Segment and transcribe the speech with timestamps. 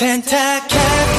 [0.00, 1.09] Tentacat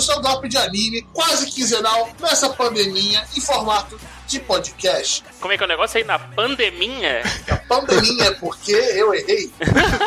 [0.00, 5.22] Gacho, seu drop de anime, quase quinzenal, nessa pandemia, em formato de podcast.
[5.40, 7.22] Como é que é o negócio aí na pandeminha?
[7.50, 9.50] A pandemia é porque eu errei.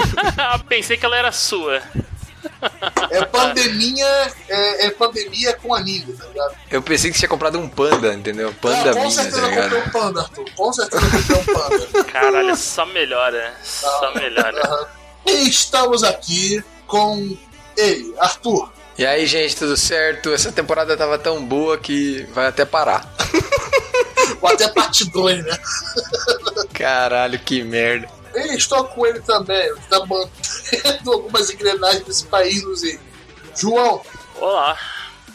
[0.68, 1.82] Pensei que ela era sua.
[3.10, 4.06] É pandemia,
[4.50, 6.56] é, é pandemia com anime, tá ligado?
[6.70, 8.54] Eu pensei que você tinha comprado um panda, entendeu?
[8.62, 10.46] Panda Ah, com minha, certeza tá eu comprei um panda, Arthur.
[10.56, 12.04] Com certeza eu comprei um panda.
[12.06, 13.54] Caralho, só melhora.
[13.64, 14.62] Só melhora.
[14.66, 14.88] Aham.
[15.26, 17.38] E estamos aqui com
[17.78, 18.72] ele, Arthur.
[18.98, 20.32] E aí, gente, tudo certo?
[20.32, 23.08] Essa temporada tava tão boa que vai até parar.
[24.42, 25.58] Ou até parte 2, né?
[26.74, 28.08] Caralho, que merda.
[28.36, 33.00] E estou com ele também, que tá mantendo algumas engrenagens desse país, Luzinho.
[33.56, 34.02] João,
[34.40, 34.78] Olá.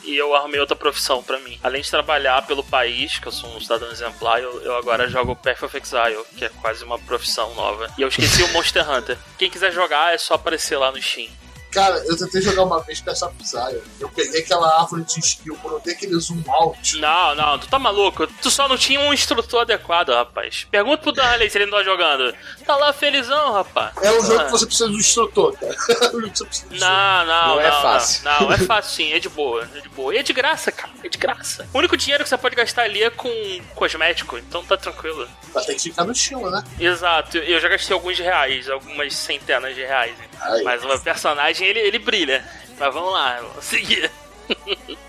[0.05, 1.59] E eu arrumei outra profissão pra mim.
[1.63, 5.37] Além de trabalhar pelo país, que eu sou um cidadão exemplar, eu, eu agora jogo
[5.37, 7.91] Path of Exile, que é quase uma profissão nova.
[7.99, 9.19] E eu esqueci o Monster Hunter.
[9.37, 11.31] Quem quiser jogar é só aparecer lá no Steam.
[11.71, 13.83] Cara, eu tentei jogar uma vez com essa Psyre.
[14.01, 16.99] Eu peguei aquela árvore de skill, dei aquele zoom out.
[16.99, 18.27] Não, não, tu tá maluco?
[18.27, 20.67] Tu só não tinha um instrutor adequado, rapaz.
[20.71, 22.35] Pergunta pro Darley se ele não tá jogando.
[22.67, 23.93] Tá lá felizão, rapaz.
[24.03, 24.45] É um jogo Ah.
[24.47, 25.75] que você precisa de um instrutor, cara.
[25.99, 27.61] É jogo que você precisa de Não, não, Não não.
[27.61, 28.25] é fácil.
[28.25, 30.15] Não, não, é fácil sim, é de boa, é de boa.
[30.15, 31.69] E é de graça, cara, é de graça.
[31.73, 33.29] O único dinheiro que você pode gastar ali é com
[33.75, 35.29] cosmético, então tá tranquilo.
[35.53, 36.63] Vai ter que ficar no estilo, né?
[36.79, 40.15] Exato, eu já gastei alguns reais, algumas centenas de reais.
[40.41, 40.63] Ai.
[40.63, 42.45] Mas o personagem, ele, ele brilha.
[42.79, 44.11] Mas vamos lá, vamos seguir.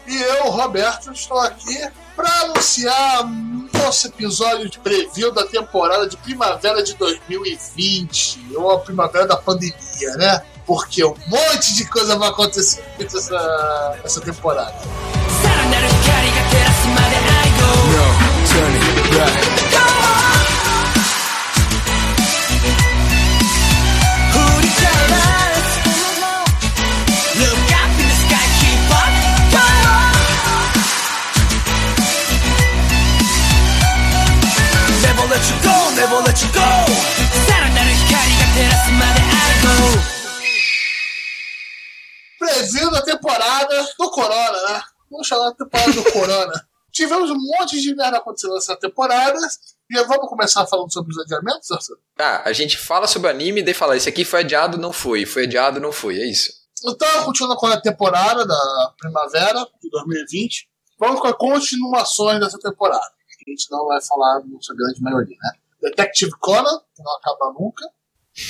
[0.08, 3.26] E eu, Roberto, estou aqui para anunciar
[3.74, 10.18] nosso episódio de preview da temporada de primavera de 2020, ou a primavera da pandemia,
[10.18, 10.42] né?
[10.66, 14.76] Porque um monte de coisa vai acontecer nessa, nessa temporada.
[19.20, 19.49] さ
[42.40, 44.82] Preview da temporada do Corona, né?
[45.12, 46.54] Vamos chamar de temporada do Corona.
[46.92, 49.38] Tivemos um monte de merda acontecendo nessa temporada.
[49.92, 52.00] Já vamos começar falando sobre os adiamentos, Arthur?
[52.18, 54.92] Ah, a gente fala sobre o anime e daí fala, esse aqui foi adiado, não
[54.92, 55.26] foi.
[55.26, 56.20] Foi adiado, não foi.
[56.20, 56.52] É isso.
[56.86, 60.68] Então, continuando com a temporada da primavera de 2020,
[60.98, 63.04] vamos com as continuações dessa temporada.
[63.04, 65.52] A gente não vai falar na sua grande maioria, né?
[65.82, 67.86] Detective Conan, que não acaba nunca.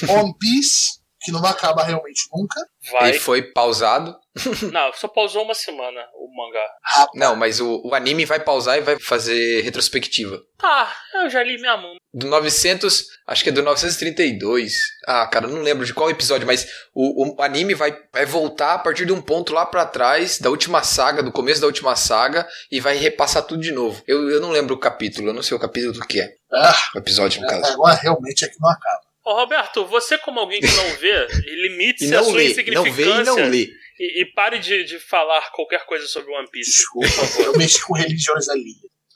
[0.20, 2.60] One Piece, que não vai acabar realmente nunca.
[2.92, 3.12] Vai.
[3.12, 4.16] E foi pausado.
[4.72, 6.66] Não, só pausou uma semana o mangá.
[7.14, 10.40] Não, mas o, o anime vai pausar e vai fazer retrospectiva.
[10.58, 11.96] Tá, eu já li minha mão.
[12.14, 14.82] Do 900, acho que é do 932.
[15.08, 18.80] Ah, cara, não lembro de qual episódio, mas o, o anime vai, vai voltar a
[18.80, 22.48] partir de um ponto lá pra trás, da última saga, do começo da última saga,
[22.72, 24.02] e vai repassar tudo de novo.
[24.08, 26.30] Eu, eu não lembro o capítulo, eu não sei o capítulo do que é.
[26.54, 27.74] Ah, O episódio, no caso.
[27.74, 29.02] agora realmente é que não acaba.
[29.30, 32.92] Ô Roberto, você como alguém que não vê, limite-se a não sua lê, não insignificância
[32.94, 33.70] vê e não lê.
[34.00, 36.72] e, e pare de, de falar qualquer coisa sobre One Piece.
[36.72, 38.74] Desculpa, eu mexi com religiões ali.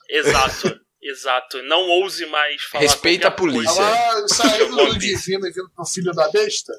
[0.08, 1.64] Exato, exato.
[1.64, 3.84] Não ouse mais falar Respeita a polícia.
[4.28, 5.16] saindo One do Piece.
[5.32, 6.74] divino e vindo pro filho da besta,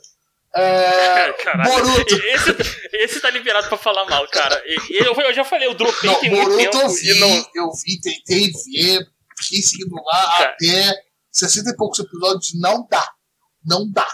[0.55, 1.33] é.
[1.43, 2.15] Caralho, Boruto.
[2.15, 2.51] esse,
[2.93, 4.63] esse tá liberado pra falar mal, cara.
[4.89, 7.51] Eu, eu já falei, eu dropei Não, tem muito Boruto tempo eu vi, e não.
[7.57, 10.51] eu vi, tentei ver, fiquei seguindo lá Cara.
[10.51, 10.95] até
[11.33, 13.14] 60 e poucos episódios, não dá.
[13.65, 14.07] Não dá.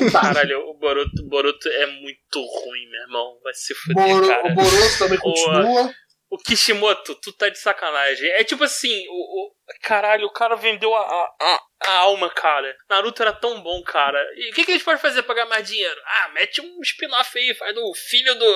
[0.00, 0.20] Não dá.
[0.22, 3.38] Caralho, o Boruto, Boruto é muito ruim, meu irmão.
[3.42, 4.46] Vai se fuder, cara.
[4.46, 5.94] o Boruto também continua.
[6.30, 8.28] O Kishimoto, tu tá de sacanagem.
[8.30, 12.74] É tipo assim, o, o- caralho, o cara vendeu a, a, a- alma, cara.
[12.90, 14.18] Naruto era tão bom, cara.
[14.36, 16.00] E o que, que a gente pode fazer pra ganhar mais dinheiro?
[16.04, 18.46] Ah, mete um spin-off aí, faz do filho do,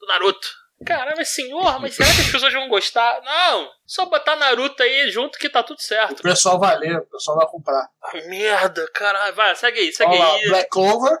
[0.00, 0.48] do Naruto.
[0.84, 3.20] Caralho, mas senhor, mas será que as pessoas vão gostar?
[3.24, 6.22] Não, só botar Naruto aí junto que tá tudo O certo.
[6.22, 7.88] pessoal vai ler, o pessoal vai comprar.
[8.02, 9.34] Ah, merda, caralho.
[9.34, 10.48] Vai, segue aí, segue Olha lá, aí.
[10.48, 11.18] Black Clover.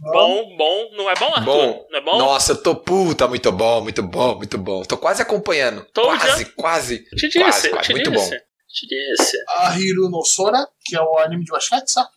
[0.00, 0.90] Bom, bom.
[0.96, 1.44] Não é bom, Arthur?
[1.44, 1.86] Bom.
[1.90, 2.18] Não é bom?
[2.18, 4.82] Nossa, eu tô puta, muito bom, muito bom, muito bom.
[4.82, 5.84] Tô quase acompanhando.
[5.92, 6.98] Tô quase, quase.
[7.10, 7.86] Te disse, quase, quase.
[7.88, 8.30] te Muito disse.
[8.30, 8.36] bom.
[8.68, 9.36] Te disse.
[9.58, 12.08] A Hiru no Sora, que é o anime de basquete, sabe?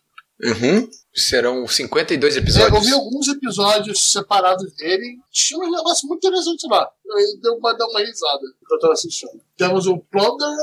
[0.42, 0.88] Uhum.
[1.18, 2.86] Serão 52 É, eu episódios.
[2.86, 5.16] vi alguns episódios separados dele.
[5.32, 6.88] Tinha um negócio muito interessante lá.
[7.04, 9.40] Eu deu pra dar uma risada quando eu tava assistindo.
[9.56, 10.56] Temos o Plunder,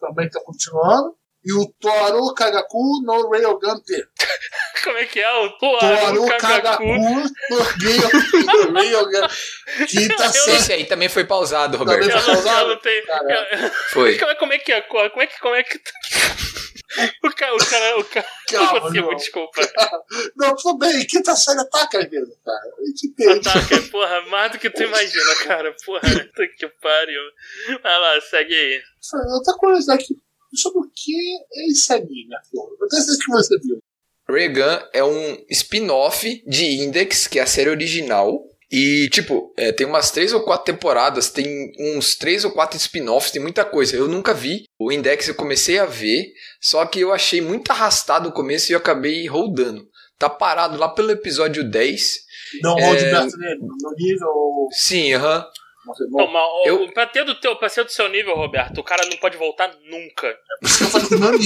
[0.00, 1.14] também tá continuando.
[1.44, 4.06] E o Toru Kagaku no Railgun T.
[4.84, 5.28] Como é que é?
[5.44, 6.38] O Toru Toru Kagaku.
[6.38, 9.28] Kagaku no Rail- no Railgun.
[9.90, 10.56] Quinta série.
[10.56, 12.00] Esse aí também foi pausado, Roberto.
[12.02, 12.62] Também Eu foi não, pausado?
[12.70, 13.06] eu não tenho.
[13.06, 13.72] Caralho.
[13.90, 14.18] Foi.
[14.18, 14.80] Como é, como é que é?
[14.82, 15.40] Como é que.
[15.40, 15.80] Como é que.
[17.24, 17.54] O cara.
[17.54, 17.98] O cara.
[17.98, 19.16] O cara não Calma, consigo, João.
[19.16, 19.60] desculpa.
[20.36, 21.06] Não, tudo bem.
[21.06, 22.60] Quinta série ataca às vezes, cara.
[22.78, 23.48] A gente entende.
[23.48, 25.74] Ataque, porra, mais do que tu imagina, cara.
[25.84, 27.22] Porra, puta que pariu.
[27.82, 28.82] Vai lá, segue aí.
[29.34, 30.16] Outra curiosidade aqui.
[30.54, 31.14] Sobre o que
[31.54, 33.78] é esse anime, tenho certeza que você viu.
[34.28, 38.44] Regan é um spin-off de Index, que é a série original.
[38.72, 43.30] E, tipo, é, tem umas três ou quatro temporadas, tem uns três ou quatro spin-offs,
[43.30, 43.94] tem muita coisa.
[43.94, 44.64] Eu nunca vi.
[44.80, 46.24] O Index eu comecei a ver,
[46.60, 49.86] só que eu achei muito arrastado o começo e eu acabei rodando.
[50.18, 52.20] Tá parado lá pelo episódio 10.
[52.62, 52.90] Não, É.
[52.90, 54.32] o Gilberto nele, no nível.
[54.72, 55.44] Sim, aham.
[55.94, 56.62] Sei, Não, não.
[56.66, 59.36] Eu- pra, ter do teu, pra ser do seu nível, Roberto, o cara não pode
[59.36, 60.32] voltar nunca.
[60.32, 61.38] Cara.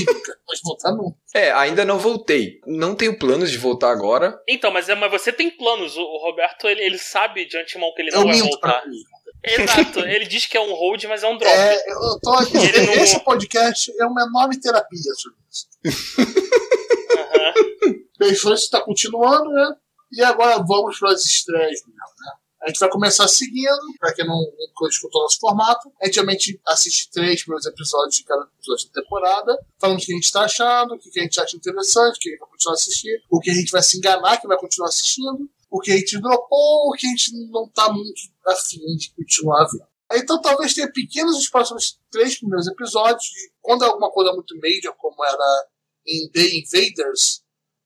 [0.49, 1.15] Mas voltar não.
[1.35, 2.61] É, ainda não voltei.
[2.67, 4.39] Não tenho planos de voltar agora.
[4.49, 5.97] Então, mas, é, mas você tem planos.
[5.97, 8.87] O, o Roberto, ele, ele sabe de antemão que ele Eu não vai voltar.
[8.87, 8.97] mim.
[9.45, 11.55] Exato, ele diz que é um hold, mas é um drop.
[11.55, 12.57] É, eu tô aqui.
[12.57, 15.67] Ele não- Esse podcast é uma enorme terapia sobre isso.
[18.19, 19.75] Bem, isso está continuando, né?
[20.13, 22.33] E agora vamos para as estreias mesmo, né?
[22.67, 24.41] A gente vai começar seguindo, para quem não,
[24.81, 25.89] não escutou nosso formato.
[26.03, 30.11] A gente geralmente assiste três primeiros episódios de cada episódio da temporada, falando o que
[30.11, 32.49] a gente está achando, o que a gente acha interessante, o que a gente vai
[32.49, 35.79] continuar a assistir, o que a gente vai se enganar que vai continuar assistindo, o
[35.79, 39.87] que a gente dropou, o que a gente não está muito afim de continuar vendo.
[40.15, 44.57] Então talvez tenha pequenos os próximos três primeiros episódios, e quando é alguma coisa muito
[44.57, 45.69] major, como era
[46.05, 47.43] em The Invaders,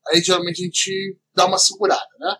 [0.08, 2.34] aí geralmente a gente dá uma segurada, né?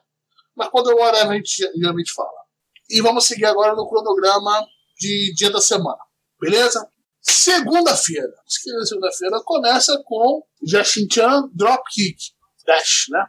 [0.57, 2.41] Mas quando é whatever, a gente geralmente fala.
[2.89, 4.67] E vamos seguir agora no cronograma
[4.99, 6.01] de dia da semana,
[6.41, 6.87] beleza?
[7.21, 8.35] Segunda-feira.
[8.47, 12.17] Segunda-feira começa com Jashin-chan Dropkick
[12.67, 13.25] Dash, né?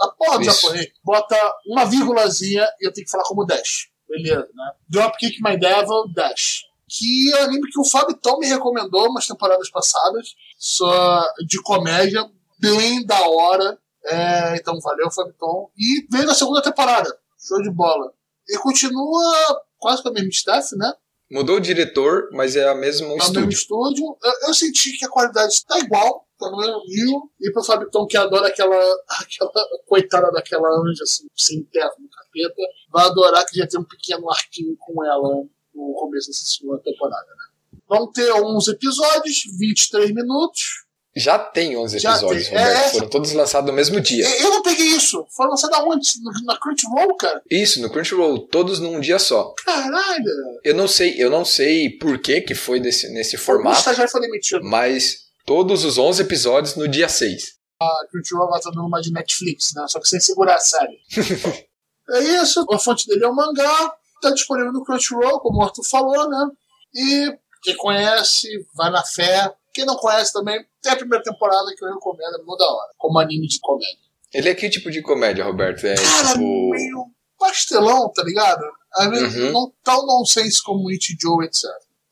[0.00, 1.36] A porra do japonês bota
[1.66, 3.88] uma vírgulazinha e eu tenho que falar como Dash.
[4.08, 4.72] Beleza, né?
[4.88, 6.62] Dropkick My Devil Dash.
[6.88, 10.34] Que é um anime que o Fábio Tom me recomendou umas temporadas passadas.
[10.58, 13.78] Só de comédia, bem da hora.
[14.04, 15.70] É, então valeu, Fábio Tom.
[15.76, 17.08] E veio na segunda temporada.
[17.38, 18.12] Show de bola.
[18.48, 20.92] E continua quase com a mesma staff, né?
[21.30, 23.50] Mudou o diretor, mas é a mesmo É o mesmo estúdio.
[23.50, 24.18] estúdio.
[24.22, 27.22] Eu, eu senti que a qualidade está igual, tá no mesmo nível.
[27.40, 28.76] E pro Fábio Tom, que adora aquela,
[29.18, 29.50] aquela
[29.86, 34.30] coitada daquela anja assim, sem terra no capeta, vai adorar que já tem um pequeno
[34.30, 35.44] arquinho com ela
[35.74, 37.26] no começo dessa segunda temporada.
[37.26, 37.80] Né?
[37.88, 40.84] Vão ter 11 episódios, 23 minutos.
[41.14, 42.58] Já tem 11 Já episódios, tem.
[42.58, 42.86] Roberto.
[42.86, 44.26] É, Foram todos lançados no mesmo dia.
[44.40, 45.26] Eu não peguei isso.
[45.30, 46.08] Foi lançado aonde?
[46.44, 47.42] Na Crunchyroll, cara?
[47.50, 49.54] Isso, no Crunchyroll, todos num dia só.
[49.64, 50.24] Caralho.
[50.64, 54.10] Eu não sei, eu não sei por que que foi desse, nesse O formato, estagiário
[54.10, 54.64] foi demitido.
[54.64, 57.60] mas todos os 11 episódios no dia 6.
[57.80, 59.84] A Crunchyroll tá dando uma de Netflix, né?
[59.88, 60.98] Só que sem segurar a série.
[62.10, 62.64] é isso.
[62.72, 63.92] A fonte dele é o mangá.
[64.22, 66.46] Tá disponível no Crunchyroll, como o Arthur falou, né?
[66.94, 67.32] E
[67.62, 69.52] quem conhece, vai na fé.
[69.72, 72.92] Quem não conhece também, tem a primeira temporada que eu recomendo, é muito da hora.
[72.98, 73.98] Como anime de comédia.
[74.32, 75.86] Ele é que tipo de comédia, Roberto?
[75.86, 76.70] É Cara, tipo.
[76.70, 77.06] meio
[77.38, 78.62] pastelão, tá ligado?
[78.94, 79.52] Às vezes Uhum.
[79.52, 81.64] não tão nonsense como It Joe, etc.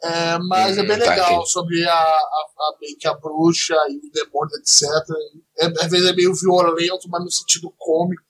[0.02, 3.96] É, mas é Uhum, bem tá, legal sobre a, a, a, que a bruxa e
[3.98, 4.84] o demônio, etc.
[5.58, 8.22] É, às vezes é meio violento, mas no sentido cômico.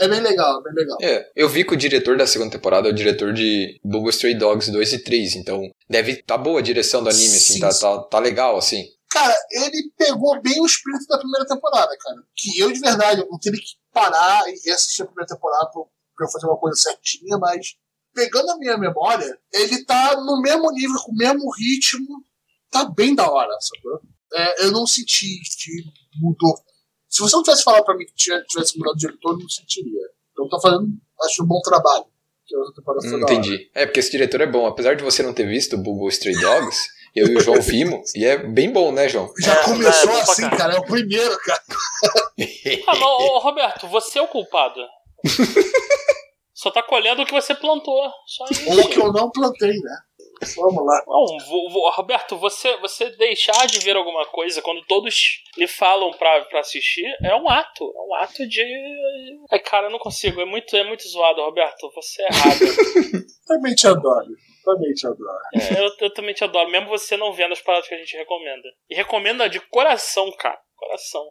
[0.00, 0.98] É, bem legal, é bem legal.
[1.02, 4.34] É, eu vi que o diretor da segunda temporada é o diretor de Google Stray
[4.34, 7.70] Dogs 2 e 3, então deve tá boa a direção do anime, assim, Sim, tá,
[7.70, 7.80] sim.
[7.80, 8.84] tá, tá legal, assim.
[9.10, 12.16] Cara, ele pegou bem o espírito da primeira temporada, cara.
[12.34, 15.82] Que eu, de verdade, eu teria que parar e assistir a primeira temporada pra,
[16.16, 17.76] pra eu fazer uma coisa certinha, mas
[18.12, 22.24] pegando a minha memória, ele tá no mesmo nível, com o mesmo ritmo,
[22.70, 24.00] tá bem da hora, sacou?
[24.32, 25.70] É, eu não senti que
[26.20, 26.56] mudou.
[27.14, 29.48] Se você não tivesse falado pra mim que tinha- tivesse mudado de diretor, eu não
[29.48, 30.00] sentiria.
[30.32, 30.88] Então tá fazendo,
[31.22, 32.04] acho, um bom trabalho.
[32.48, 33.70] Foi Hum, entendi.
[33.74, 34.66] É, porque esse diretor é bom.
[34.66, 36.78] Apesar de você não ter visto o Google Stray Dogs,
[37.14, 39.32] eu e o João vimos, e é bem bom, né, João?
[39.38, 40.56] Já É, começou é, é, assim, bacana.
[40.58, 40.74] cara.
[40.74, 41.62] É o primeiro, cara.
[42.86, 44.80] Ah, mas, ô, Roberto, você é o culpado.
[46.52, 48.10] Só tá colhendo o que você plantou.
[48.26, 48.68] Só isso.
[48.70, 49.96] Ou que eu não plantei, né?
[50.56, 51.02] Vamos lá.
[51.06, 56.10] Não, vo- vo- Roberto, você, você deixar de ver alguma coisa quando todos lhe falam
[56.12, 57.84] pra, pra assistir é um ato.
[57.96, 58.62] É um ato de.
[59.50, 60.40] Ai, cara, eu não consigo.
[60.40, 61.90] É muito, é muito zoado, Roberto.
[61.94, 62.58] Você é errado.
[63.46, 64.26] Também te adoro.
[64.64, 65.38] Também te adoro.
[65.54, 68.16] É, eu, eu também te adoro, mesmo você não vendo as paradas que a gente
[68.16, 68.68] recomenda.
[68.88, 70.58] E recomenda de coração, cara.
[70.76, 71.22] Coração.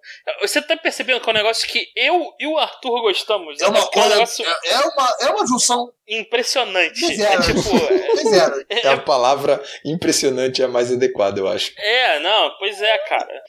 [0.42, 3.62] Você tá percebendo que é um negócio que eu e o Arthur gostamos.
[3.62, 6.94] É uma É um negócio É, é uma, é uma junção impressionante.
[6.96, 7.42] de É zero.
[7.44, 7.62] tipo.
[8.18, 8.66] de zero.
[8.70, 11.72] É a palavra impressionante é a mais adequada, eu acho.
[11.78, 13.44] É, não, pois é, cara.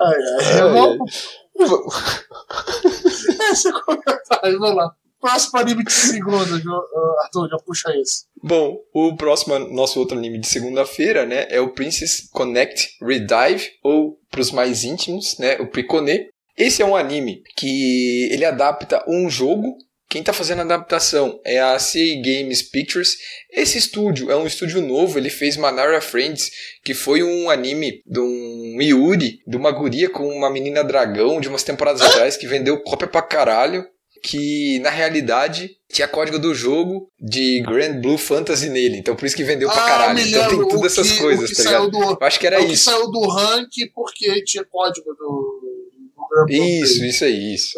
[0.00, 1.38] Ai, ai, Ai, vamos-
[3.50, 4.94] Esse comentário, vamos lá.
[5.20, 6.62] Próximo anime de segunda,
[7.22, 8.24] Arthur, já puxa esse.
[8.42, 14.18] Bom, o próximo, nosso outro anime de segunda-feira, né, é o Princess Connect Redive, ou
[14.30, 16.28] pros mais íntimos, né, o Pricone.
[16.56, 19.76] Esse é um anime que ele adapta um jogo.
[20.08, 23.16] Quem tá fazendo a adaptação é a CA Games Pictures.
[23.50, 26.50] Esse estúdio é um estúdio novo, ele fez Manara Friends,
[26.84, 31.48] que foi um anime de um Yuri, de uma guria com uma menina dragão de
[31.48, 33.84] umas temporadas atrás, que vendeu cópia pra caralho
[34.22, 38.98] que na realidade tinha código do jogo de Grand Blue Fantasy nele.
[38.98, 40.14] Então por isso que vendeu pra Ah, caralho.
[40.14, 41.90] me Então tem todas essas que- coisas, que tá ligado?
[41.90, 42.84] do, Eu acho que é era o que isso.
[42.84, 45.60] saiu do rank porque tinha código do.
[46.46, 47.72] do Isso, isso aí, isso.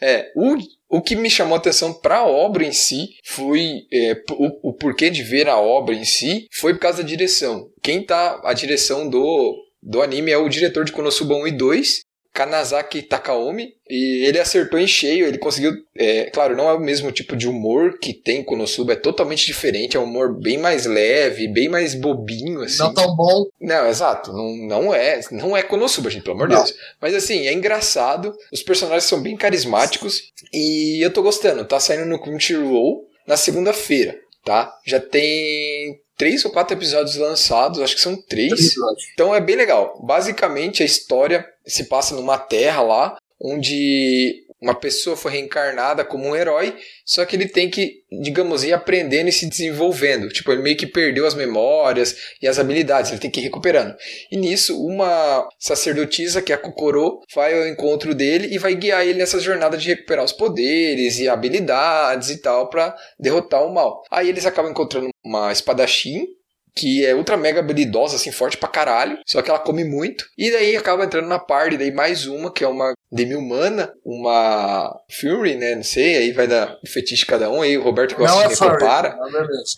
[0.00, 0.56] É, o,
[0.88, 4.72] o que me chamou a atenção para a obra em si foi é, o, o
[4.72, 7.68] porquê de ver a obra em si foi por causa da direção.
[7.82, 12.00] Quem tá a direção do, do anime é o diretor de Konosuba 1 e 2,
[12.32, 17.10] Kanazaki Takaomi, e ele acertou em cheio, ele conseguiu, é, claro, não é o mesmo
[17.10, 21.48] tipo de humor que tem Konosuba, é totalmente diferente, é um humor bem mais leve,
[21.48, 22.78] bem mais bobinho, assim.
[22.78, 23.46] Não tão bom.
[23.60, 24.32] Não, exato.
[24.32, 26.54] Não, não é não é Konosuba, gente, pelo amor de.
[26.54, 26.74] Deus.
[27.00, 28.32] Mas assim, é engraçado.
[28.52, 30.22] Os personagens são bem carismáticos.
[30.52, 31.64] E eu tô gostando.
[31.64, 34.72] Tá saindo no Crunchyroll na segunda-feira, tá?
[34.86, 37.80] Já tem três ou quatro episódios lançados.
[37.80, 38.74] Acho que são três.
[39.14, 39.98] Então é bem legal.
[40.04, 46.36] Basicamente, a história se passa numa terra lá, onde uma pessoa foi reencarnada como um
[46.36, 50.28] herói, só que ele tem que, digamos, ir aprendendo e se desenvolvendo.
[50.28, 53.96] Tipo, ele meio que perdeu as memórias e as habilidades, ele tem que ir recuperando.
[54.30, 59.06] E nisso, uma sacerdotisa, que é a Kokoro, vai ao encontro dele e vai guiar
[59.06, 64.02] ele nessa jornada de recuperar os poderes e habilidades e tal, para derrotar o mal.
[64.10, 66.26] Aí eles acabam encontrando uma espadachim,
[66.74, 70.24] que é ultra mega habilidosa, assim, forte pra caralho, só que ela come muito.
[70.36, 75.56] E daí acaba entrando na party, daí mais uma, que é uma demi-humana, uma Fury,
[75.56, 78.54] né, não sei, aí vai dar fetiche cada um, aí o Roberto gosta Não de
[78.54, 79.16] é compara.
[79.16, 79.74] Não, beleza.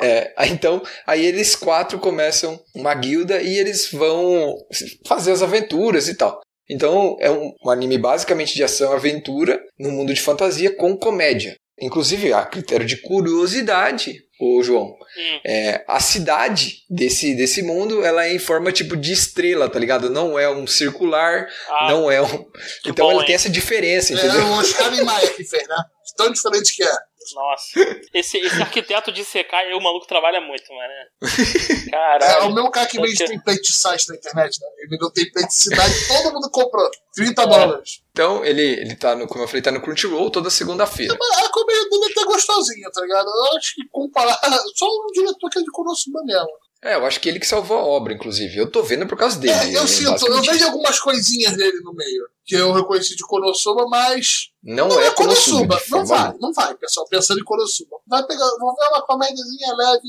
[0.00, 4.56] É, então, aí eles quatro começam uma guilda e eles vão
[5.06, 6.40] fazer as aventuras e tal.
[6.68, 10.96] Então, é um, um anime basicamente de ação e aventura no mundo de fantasia com
[10.96, 11.56] comédia.
[11.80, 15.40] Inclusive, a critério de curiosidade, ô João, Hum.
[15.44, 20.08] é, a cidade desse, desse mundo, ela é em forma tipo de estrela, tá ligado?
[20.08, 22.46] Não é um circular, Ah, não é um...
[22.86, 23.26] Então bom, ele hein?
[23.26, 24.40] tem essa diferença, É entendeu?
[24.46, 25.76] o Oscar Niemeyer que fez, né?
[26.16, 26.92] Tão diferente que é.
[27.34, 27.98] Nossa.
[28.14, 30.92] Esse, esse arquiteto de CK, aí o maluco trabalha muito, mano.
[31.86, 32.46] É, Caralho.
[32.50, 33.26] o mesmo cara que vende Ok.
[33.36, 34.66] template de site na internet, né?
[34.78, 36.88] Ele vendeu template de cidade, todo mundo comprou.
[37.14, 38.02] 30 dólares.
[38.12, 41.16] Então ele, ele tá no, como eu falei, tá no Crunchyroll toda segunda-feira.
[41.18, 43.26] Mas a comédia dele é até gostosinha, tá ligado?
[43.28, 44.38] Eu acho que comparar.
[44.74, 46.48] Só um diretor que é de Konosuba mesmo.
[46.82, 48.56] É, eu acho que ele que salvou a obra, inclusive.
[48.56, 49.52] Eu tô vendo por causa dele.
[49.52, 52.26] É, eu sinto, eu vejo algumas coisinhas dele no meio.
[52.42, 54.50] Que eu reconheci de Konosuba, mas.
[54.62, 55.78] Não, Não é é Konosuba.
[55.78, 55.98] Konosuba.
[55.98, 57.06] Não vai, não vai, pessoal.
[57.06, 57.98] Pensando em Konosuba.
[58.06, 60.08] Vai pegar, vou ver uma comédiazinha leve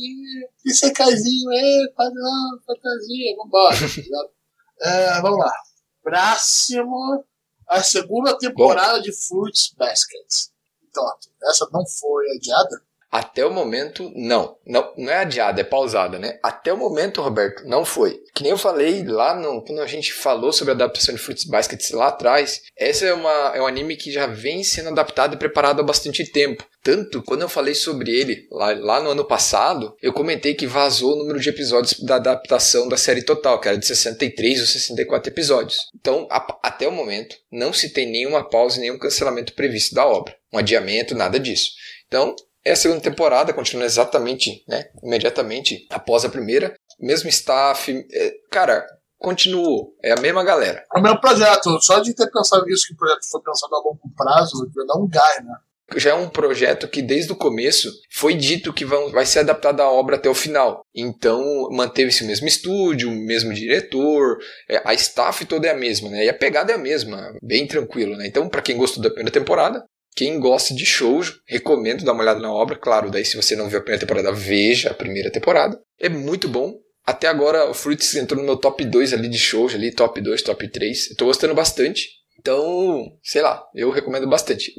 [0.65, 3.75] e secaizinho, é, padrão, fantasia, vambora.
[4.79, 5.53] é, vamos lá.
[6.01, 7.25] Próximo.
[7.67, 10.51] A segunda temporada de Fruits Basket.
[10.89, 11.05] Então,
[11.43, 12.81] essa não foi adiada?
[13.11, 14.55] Até o momento, não.
[14.65, 14.93] não.
[14.97, 16.39] Não é adiada, é pausada, né?
[16.41, 18.19] Até o momento, Roberto, não foi.
[18.33, 21.43] Que nem eu falei lá no, quando a gente falou sobre a adaptação de Fruits
[21.43, 22.61] Basket lá atrás.
[22.77, 26.23] Essa é, uma, é um anime que já vem sendo adaptado e preparado há bastante
[26.31, 26.65] tempo.
[26.81, 31.13] Tanto, quando eu falei sobre ele lá, lá no ano passado, eu comentei que vazou
[31.13, 35.29] o número de episódios da adaptação da série total, que era de 63 ou 64
[35.31, 35.77] episódios.
[35.99, 40.33] Então, a- até o momento, não se tem nenhuma pausa nenhum cancelamento previsto da obra.
[40.51, 41.71] Um adiamento, nada disso.
[42.07, 46.73] Então, é a segunda temporada, continua exatamente, né, imediatamente após a primeira.
[46.99, 48.85] Mesmo staff, é, cara,
[49.17, 50.83] continuou, é a mesma galera.
[50.95, 51.79] É o mesmo projeto.
[51.81, 54.97] Só de ter pensado nisso, que o projeto foi pensado a longo prazo, vai dar
[54.97, 55.53] um gás, né?
[55.97, 59.81] Já é um projeto que desde o começo foi dito que vão, vai ser adaptado
[59.81, 60.85] à obra até o final.
[60.95, 64.37] Então manteve-se o mesmo estúdio, o mesmo diretor,
[64.69, 66.25] é, a staff toda é a mesma, né?
[66.25, 68.25] E a pegada é a mesma, bem tranquilo, né?
[68.25, 69.83] Então, para quem gostou da primeira temporada,
[70.15, 72.77] quem gosta de shoujo, recomendo dar uma olhada na obra.
[72.77, 75.79] Claro, daí se você não viu a primeira temporada, veja a primeira temporada.
[75.99, 76.79] É muito bom.
[77.05, 80.41] Até agora o Fruits entrou no meu top 2 ali de shoujo, ali, top 2,
[80.41, 81.11] top 3.
[81.11, 82.09] Eu tô gostando bastante.
[82.39, 84.73] Então, sei lá, eu recomendo bastante.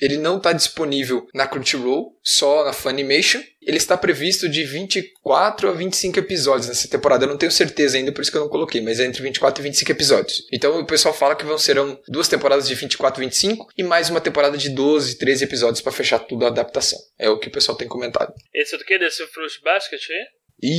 [0.00, 3.42] Ele não está disponível na Crunchyroll, só na Funimation.
[3.68, 7.26] Ele está previsto de 24 a 25 episódios nessa temporada.
[7.26, 9.60] Eu não tenho certeza ainda, por isso que eu não coloquei, mas é entre 24
[9.60, 10.46] e 25 episódios.
[10.50, 14.08] Então o pessoal fala que vão serão duas temporadas de 24 e 25 e mais
[14.08, 16.98] uma temporada de 12, 13 episódios para fechar tudo a adaptação.
[17.18, 18.32] É o que o pessoal tem comentado.
[18.54, 18.98] Esse é do que?
[18.98, 20.26] Desse Fruit Basket aí?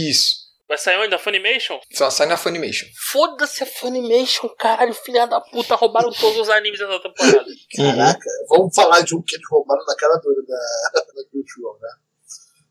[0.09, 0.49] Isso.
[0.67, 1.09] Vai sair onde?
[1.09, 1.79] Da Funimation?
[1.93, 2.87] Só sai na Funimation.
[3.11, 7.45] Foda-se a Funimation, caralho, filha da puta, roubaram todos os animes dessa temporada.
[7.75, 12.08] Caraca, vamos falar de um que eles roubaram na cara dura da, da né?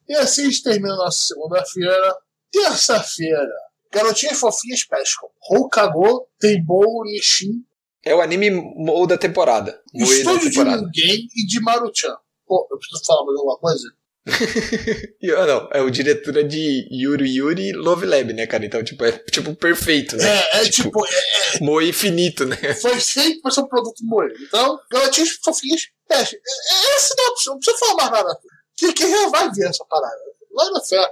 [0.09, 2.17] E assim a gente termina nossa segunda-feira.
[2.50, 3.47] Terça-feira,
[3.93, 5.29] Garotinhas Fofinhas pescam.
[5.50, 7.65] Hokago, Teibou, Nishin,
[8.05, 9.81] É o anime Mou da temporada.
[9.95, 10.65] Estúdio de.
[10.65, 12.17] Ninguém e de Maruchan.
[12.47, 13.93] Pô, eu preciso falar mais alguma coisa?
[15.21, 18.65] E, ah, não, é o diretor é de Yuri Yuri Love Lab, né, cara?
[18.65, 20.25] Então, tipo, é tipo perfeito, né?
[20.25, 22.57] É, é tipo, é, Moe infinito, né?
[22.75, 24.29] foi feito para ser um produto moe.
[24.47, 26.38] Então, Garotinhas Fofinhas pescam.
[26.38, 28.38] É, é a sinopse, não precisa falar mais nada.
[28.78, 30.16] Quem já vai ver essa parada?
[30.54, 31.11] Vai na fé.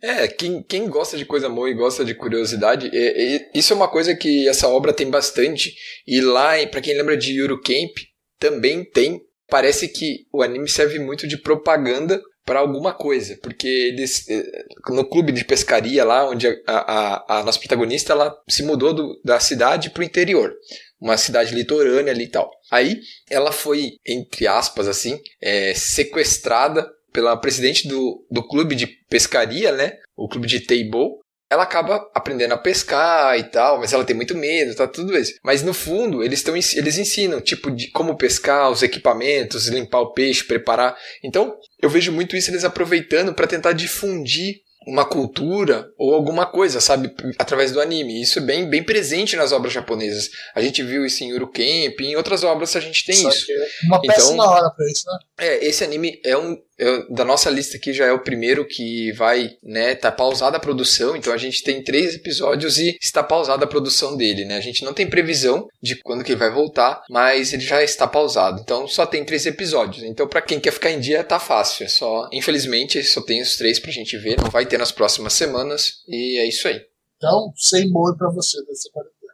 [0.00, 3.76] É, quem, quem gosta de coisa boa e gosta de curiosidade, é- é- isso é
[3.76, 5.74] uma coisa que essa obra tem bastante.
[6.06, 7.96] E lá, pra quem lembra de Yuru Camp,
[8.38, 9.20] também tem.
[9.48, 15.04] Parece que o anime serve muito de propaganda para alguma coisa, porque eles eh, no
[15.08, 19.38] clube de pescaria lá, onde a, a, a nossa protagonista ela se mudou do- da
[19.40, 20.54] cidade pro interior,
[21.00, 22.50] uma cidade litorânea ali e tal.
[22.70, 23.00] Aí
[23.30, 29.94] ela foi, entre aspas assim, eh, sequestrada pela presidente do, do clube de pescaria, né?
[30.16, 31.20] O clube de Teibo.
[31.50, 35.32] Ela acaba aprendendo a pescar e tal, mas ela tem muito medo, tá tudo isso.
[35.42, 40.12] Mas no fundo, eles estão eles ensinam, tipo, de como pescar, os equipamentos, limpar o
[40.12, 40.94] peixe, preparar.
[41.24, 44.56] Então, eu vejo muito isso eles aproveitando para tentar difundir
[44.88, 48.20] uma cultura ou alguma coisa, sabe, através do anime.
[48.22, 50.30] Isso é bem, bem presente nas obras japonesas.
[50.54, 53.46] A gente viu isso em Urukemp, em outras obras a gente tem Só isso.
[53.46, 53.52] que
[53.86, 55.18] uma Então- péssima hora pra isso, né?
[55.40, 56.56] É, esse anime é um.
[56.78, 59.94] É- da nossa lista aqui já é o primeiro que vai, né?
[59.94, 64.16] Tá pausada a produção, então a gente tem três episódios e está pausada a produção
[64.16, 64.56] dele, né?
[64.56, 68.06] A gente não tem previsão de quando que ele vai voltar, mas ele já está
[68.06, 68.60] pausado.
[68.60, 70.02] Então só tem três episódios.
[70.04, 71.84] Então pra quem quer ficar em dia tá fácil.
[71.84, 74.36] É só, infelizmente, só tem os três pra gente ver.
[74.36, 76.80] Não vai ter nas próximas semanas e é isso aí.
[77.16, 78.58] Então, sem moe pra você
[78.92, 79.32] quarentena.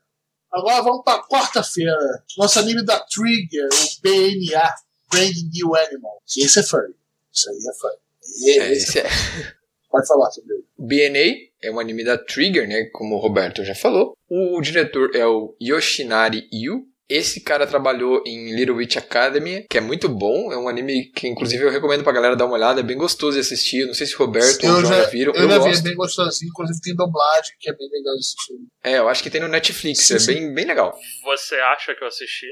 [0.51, 1.95] Agora vamos pra quarta-feira.
[2.39, 4.71] Nosso anime da Trigger, o BNA,
[5.11, 6.23] Brand New Animal.
[6.39, 6.95] Esse é furry.
[7.35, 8.55] Isso aí é.
[8.57, 9.05] E É, esse é.
[9.91, 10.65] Pode falar sobre ele.
[10.79, 12.85] BNA é um anime da Trigger, né?
[12.93, 14.15] Como o Roberto já falou.
[14.29, 16.85] O diretor é o Yoshinari Yu.
[17.07, 20.51] Esse cara trabalhou em Little Witch Academy, que é muito bom.
[20.51, 22.81] É um anime que, inclusive, eu recomendo pra galera dar uma olhada.
[22.81, 23.81] É bem gostoso de assistir.
[23.83, 25.33] Eu Não sei se o Roberto ou o Eu João já, já viram.
[25.35, 25.83] eu Eu, já vi, é gosto.
[25.85, 26.49] bem gostosinho.
[26.49, 28.55] Inclusive tem dublagem, que é bem legal de assistir.
[28.83, 30.01] É, eu acho que tem no Netflix.
[30.01, 30.27] Sim, é sim.
[30.35, 30.99] bem, bem legal.
[31.25, 32.47] Você acha que eu assisti?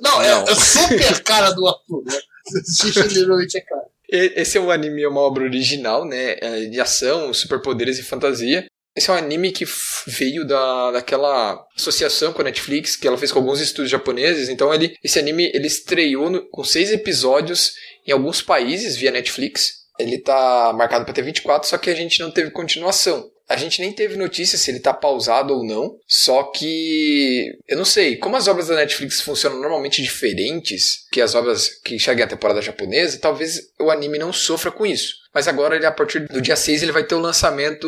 [0.00, 0.44] Não, é, Não.
[0.44, 2.18] é super cara do Arthur, né?
[2.62, 3.82] Assistir Little Witch é cara.
[3.82, 6.36] E- Esse é um anime, é uma obra original, né?
[6.40, 8.66] é De ação, superpoderes e fantasia.
[8.96, 9.64] Esse é um anime que
[10.06, 14.48] veio da, daquela associação com a Netflix, que ela fez com alguns estúdios japoneses.
[14.48, 17.72] Então, ele, esse anime ele estreou no- com seis episódios
[18.06, 19.84] em alguns países via Netflix.
[19.98, 23.28] Ele tá marcado para ter 24, só que a gente não teve continuação.
[23.48, 25.98] A gente nem teve notícia se ele tá pausado ou não.
[26.06, 27.56] Só que.
[27.68, 28.16] Eu não sei.
[28.16, 32.60] Como as obras da Netflix funcionam normalmente diferentes que as obras que chegam à temporada
[32.60, 35.14] japonesa, talvez o anime não sofra com isso.
[35.32, 37.86] Mas agora, ele, a partir do dia 6, ele vai ter o lançamento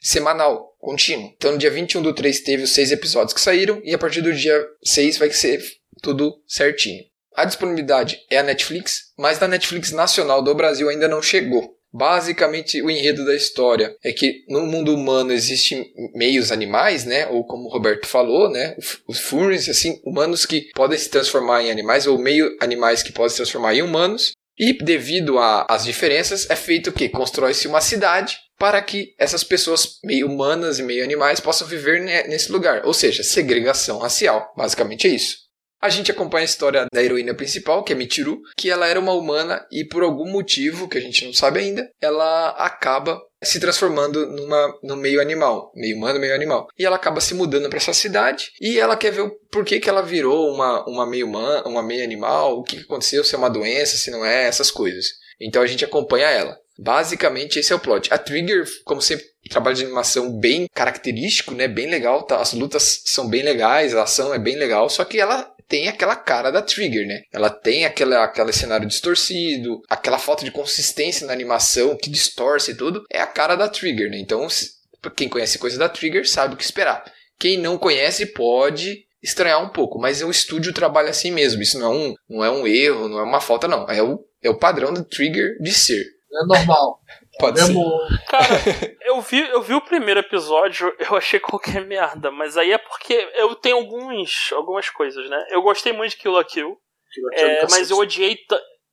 [0.00, 1.32] semanal, contínuo.
[1.36, 3.80] Então, no dia 21 do 3 teve os seis episódios que saíram.
[3.82, 5.62] E a partir do dia 6 vai ser
[6.02, 7.02] tudo certinho.
[7.34, 11.75] A disponibilidade é a Netflix, mas da Netflix nacional do Brasil ainda não chegou.
[11.92, 17.26] Basicamente, o enredo da história é que no mundo humano existem meios animais, né?
[17.28, 18.76] Ou como o Roberto falou, né?
[19.08, 23.30] Os furries, assim, humanos que podem se transformar em animais, ou meio animais que podem
[23.30, 24.32] se transformar em humanos.
[24.58, 27.08] E devido às diferenças, é feito o quê?
[27.08, 32.22] Constrói-se uma cidade para que essas pessoas meio humanas e meio animais possam viver ne-
[32.24, 32.86] nesse lugar.
[32.86, 34.52] Ou seja, segregação racial.
[34.56, 35.45] Basicamente é isso.
[35.86, 39.12] A gente acompanha a história da heroína principal, que é Michiru, que ela era uma
[39.12, 44.26] humana e por algum motivo, que a gente não sabe ainda, ela acaba se transformando
[44.26, 46.66] numa, no meio animal, meio humano, meio animal.
[46.76, 49.88] E ela acaba se mudando para essa cidade e ela quer ver o porquê que
[49.88, 53.38] ela virou uma, uma meio humana, uma meio animal, o que que aconteceu, se é
[53.38, 55.12] uma doença, se não é, essas coisas.
[55.40, 56.58] Então a gente acompanha ela.
[56.76, 58.12] Basicamente esse é o plot.
[58.12, 61.68] A Trigger, como sempre, trabalho de animação bem característico, né?
[61.68, 62.40] Bem legal, tá?
[62.40, 66.14] As lutas são bem legais, a ação é bem legal, só que ela tem aquela
[66.14, 67.22] cara da Trigger, né?
[67.32, 73.04] Ela tem aquela, aquele cenário distorcido, aquela falta de consistência na animação que distorce tudo,
[73.10, 74.18] é a cara da Trigger, né?
[74.18, 74.46] Então,
[75.16, 77.04] quem conhece coisa da Trigger sabe o que esperar.
[77.38, 81.60] Quem não conhece pode estranhar um pouco, mas o estúdio trabalha assim mesmo.
[81.60, 83.88] Isso não é um, não é um erro, não é uma falta, não.
[83.90, 86.00] É o, é o padrão do Trigger de ser.
[86.02, 87.00] É normal.
[87.38, 87.66] Pode ser.
[87.66, 87.84] Mesmo.
[88.28, 88.46] Cara,
[89.04, 93.12] eu vi, eu vi o primeiro episódio, eu achei qualquer merda, mas aí é porque
[93.34, 95.46] eu tenho alguns, algumas coisas, né?
[95.50, 96.76] Eu gostei muito de Kill la Kill,
[97.34, 98.38] é, mas eu odiei,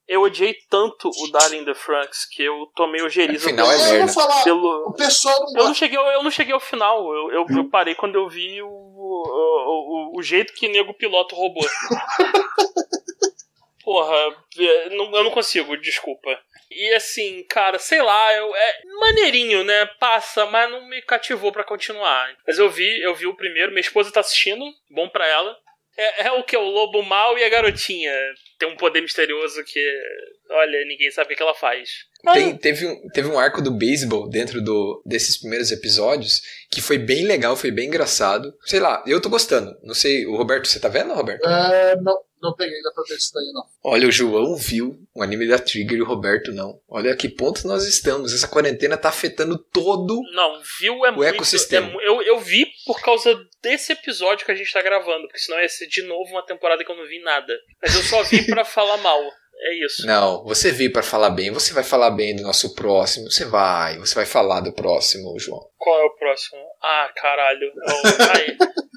[0.08, 3.79] eu odiei tanto o Darling the Franks que eu tomei o gerizo Afinal, é eu
[3.79, 4.06] merda.
[4.06, 7.13] vou falar, pelo, o pessoal não Eu não cheguei, eu não cheguei ao final.
[7.13, 11.36] Eu, eu, eu parei quando eu vi o, o, o, o jeito que nego piloto
[11.36, 11.62] robô.
[13.84, 14.15] Porra,
[14.60, 16.29] é, não- eu não consigo, desculpa.
[16.75, 19.86] E assim, cara, sei lá, eu, é maneirinho, né?
[19.99, 22.29] Passa, mas não me cativou pra continuar.
[22.47, 25.55] Mas eu vi, eu vi o primeiro, minha esposa tá assistindo, bom pra ela.
[25.95, 26.57] É, é o que?
[26.57, 28.12] O lobo mal e a garotinha.
[28.57, 29.79] Tem um poder misterioso que,
[30.49, 31.89] olha, ninguém sabe o que que ela faz.
[32.23, 36.81] Mas- Tem- teve, um, teve um arco do beisebol dentro do, desses primeiros episódios que
[36.81, 38.51] foi bem legal, foi bem engraçado.
[38.65, 39.77] Sei lá, eu tô gostando.
[39.83, 41.45] Não sei, o Roberto, você tá vendo, Roberto?
[41.47, 43.63] É, não, não peguei ainda pra ver isso daí, não.
[43.84, 46.79] Olha, o João viu o anime da Trigger e o Roberto não.
[46.89, 48.34] Olha a que ponto nós estamos.
[48.34, 50.21] Essa quarentena tá afetando todo.
[50.34, 51.23] Não, viu é muito.
[51.23, 51.88] ecossistema.
[51.88, 55.60] é eu, eu vi por causa desse episódio que a gente tá gravando, porque senão
[55.60, 57.53] ia ser de novo uma temporada que eu não vi nada.
[57.82, 59.21] Mas eu só vi pra falar mal.
[59.65, 60.06] É isso.
[60.06, 63.32] Não, você veio pra falar bem, você vai falar bem do nosso próximo.
[63.32, 65.62] Você vai, você vai falar do próximo, João.
[65.77, 66.60] Qual é o próximo?
[66.82, 67.71] Ah, caralho.
[67.88, 68.58] Oh, aí.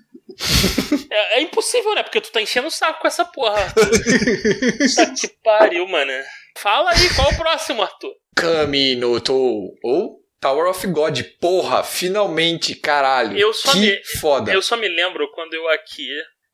[1.11, 2.03] É, é impossível, né?
[2.03, 3.59] Porque tu tá enchendo o saco com essa porra.
[3.61, 3.89] Arthur.
[3.91, 6.13] Puta que pariu, mano.
[6.59, 8.13] Fala aí, qual é o próximo, Arthur?
[8.35, 9.35] Kaminoto
[9.83, 11.19] ou Tower of God.
[11.41, 13.37] Porra, finalmente, caralho.
[13.39, 14.53] Eu só que me- foda.
[14.53, 16.07] Eu só me lembro quando eu aqui.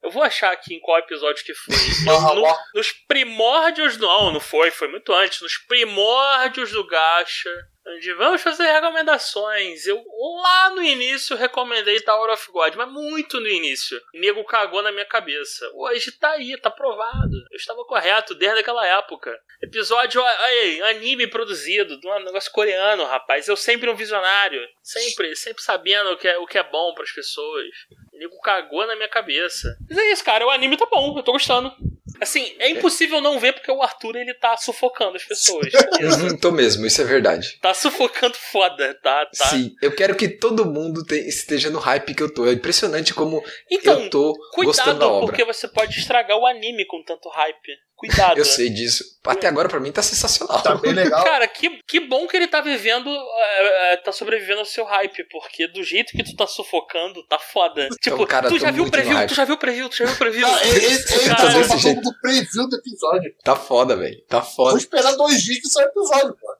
[0.02, 1.74] Eu vou achar aqui em qual episódio que foi.
[2.34, 3.96] No- nos primórdios.
[3.98, 5.40] Não, não foi, foi muito antes.
[5.40, 7.50] Nos primórdios do Gacha.
[7.86, 9.86] Onde vamos fazer recomendações.
[9.86, 10.02] Eu
[10.40, 14.00] lá no início recomendei Tower of God, mas muito no início.
[14.14, 15.68] Nego cagou na minha cabeça.
[15.74, 17.36] Hoje tá aí, tá provado.
[17.50, 19.36] Eu estava correto desde aquela época.
[19.60, 23.48] Episódio aí, anime produzido, de um negócio coreano, rapaz.
[23.48, 24.60] Eu sempre um visionário.
[24.80, 27.66] Sempre, sempre sabendo o que é, o que é bom para as pessoas.
[28.12, 29.76] O nego cagou na minha cabeça.
[29.88, 30.46] Mas é isso, cara.
[30.46, 31.74] O anime tá bom, eu tô gostando.
[32.22, 35.72] Assim, é impossível não ver porque o Arthur ele tá sufocando as pessoas.
[36.02, 37.58] Uhum, tô mesmo, isso é verdade.
[37.60, 39.26] tá sufocando foda, tá?
[39.26, 39.46] tá.
[39.46, 42.46] Sim, eu quero que todo mundo te- esteja no hype que eu tô.
[42.46, 45.26] É impressionante como Então, eu tô gostando da cuidado, obra.
[45.26, 47.72] porque você pode estragar o anime com tanto hype.
[48.02, 48.36] Cuidado.
[48.36, 49.04] Eu sei disso.
[49.24, 50.60] Até agora pra mim tá sensacional.
[50.60, 51.22] Tá bem legal.
[51.22, 55.22] Cara, que, que bom que ele tá vivendo, é, é, tá sobrevivendo ao seu hype,
[55.30, 57.88] porque do jeito que tu tá sufocando, tá foda.
[58.00, 60.14] Tipo, cara, tu já viu o preview, tu já viu o preview, tu já viu
[60.14, 60.46] o preview.
[60.48, 62.00] Ah, ele, ele, ele Cara, tá desse falando jeito.
[62.00, 63.34] do preview do episódio.
[63.44, 64.20] Tá foda, velho.
[64.28, 64.78] Tá Vou foda.
[64.78, 66.56] esperar dois dias que sai o episódio, pô.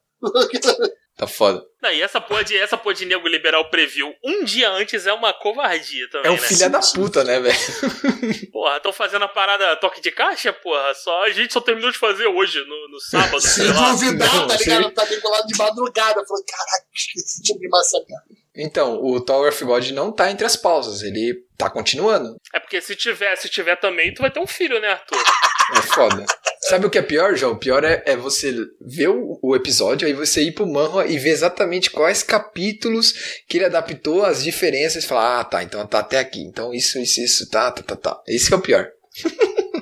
[1.22, 1.64] Tá foda.
[1.80, 5.06] Não, e essa porra, de, essa porra de nego liberar o preview um dia antes
[5.06, 6.48] é uma covardia também, É um né?
[6.48, 7.56] filho da puta, né, velho?
[8.50, 10.92] Porra, estão fazendo a parada toque de caixa, porra?
[10.94, 14.58] Só, a gente só terminou de fazer hoje, no, no sábado, Se duvidar, Não, tá
[14.58, 14.64] sim.
[14.64, 14.90] ligado?
[14.90, 16.26] Tá vinculado de madrugada.
[16.26, 18.24] Falei, caraca, esqueci de essa merda.
[18.56, 21.02] Então, o Tower of God não tá entre as pausas.
[21.02, 22.34] Ele tá continuando.
[22.52, 25.22] É porque se tiver, se tiver também, tu vai ter um filho, né, Arthur?
[25.76, 26.26] É foda.
[26.64, 27.52] Sabe o que é pior, João?
[27.54, 31.18] O pior é, é você ver o, o episódio, aí você ir pro manhwa e
[31.18, 33.12] ver exatamente quais capítulos
[33.48, 36.40] que ele adaptou, as diferenças, e falar, ah, tá, então tá até aqui.
[36.40, 38.22] Então isso, isso, isso, tá, tá, tá, tá.
[38.28, 38.88] Esse que é o pior.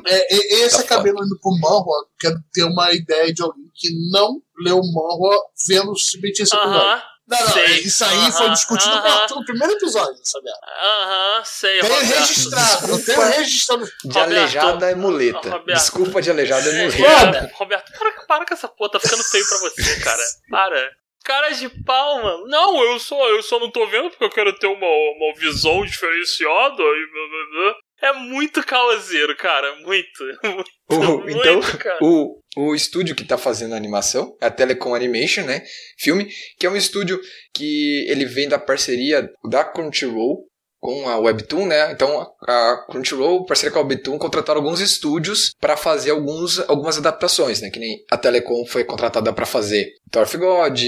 [0.07, 3.89] É, e- esse Tá acabei indo pro manhwa, quero ter uma ideia de alguém que
[4.11, 5.39] não leu o manhwa
[5.69, 6.81] vendo simplesmente esse episódio.
[6.81, 7.79] Aham, Não, não, sei.
[7.81, 9.09] isso aí Aham, foi discutido aham.
[9.23, 10.59] Arthur no primeiro episódio, merda.
[10.83, 12.19] aham, sei, Tenho Roberto.
[12.19, 13.25] registrado, eu tenho Desculpa.
[13.31, 13.85] registrado.
[13.85, 14.19] De Roberto.
[14.19, 15.51] aleijada é muleta.
[15.51, 15.79] Roberto.
[15.79, 17.51] Desculpa de aleijada é É, muleta.
[17.55, 20.23] Roberto, para, para com essa porra, tá ficando feio pra você, cara.
[20.51, 20.91] Para.
[21.23, 22.45] Cara de palma.
[22.49, 25.85] Não, eu só, eu só não tô vendo porque eu quero ter uma, uma visão
[25.85, 27.75] diferenciada e.
[28.03, 29.77] É muito causeiro, cara.
[29.83, 30.25] Muito.
[30.93, 31.99] O- muito, então, cara.
[32.03, 35.63] o, o estúdio que tá fazendo a animação é a Telecom Animation, né?
[35.97, 37.21] Filme, que é um estúdio
[37.55, 40.49] que ele vem da parceria da Crunchyroll
[40.81, 41.93] com a Webtoon, né?
[41.93, 47.61] Então a Crunchyroll, parceria com a Webtoon, contrataram alguns estúdios para fazer alguns, algumas adaptações,
[47.61, 47.71] né?
[47.71, 50.81] Que nem a Telecom foi contratada para fazer Thor of God,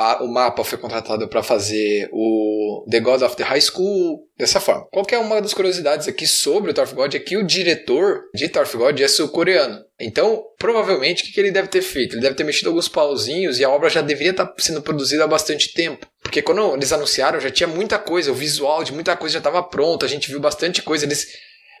[0.00, 4.58] a- o Mapa foi contratado para fazer o The God of the High School, dessa
[4.58, 4.86] forma.
[4.90, 8.48] Qualquer uma das curiosidades aqui sobre o Thor of God é que o diretor de
[8.48, 9.78] Thor of God é sul-coreano.
[10.00, 12.14] Então, provavelmente, o que que ele deve ter feito?
[12.14, 15.28] Ele deve ter mexido alguns pauzinhos e a obra já deveria estar sendo produzida há
[15.28, 16.06] bastante tempo.
[16.22, 19.62] Porque quando eles anunciaram, já tinha muita coisa, o visual de muita coisa já estava
[19.62, 21.04] pronto, a gente viu bastante coisa.
[21.04, 21.26] Eles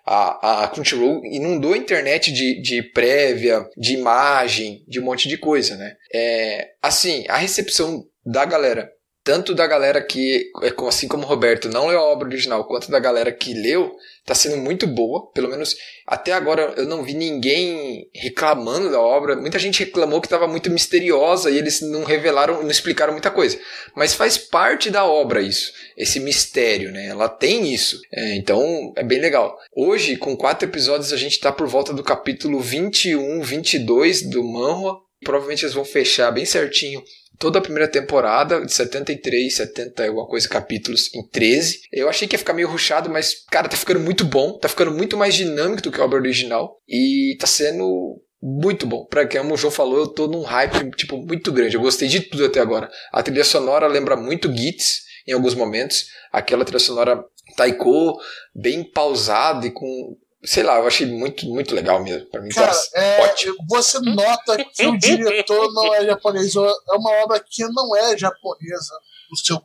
[0.06, 5.36] a, a Crunchyroll inundou a internet de, de prévia, de imagem, de um monte de
[5.36, 5.94] coisa, né?
[6.12, 8.90] É, assim, a recepção da galera,
[9.22, 10.50] tanto da galera que,
[10.88, 13.92] assim como o Roberto, não leu a obra original, quanto da galera que leu,
[14.24, 15.30] tá sendo muito boa.
[15.32, 19.36] Pelo menos até agora eu não vi ninguém reclamando da obra.
[19.36, 23.58] Muita gente reclamou que estava muito misteriosa e eles não revelaram, não explicaram muita coisa.
[23.94, 27.08] Mas faz parte da obra isso, esse mistério, né?
[27.08, 28.00] Ela tem isso.
[28.12, 29.56] É, então é bem legal.
[29.76, 34.98] Hoje, com quatro episódios, a gente tá por volta do capítulo 21, 22 do Manhwa.
[35.22, 37.02] Provavelmente eles vão fechar bem certinho
[37.40, 41.80] toda a primeira temporada, de 73, 70 e alguma coisa capítulos em 13.
[41.90, 44.92] Eu achei que ia ficar meio ruchado, mas, cara, tá ficando muito bom, tá ficando
[44.92, 49.06] muito mais dinâmico do que a obra original e tá sendo muito bom.
[49.06, 51.76] Pra quem, o João falou, eu tô num hype, tipo, muito grande.
[51.76, 52.90] Eu gostei de tudo até agora.
[53.10, 56.08] A trilha sonora lembra muito Gits em alguns momentos.
[56.30, 57.24] Aquela trilha sonora
[57.56, 58.20] taiko,
[58.54, 60.14] bem pausada e com...
[60.42, 62.26] Sei lá, eu achei muito, muito legal mesmo.
[62.30, 63.56] Pra mim Cara, tá é, ótimo.
[63.68, 68.94] você nota que o diretor não é japonês, é uma obra que não é japonesa
[69.30, 69.60] no seu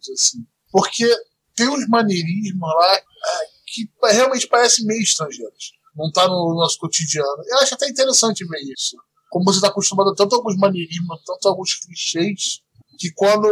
[0.00, 0.46] dizer assim.
[0.70, 1.08] Porque
[1.54, 3.02] tem uns maneirismos lá é,
[3.66, 5.72] que realmente parecem meio estrangeiros.
[5.96, 7.42] Não tá no nosso cotidiano.
[7.46, 8.96] Eu acho até interessante ver isso.
[9.30, 12.60] Como você está acostumado a tanto alguns maneirismos, tanto alguns clichês,
[12.98, 13.46] que quando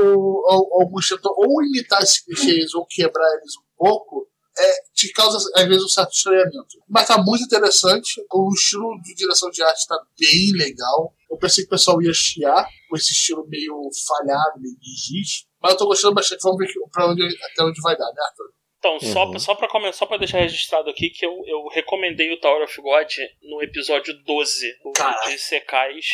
[0.48, 5.38] al- alguns tentam ou imitar esses clichês ou quebrar eles um pouco, é, te causa
[5.54, 6.78] às vezes um certo estranhamento.
[6.88, 11.14] Mas tá muito interessante, o estilo de direção de arte tá bem legal.
[11.30, 13.74] Eu pensei que o pessoal ia chiar com esse estilo meio
[14.06, 15.46] falhado, meio de giz.
[15.60, 18.52] Mas eu tô gostando bastante, vamos ver pra onde, até onde vai dar, né, Arthur?
[18.78, 19.38] Então, só, Uhum.
[19.38, 22.82] só, pra, come- só pra deixar registrado aqui que eu, eu recomendei o Tower of
[22.82, 23.10] God
[23.42, 25.30] no episódio 12 o Caralho.
[25.32, 26.06] de Secais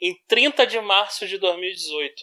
[0.00, 2.14] em 30 de março de 2018.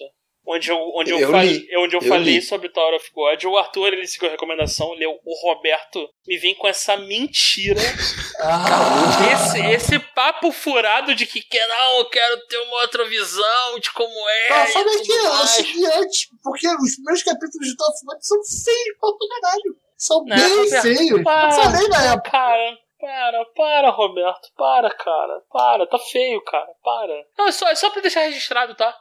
[0.45, 2.41] Onde eu, onde eu, Eu falei, li, onde eu eu falei li.
[2.41, 3.41] sobre Tower of God.
[3.45, 5.17] O Arthur ele seguiu a recomendação, leu.
[5.25, 7.79] O Roberto me vem com essa mentira.
[8.45, 13.79] Ah, Esse, esse papo furado de que quer, não, eu quero ter uma outra visão
[13.79, 14.51] de como é.
[14.51, 15.49] eu e falei tudo que eu mais.
[15.51, 19.09] segui antes, porque os primeiros capítulos de Top Fight são feios pra
[19.41, 19.75] caralho.
[19.95, 20.81] São Né, bem Roberto?
[20.81, 21.23] feios.
[21.23, 22.31] Para, eu falei na época.
[22.31, 24.49] Para, para, para, Roberto.
[24.57, 25.41] Para, cara.
[25.51, 26.67] Para, tá feio, cara.
[26.83, 27.13] Para.
[27.37, 28.93] Não, é só, é só pra deixar registrado, tá?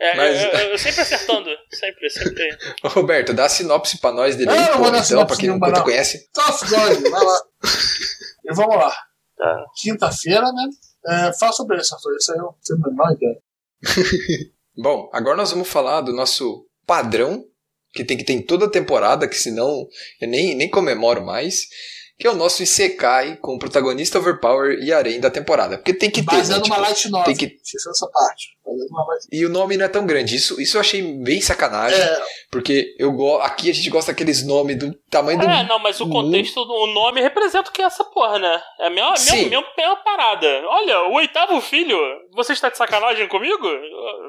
[0.00, 1.50] É, Mas- eu, eu- eu sempre acertando.
[1.70, 2.48] Sempre, sempre.
[2.82, 5.48] Ô, Roberto, dá a sinopse pra nós dele Ah, não dar então, sinopse pra quem
[5.50, 5.84] não, nenhuma, não.
[5.84, 6.28] conhece.
[6.32, 7.40] Top Gun, vai lá.
[8.46, 8.90] E vamos lá.
[9.36, 9.64] Tá.
[9.82, 10.68] Quinta-feira, né?
[11.28, 12.16] É, fala sobre isso, Arthur.
[12.16, 13.38] Isso aí eu tenho a menor ideia.
[14.76, 17.44] Bom, agora nós vamos falar do nosso padrão,
[17.92, 19.86] que tem que ter em toda a temporada, que senão
[20.20, 21.66] eu nem, nem comemoro mais,
[22.18, 25.76] que é o nosso Isekai com o protagonista Overpower e Arém da temporada.
[25.78, 26.38] Porque tem que ter, né?
[26.38, 27.24] Baseado numa Tipo, light novel.
[27.26, 28.48] tem que- Esqueceu essa parte.
[29.32, 30.36] E o nome não é tão grande.
[30.36, 33.36] Isso, isso eu achei bem sacanagem, É, porque eu go...
[33.38, 35.44] aqui a gente gosta daqueles nomes do tamanho do.
[35.46, 38.60] É, não, mas o contexto, o nome representa o que é essa porra, né?
[38.80, 39.32] É a mesma, Sim.
[39.48, 40.46] mesma, mesma, mesma parada.
[40.66, 41.98] Olha, o oitavo filho.
[42.32, 43.66] Você está de sacanagem comigo?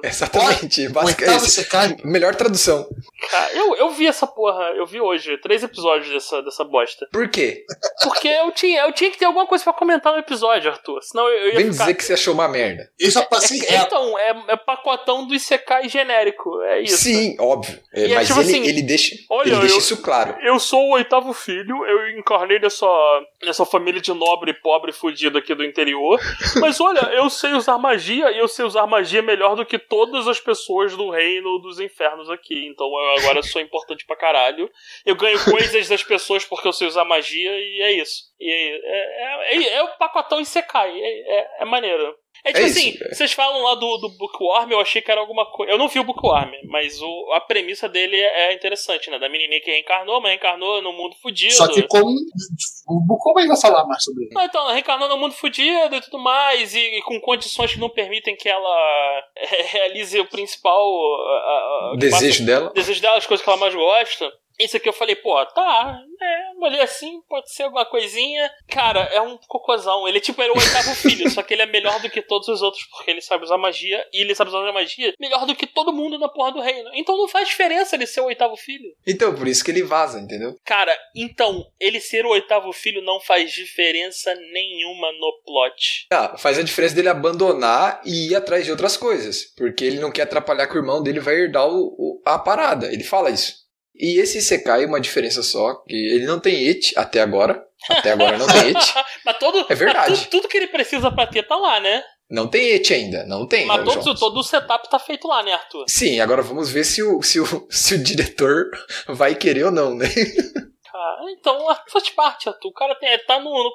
[0.04, 0.88] Exatamente.
[0.88, 1.24] o Basic...
[1.24, 2.08] oitavo é.
[2.08, 2.88] Melhor tradução.
[3.30, 4.64] Cara, eu, eu vi essa porra.
[4.76, 5.38] Eu vi hoje.
[5.38, 7.08] Três episódios dessa, dessa bosta.
[7.12, 7.64] Por quê?
[8.04, 11.02] Porque eu tinha, eu tinha que ter alguma coisa pra comentar no episódio, Arthur.
[11.04, 11.84] Senão eu, eu ia Vem ficar...
[11.86, 12.90] dizer que você achou uma merda.
[13.00, 13.86] Eu só passei É- reto.
[13.88, 16.62] então, é, é pacotão do Isekai genérico.
[16.64, 16.98] É isso.
[16.98, 17.80] Sim, óbvio.
[17.94, 20.36] É, é mas tipo ele, assim, ele deixa, olha, ele deixa eu- isso claro.
[20.42, 22.88] Eu sou o oitavo filho, eu encarnei nessa,
[23.44, 26.20] nessa família de nobre, pobre, fudido aqui do interior.
[26.60, 30.28] Mas olha, eu sei usar magia e eu sei usar magia melhor do que todas
[30.28, 32.68] as pessoas do reino dos infernos aqui.
[32.68, 34.70] Então eu agora sou importante pra caralho.
[35.06, 38.32] Eu ganho coisas das pessoas porque eu sei usar magia e é isso.
[38.40, 42.16] E é, é, é, é o pacotão Isekai, é, é, é maneiro.
[42.44, 45.46] É tipo É assim, vocês falam lá do, do Bookworm, eu achei que era alguma
[45.46, 45.72] coisa.
[45.72, 49.20] Eu não vi o Bookworm, mas o, a premissa dele é é interessante, né?
[49.20, 51.54] Da menininha que reencarnou, mas reencarnou no mundo fudido.
[51.54, 52.10] Só que como.
[52.88, 54.34] O Bucom vai falar mais sobre ele.
[54.34, 57.80] Não, então, ela reencarnou no mundo fudido e tudo mais, e, e com condições que
[57.80, 59.24] não permitem que ela
[59.72, 60.82] realize o principal.
[60.84, 62.72] a- a- Desejo faça- dela.
[62.74, 64.32] desejo dela, as coisas que ela mais gosta.
[64.64, 68.50] Isso aqui eu falei, pô, tá, é, olhei assim, pode ser alguma coisinha.
[68.68, 70.08] Cara, é um cocôzão.
[70.08, 72.62] Ele, tipo, era o oitavo filho, só que ele é melhor do que todos os
[72.62, 75.92] outros, porque ele sabe usar magia, e ele sabe usar magia melhor do que todo
[75.94, 76.90] mundo na porra do reino.
[76.94, 78.94] Então não faz diferença ele ser o oitavo filho.
[79.08, 80.56] Então, por isso que ele vaza, entendeu?
[80.64, 86.08] Cara, então, ele ser o oitavo filho não faz diferença nenhuma no plot.
[86.12, 89.46] Ah, faz a diferença dele abandonar e ir atrás de outras coisas.
[89.58, 92.92] Porque ele não quer atrapalhar que o irmão dele vai herdar o, o- a parada.
[92.94, 93.61] Ele fala isso.
[93.96, 97.64] E esse Isekai, uma diferença só, que ele não tem it até agora.
[97.90, 98.94] Até agora não tem it.
[99.26, 99.66] Mas todo.
[99.70, 100.16] É verdade.
[100.16, 102.04] tudo, tudo que ele precisa pra ter tá lá, né?
[102.30, 103.66] Não tem it ainda, não tem.
[103.66, 105.84] Mas né, todo, todo o setup tá feito lá, né, Arthur?
[105.88, 108.72] Sim, agora vamos ver se o, se, o, se o diretor
[109.08, 110.08] vai querer ou não, né?
[110.92, 111.32] cara.
[111.32, 112.70] Então, faz parte, Arthur.
[112.70, 113.72] O cara tem, tá no, no,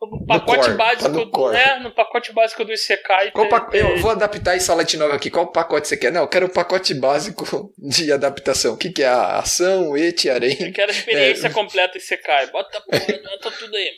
[0.00, 1.02] no pacote core, básico.
[1.30, 3.30] tá né, no pacote básico do Isekai.
[3.32, 5.30] Qual tem- Eu vou adaptar esse Light Novel aqui.
[5.30, 6.12] Qual pacote você quer?
[6.12, 8.74] Não, eu quero o pacote básico de adaptação.
[8.74, 10.72] O que, que é a ação, eti, Eu arém?
[10.72, 11.50] quero a experiência É.
[11.50, 12.50] completa Isekai.
[12.50, 13.90] Bota, bota tudo aí.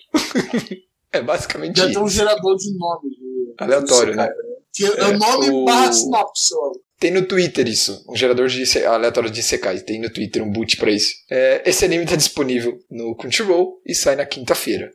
[1.13, 2.17] É basicamente Já tem um isso.
[2.17, 3.13] gerador de nomes.
[3.19, 3.55] né?
[3.59, 4.29] Aleatório, né?
[4.73, 6.55] Que é, o nome o- barra sinopse.
[6.99, 9.81] Tem no Twitter isso, um gerador de aleatório de Isekai.
[9.81, 11.11] Tem no Twitter um boot pra isso.
[11.31, 14.91] É, esse anime tá disponível no Crunchyroll e sai na quinta-feira.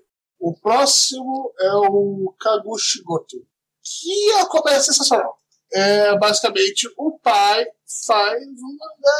[0.46, 3.38] O próximo é o Kagushigoto.
[3.84, 5.40] Que é a comédia sensacional.
[5.74, 7.66] É basicamente o pai
[8.06, 9.18] faz um mangá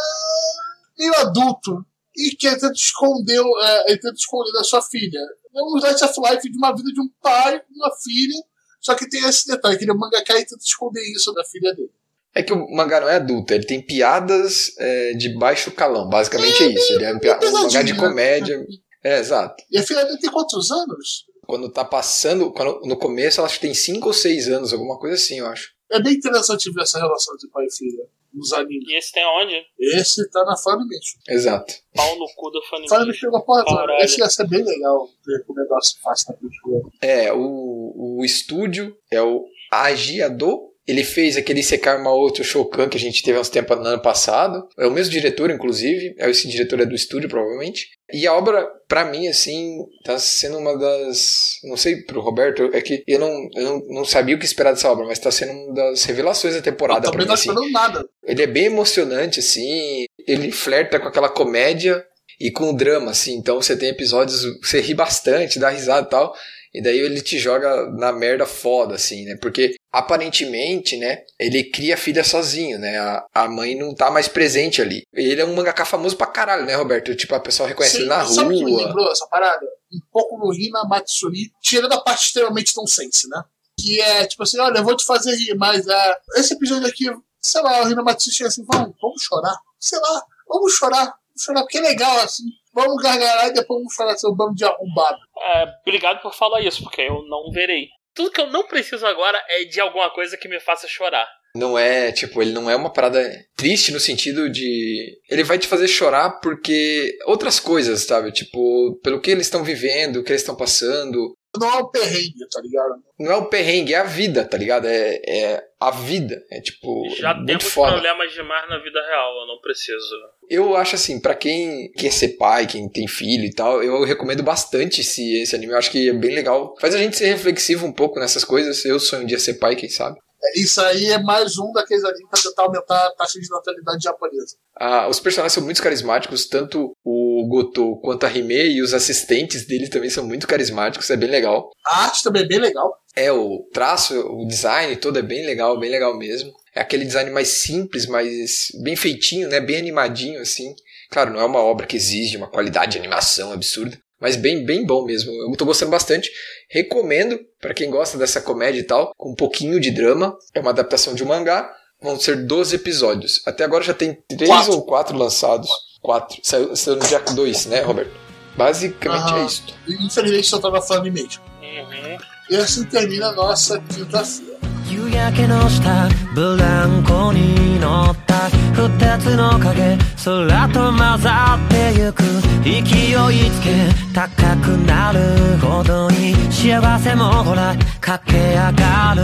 [0.96, 1.84] meio adulto
[2.16, 5.20] e quer tentar esconder, é, ele tenta esconder da sua filha.
[5.20, 8.44] É um slice of life de uma vida de um pai uma filha.
[8.80, 11.44] Só que tem esse detalhe, que ele é um mangaka e tenta esconder isso da
[11.44, 11.92] filha dele.
[12.36, 16.08] É que o mangá não é adulto, ele tem piadas é, de baixo calão.
[16.08, 16.94] Basicamente é isso.
[16.94, 18.00] Ele é um, um mangá de né?
[18.00, 18.64] comédia.
[19.06, 19.64] É, exato.
[19.70, 21.26] E a filha dele tem quantos anos?
[21.46, 24.98] Quando tá passando, quando, no começo ela acho que tem 5 ou 6 anos, alguma
[24.98, 25.76] coisa assim, eu acho.
[25.92, 28.90] É bem interessante ver essa relação de pai e filha nos animes.
[28.90, 29.64] E esse tem onde?
[29.80, 31.20] Esse tá na Funimation.
[31.30, 31.74] Exato.
[31.94, 32.96] Pau no cu da Funimation.
[32.96, 33.82] Funimation chegou a porra toda.
[33.82, 34.04] Caralho.
[34.04, 36.92] Esse ia ser bem legal recomendar se fácil na cultura.
[37.00, 40.74] É, o, o estúdio é o Agiado.
[40.88, 43.86] Ele fez aquele Secar uma outro Shokan que a gente teve há uns tempos no
[43.86, 44.68] ano passado.
[44.78, 46.16] É o mesmo diretor, inclusive.
[46.20, 47.88] É esse diretor é do estúdio, provavelmente.
[48.14, 51.60] E a obra, pra mim, assim, tá sendo uma das.
[51.64, 54.74] Não sei pro Roberto, é que eu não, eu não, não sabia o que esperar
[54.74, 57.28] dessa obra, mas tá sendo uma das revelações da temporada pra também mim.
[57.28, 57.50] não Assim.
[57.50, 58.06] esperando nada.
[58.24, 60.06] Ele é bem emocionante, assim.
[60.28, 62.06] Ele flerta com aquela comédia
[62.40, 63.36] e com o drama, assim.
[63.36, 66.36] Então você tem episódios, você ri bastante, dá risada e tal.
[66.76, 69.38] E daí ele te joga na merda foda, assim, né?
[69.42, 71.24] Porque aparentemente, né?
[71.40, 72.98] Ele cria a filha sozinho, né?
[73.00, 75.04] A, a mãe não tá mais presente ali.
[75.14, 77.16] Ele é um mangaka famoso pra caralho, né, Roberto?
[77.16, 78.88] Tipo, a pessoa reconhece ele na sabe o que me rua.
[78.88, 79.66] lembrou essa parada?
[79.94, 83.42] Um pouco no Rina Matsuri, tirando a parte extremamente nonsense, né?
[83.80, 87.06] Que é tipo assim, olha, eu vou te fazer rir, mas é, esse episódio aqui,
[87.40, 89.56] sei lá, o Rina Matsuri chega assim, vamos, vamos chorar.
[89.80, 91.06] Sei lá, vamos chorar.
[91.06, 92.44] Vamos chorar, porque é legal, assim.
[92.74, 95.20] Vamos gargarar e depois vamos chorar seu bando de arrombado.
[95.38, 97.88] É, obrigado por falar isso, porque eu não verei.
[98.16, 101.28] Tudo que eu não preciso agora é de alguma coisa que me faça chorar.
[101.56, 103.24] Não é, tipo, ele não é uma parada
[103.56, 105.18] triste no sentido de.
[105.30, 107.18] Ele vai te fazer chorar porque.
[107.26, 108.32] Outras coisas, sabe?
[108.32, 111.34] Tipo, pelo que eles estão vivendo, o que eles estão passando.
[111.58, 112.94] Não é um perrengue, tá ligado?
[113.18, 114.88] Não é o perrengue, é a vida, tá ligado?
[114.88, 116.44] É, é a vida.
[116.52, 117.10] É tipo.
[117.16, 117.94] Já muito temos foda.
[117.94, 120.16] problemas demais na vida real, eu não preciso.
[120.50, 124.44] Eu acho assim, pra quem quer ser pai, quem tem filho e tal, eu recomendo
[124.44, 125.74] bastante esse, esse anime.
[125.74, 126.76] Eu acho que é bem legal.
[126.80, 128.86] Faz a gente ser reflexivo um pouco nessas coisas.
[128.86, 130.18] Eu sonho um dia ser pai, quem sabe.
[130.56, 134.56] Isso aí é mais um daqueles animes pra tentar aumentar a taxa de natalidade japonesa.
[134.76, 139.66] Ah, os personagens são muito carismáticos, tanto o Goto quanto a Hime e os assistentes
[139.66, 141.72] dele também são muito carismáticos, é bem legal.
[141.86, 142.98] A arte também é bem legal.
[143.16, 146.52] É, o traço, o design todo é bem legal, bem legal mesmo.
[146.74, 149.62] É aquele design mais simples, mais bem feitinho, né?
[149.62, 150.76] Bem animadinho, assim.
[151.10, 154.84] Claro, não é uma obra que exige uma qualidade de animação absurda, mas bem, bem
[154.84, 155.32] bom mesmo.
[155.32, 156.32] Eu tô gostando bastante.
[156.68, 160.36] Recomendo para quem gosta dessa comédia e tal, com um pouquinho de drama.
[160.52, 161.72] É uma adaptação de um mangá.
[162.02, 163.40] Vão ser 12 episódios.
[163.46, 164.72] Até agora já tem três Quatro.
[164.74, 165.70] ou quatro lançados.
[166.02, 166.40] Quatro.
[166.42, 168.10] Saiu, saiu no dia 2, né, Roberto?
[168.58, 169.44] Basicamente Aham.
[169.44, 169.64] é isso.
[169.88, 171.44] Infelizmente só tá na Funimation.
[171.62, 172.18] Uhum.
[172.50, 174.56] E assim termina a nossa quinta-feira.
[174.88, 182.22] 夕焼けの下ブランコに乗った二つの影空と混ざってゆく
[182.64, 185.20] 勢いつけ高くなる
[185.58, 189.24] ほどに幸せもほら駆け上がる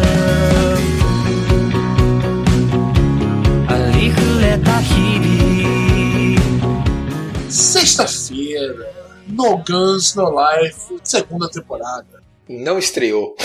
[3.68, 5.32] ありふれた日々
[7.50, 8.74] Sexta-feira,
[9.28, 12.21] No Guns, No Life, segunda temporada.
[12.47, 13.36] Não estreou.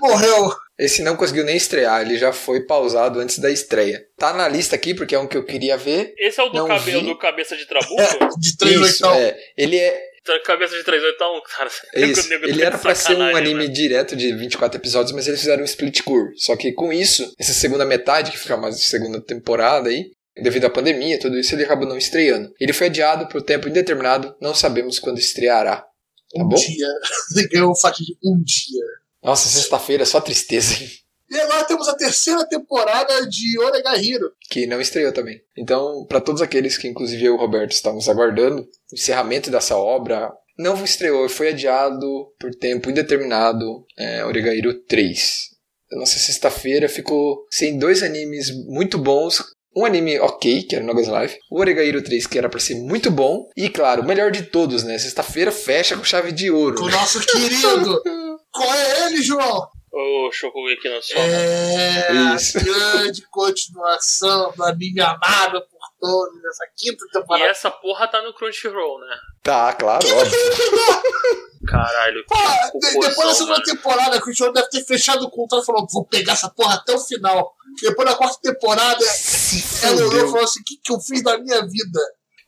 [0.00, 0.50] Morreu.
[0.78, 4.02] Esse não conseguiu nem estrear, ele já foi pausado antes da estreia.
[4.16, 6.14] Tá na lista aqui porque é um que eu queria ver.
[6.16, 8.00] Esse é o do, cabelo do cabeça de trabuco?
[8.00, 9.14] É, de três Isso, oitão.
[9.20, 9.36] é.
[9.58, 10.10] Ele é
[10.44, 11.70] Cabeça de 38, cara.
[11.96, 12.28] Isso.
[12.28, 13.72] Nego Ele tá era de pra ser um anime né?
[13.72, 16.32] direto de 24 episódios, mas eles fizeram um split core.
[16.36, 20.66] Só que com isso, essa segunda metade, que fica mais de segunda temporada aí, devido
[20.66, 22.52] à pandemia, tudo isso, ele acabou não estreando.
[22.60, 25.84] Ele foi adiado por tempo indeterminado, não sabemos quando estreará.
[26.32, 26.88] Tá Um dia.
[27.36, 27.74] Ele ganhou o
[28.24, 28.84] um dia.
[29.22, 30.90] Nossa, sexta-feira, só tristeza, hein?
[31.30, 33.56] E agora temos a terceira temporada de
[34.02, 34.32] Hero.
[34.48, 35.40] Que não estreou também.
[35.56, 39.76] Então, pra todos aqueles que, inclusive eu e o Roberto, estamos aguardando o encerramento dessa
[39.76, 45.50] obra, não estreou, foi adiado por tempo indeterminado, é, Oregairo 3.
[45.92, 49.40] A nossa sexta-feira ficou sem dois animes muito bons
[49.76, 51.38] Um anime ok, que era No Guns Life.
[51.50, 53.48] O Oregairo 3, que era pra ser muito bom.
[53.56, 54.98] E, claro, o melhor de todos, né?
[54.98, 56.82] Sexta-feira fecha com chave de ouro.
[56.82, 58.02] O nosso querido.
[58.52, 59.68] Qual é ele, João?
[59.92, 61.20] Ô, Shokugeki no Soma.
[61.24, 62.58] É Isso.
[62.58, 67.50] a grande continuação do anime amado por todos nessa quinta E temporada.
[67.50, 69.16] essa porra tá no Crunchyroll, né?
[69.42, 70.38] Tá, claro, óbvio.
[71.66, 72.34] Caralho, Pô,
[72.80, 75.86] de- depois da segunda temporada, que o João deve ter fechado o contrato e falou:
[75.92, 77.52] vou pegar essa porra até o final.
[77.82, 81.22] Depois da quarta temporada, Se ela olhou e falou assim: o que, que eu fiz
[81.22, 82.00] da minha vida?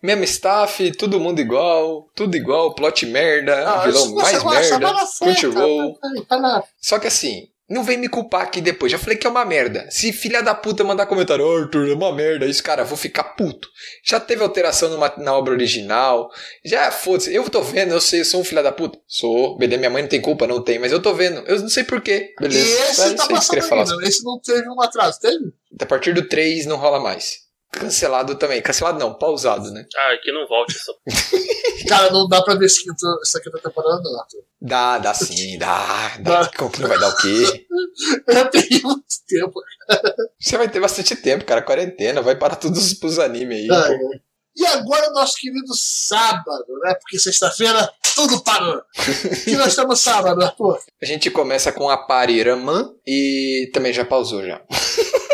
[0.03, 5.95] Mesmo staff, todo mundo igual, tudo igual, plot merda, Ah, vilão mais merda, Crunchyroll.
[6.01, 8.93] tá, tá, tá Só que assim, não vem me culpar aqui depois.
[8.93, 9.87] Já falei que é uma merda.
[9.91, 13.25] Se filha da puta mandar comentário, "Ô, Arthur, é uma merda isso, cara, vou ficar
[13.25, 13.69] puto.
[14.05, 16.29] Já teve alteração numa- na obra original.
[16.65, 18.99] Já, foda-se, eu tô vendo, eu sei, eu sou um filho da puta.
[19.07, 21.41] Sou, beleza, minha mãe não tem culpa, não tem, mas eu tô vendo.
[21.47, 22.69] Eu não sei porquê, E beleza.
[22.91, 23.83] esse É tá passando falar.
[23.83, 23.97] ainda.
[23.97, 24.09] né?
[24.09, 25.45] Esse não teve um atraso, teve?
[25.81, 27.39] A partir do 3 não rola mais.
[27.73, 28.61] Cancelado também.
[28.61, 29.87] Cancelado não, pausado, né?
[29.97, 30.93] Ah, que não volte essa
[31.89, 34.45] Cara, não dá pra ver esse quinto, essa quinta temporada, não, Arthur.
[34.61, 36.17] Dá, dá sim, dá.
[36.21, 36.51] dá.
[36.57, 37.67] Como que não vai dar o quê?
[38.29, 39.61] Eu tenho muito tempo.
[40.39, 41.63] Você vai ter bastante tempo, cara.
[41.63, 43.69] Quarentena, vai para todos os animes aí.
[43.71, 44.33] Ah, é.
[44.55, 46.95] E agora o nosso querido sábado, né?
[46.95, 48.83] Porque sexta-feira tudo parou.
[49.47, 50.79] E nós estamos sábado, Arthur.
[51.03, 54.61] A gente começa com a Pari Raman e também já pausou já.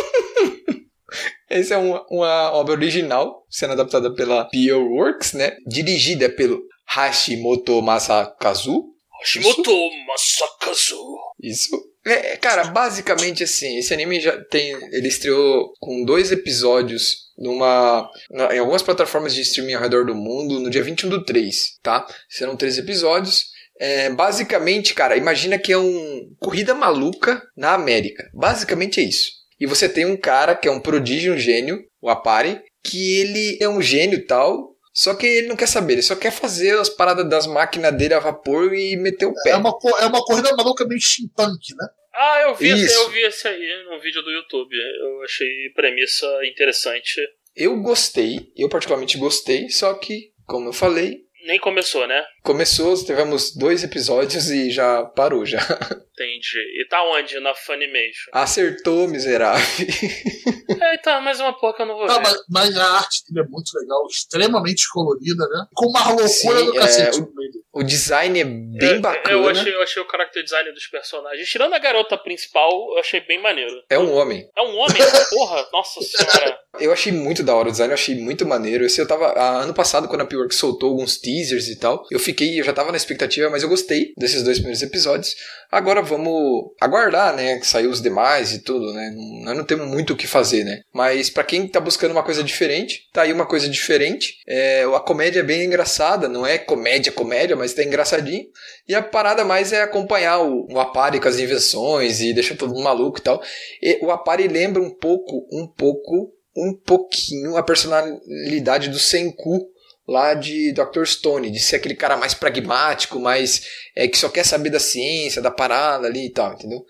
[1.51, 5.57] Essa é uma, uma obra original, sendo adaptada pela Pure Works, né?
[5.67, 8.85] Dirigida pelo Hashimoto Masakazu.
[9.21, 9.73] Hashimoto
[10.07, 11.03] Masakazu.
[11.43, 11.71] Isso.
[12.07, 14.73] É, cara, basicamente assim, esse anime já tem.
[14.93, 18.09] Ele estreou com dois episódios numa.
[18.31, 21.79] na- em algumas plataformas de streaming ao redor do mundo no dia 21 do 3,
[21.83, 22.07] tá?
[22.29, 23.47] Serão três episódios.
[23.81, 28.29] É, basicamente, cara, imagina que é um Corrida Maluca na América.
[28.35, 29.31] Basicamente é isso.
[29.61, 33.59] E você tem um cara que é um prodígio, um gênio, o Apari, que ele
[33.61, 34.77] é um gênio e tal.
[34.95, 38.15] Só que ele não quer saber, ele só quer fazer as paradas das máquinas dele
[38.15, 39.51] a vapor e meter o pé.
[39.51, 41.87] É uma, é uma corrida maluca meio steampunk, né?
[42.15, 44.75] Ah, eu vi, esse, eu vi esse aí no vídeo do YouTube.
[44.75, 47.21] Eu achei premissa interessante.
[47.55, 52.25] Eu gostei, eu particularmente gostei, só que, como eu falei, Nem começou, né?
[52.43, 55.61] começou, tivemos dois episódios e já parou já.
[56.25, 56.59] Entendi.
[56.81, 57.39] E tá onde?
[57.41, 58.31] Na Funimation.
[58.33, 59.63] Acertou, miserável.
[60.81, 62.23] É, tá, mais uma porra que eu não vou Ah, ver.
[62.23, 65.67] mas, mas a arte dele é muito legal, extremamente colorida, né?
[65.75, 67.33] Com uma loucura Sim, do é, cacete o-.
[67.73, 69.35] O design é bem Eu- bacana.
[69.35, 71.49] Eu achei, eu achei o character design dos personagens.
[71.49, 73.83] Tirando a garota principal, eu achei bem maneiro.
[73.89, 74.49] É um homem.
[74.57, 74.97] É um homem?
[75.31, 76.59] Porra, nossa senhora.
[76.81, 78.85] Eu achei muito da hora o design, eu achei muito maneiro.
[78.85, 79.27] Esse eu tava.
[79.33, 82.73] ah, ano passado, quando a P-Work soltou alguns teasers e tal, eu fiquei, eu já
[82.73, 85.35] tava na expectativa, mas eu gostei desses dois primeiros episódios.
[85.71, 87.59] Agora vamos aguardar, né?
[87.59, 89.15] Que saiu os demais e tudo, né?
[89.45, 90.81] Nós não temos muito o que fazer, né?
[90.93, 94.39] Mas pra quem tá buscando uma coisa diferente, tá aí uma coisa diferente.
[94.47, 98.47] É, a comédia é bem engraçada, não é comédia, comédia, mas tá engraçadinho.
[98.89, 102.71] E a parada mais é acompanhar o, o Apari com as invenções e deixar todo
[102.71, 103.43] mundo maluco e tal.
[103.83, 109.69] E o Apari lembra um pouco, um pouco, um pouquinho a personalidade do Senku
[110.09, 111.05] lá de Dr.
[111.05, 113.63] Stone, de ser aquele cara mais pragmático, mais
[113.95, 116.83] é, que só quer saber da ciência, da parada ali e tal, entendeu?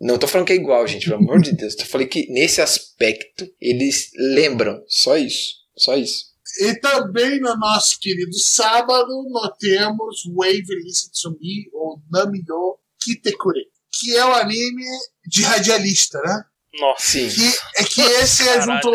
[0.00, 1.76] Não tô falando que é igual, gente, pelo amor de Deus.
[1.76, 4.82] Tô falando que nesse aspecto eles lembram.
[4.88, 5.54] Só isso.
[5.78, 6.34] Só isso.
[6.60, 13.66] E também no nosso querido sábado, nós temos Wave Listen to Me, ou Namiyo Kitekure,
[13.92, 14.84] que é o anime
[15.26, 16.44] de radialista, né?
[16.80, 17.02] Nossa.
[17.06, 17.28] Sim.
[17.28, 18.90] Que, é que esse é junto,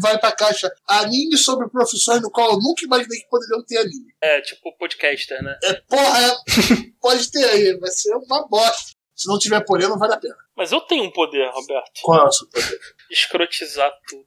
[0.00, 0.70] vai pra caixa.
[0.86, 4.14] Anime sobre profissões no qual eu nunca imaginei que poderiam ter anime.
[4.20, 5.58] É, tipo podcaster, né?
[5.62, 6.36] É porra, é-
[7.00, 8.94] pode ter aí, vai ser uma bosta.
[9.14, 10.36] Se não tiver poder, não vale a pena.
[10.54, 11.90] Mas eu tenho um poder, Roberto.
[12.02, 12.78] Qual é o seu poder?
[13.10, 14.26] Escrotizar tudo.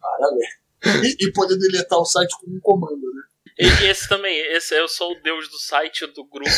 [0.00, 1.06] Parabéns.
[1.18, 3.22] E, e poder deletar o site com um comando, né?
[3.58, 6.50] E esse também, esse eu sou o deus do site, do grupo.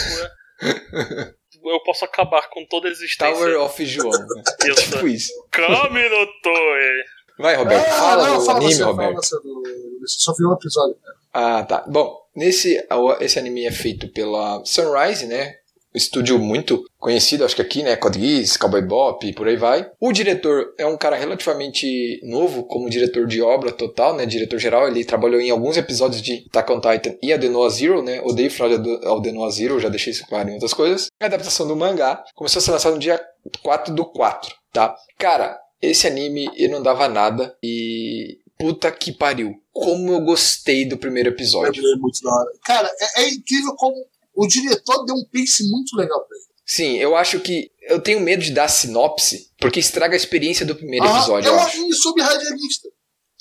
[1.70, 1.74] é.
[1.74, 3.34] Eu posso acabar com toda a existência.
[3.34, 4.10] Tower of João.
[4.10, 4.42] né?
[4.66, 4.90] Isso.
[4.90, 5.32] tipo isso.
[5.50, 7.04] Kami no Toe.
[7.38, 7.86] Vai, Roberto.
[7.86, 9.14] Ah, fala não, do fala anime, você, fala Roberto.
[9.16, 9.62] você do,
[10.06, 10.96] só vi um episódio.
[11.32, 11.84] Ah, tá.
[11.86, 12.84] Bom, nesse
[13.20, 15.56] esse anime é feito pela Sunrise, né?
[15.98, 17.96] Estúdio muito conhecido, acho que aqui, né?
[17.96, 19.90] Code Cowboy Bop por aí vai.
[20.00, 24.24] O diretor é um cara relativamente novo como diretor de obra total, né?
[24.24, 27.38] Diretor geral, ele trabalhou em alguns episódios de Attack on Titan e a
[27.68, 28.20] Zero, né?
[28.22, 31.08] Odeio falar ao The Noah Zero, já deixei isso claro em outras coisas.
[31.20, 33.20] A adaptação do mangá começou a ser lançada no dia
[33.62, 34.96] 4 do 4, tá?
[35.18, 39.54] Cara, esse anime eu não dava nada e puta que pariu.
[39.72, 41.80] Como eu gostei do primeiro episódio.
[41.80, 42.50] É muito da hora.
[42.64, 43.94] Cara, é, é incrível como
[44.38, 46.46] o diretor deu um pace muito legal pra ele.
[46.64, 50.76] Sim, eu acho que eu tenho medo de dar sinopse porque estraga a experiência do
[50.76, 52.88] primeiro Ah, episódio, é um anime sobre radialista.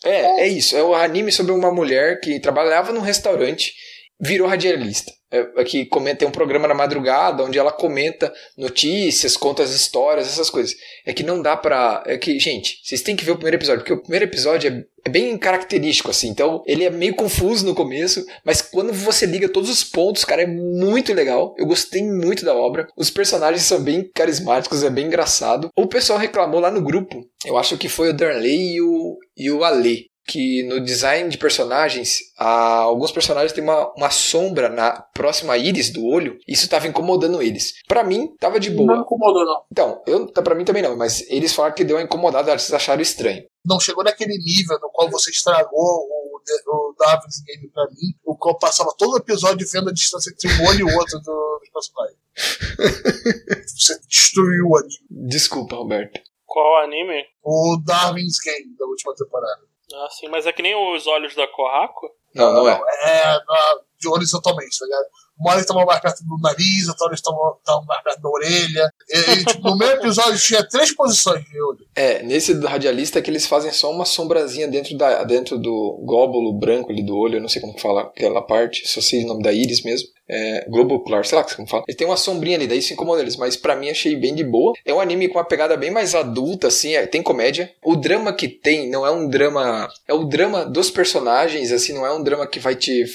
[0.04, 0.76] É, é isso.
[0.76, 3.74] É o anime sobre uma mulher que trabalhava num restaurante,
[4.20, 5.12] virou radialista.
[5.30, 5.46] É,
[5.90, 10.74] comenta, tem um programa na madrugada onde ela comenta notícias, conta as histórias, essas coisas.
[11.06, 12.02] É que não dá pra.
[12.06, 14.86] É que, gente, vocês têm que ver o primeiro episódio, porque o primeiro episódio é,
[15.06, 16.30] é bem característico, assim.
[16.30, 20.44] Então, ele é meio confuso no começo, mas quando você liga todos os pontos, cara,
[20.44, 21.54] é muito legal.
[21.58, 22.88] Eu gostei muito da obra.
[22.96, 25.70] Os personagens são bem carismáticos, é bem engraçado.
[25.76, 29.52] O pessoal reclamou lá no grupo, eu acho que foi o Darley e o, e
[29.52, 35.02] o Ale que no design de personagens, há, alguns personagens têm uma, uma sombra na
[35.14, 37.76] próxima íris do olho, isso estava incomodando eles.
[37.88, 38.96] Para mim, tava de boa.
[38.96, 39.62] Não incomodou, não.
[39.72, 43.02] Então, eu, para mim também não, mas eles falaram que deu uma incomodada, eles acharam
[43.02, 43.44] estranho.
[43.66, 48.36] Não chegou naquele nível no qual você estragou o, o Davis Game pra mim, o
[48.36, 51.62] qual passava todo o episódio vendo a distância entre um olho e o outro do
[51.74, 52.18] personagem.
[53.66, 55.28] você destruiu o anime.
[55.30, 56.20] Desculpa, Roberto.
[56.46, 57.24] Qual anime?
[57.44, 59.67] O Darwin's Game da última temporada.
[59.94, 62.10] Ah, sim, mas é que nem os olhos da Corraco.
[62.36, 62.74] Não, não é.
[63.04, 65.06] É, na- de horizontalmente, tá ligado?
[65.40, 68.22] Uma hora ele tava mais perto do nariz, outra hora ele tava, tava mais perto
[68.22, 68.92] da orelha.
[69.10, 71.86] Ele, tipo, no meio episódio tinha três posições de olho.
[71.96, 76.02] É, nesse do radialista é que eles fazem só uma sombrazinha dentro, da, dentro do
[76.06, 79.24] glóbulo branco ali do olho, eu não sei como que fala aquela parte, só sei
[79.24, 80.08] o nome da íris mesmo.
[80.30, 81.84] É, globo ocular, sei lá como fala.
[81.88, 84.44] Ele tem uma sombrinha ali, daí isso incomoda eles, mas pra mim achei bem de
[84.44, 84.74] boa.
[84.86, 87.72] É um anime com uma pegada bem mais adulta, assim, é, tem comédia.
[87.84, 89.88] O drama que tem não é um drama.
[90.08, 93.06] É o drama dos personagens, assim, não é um drama que vai te.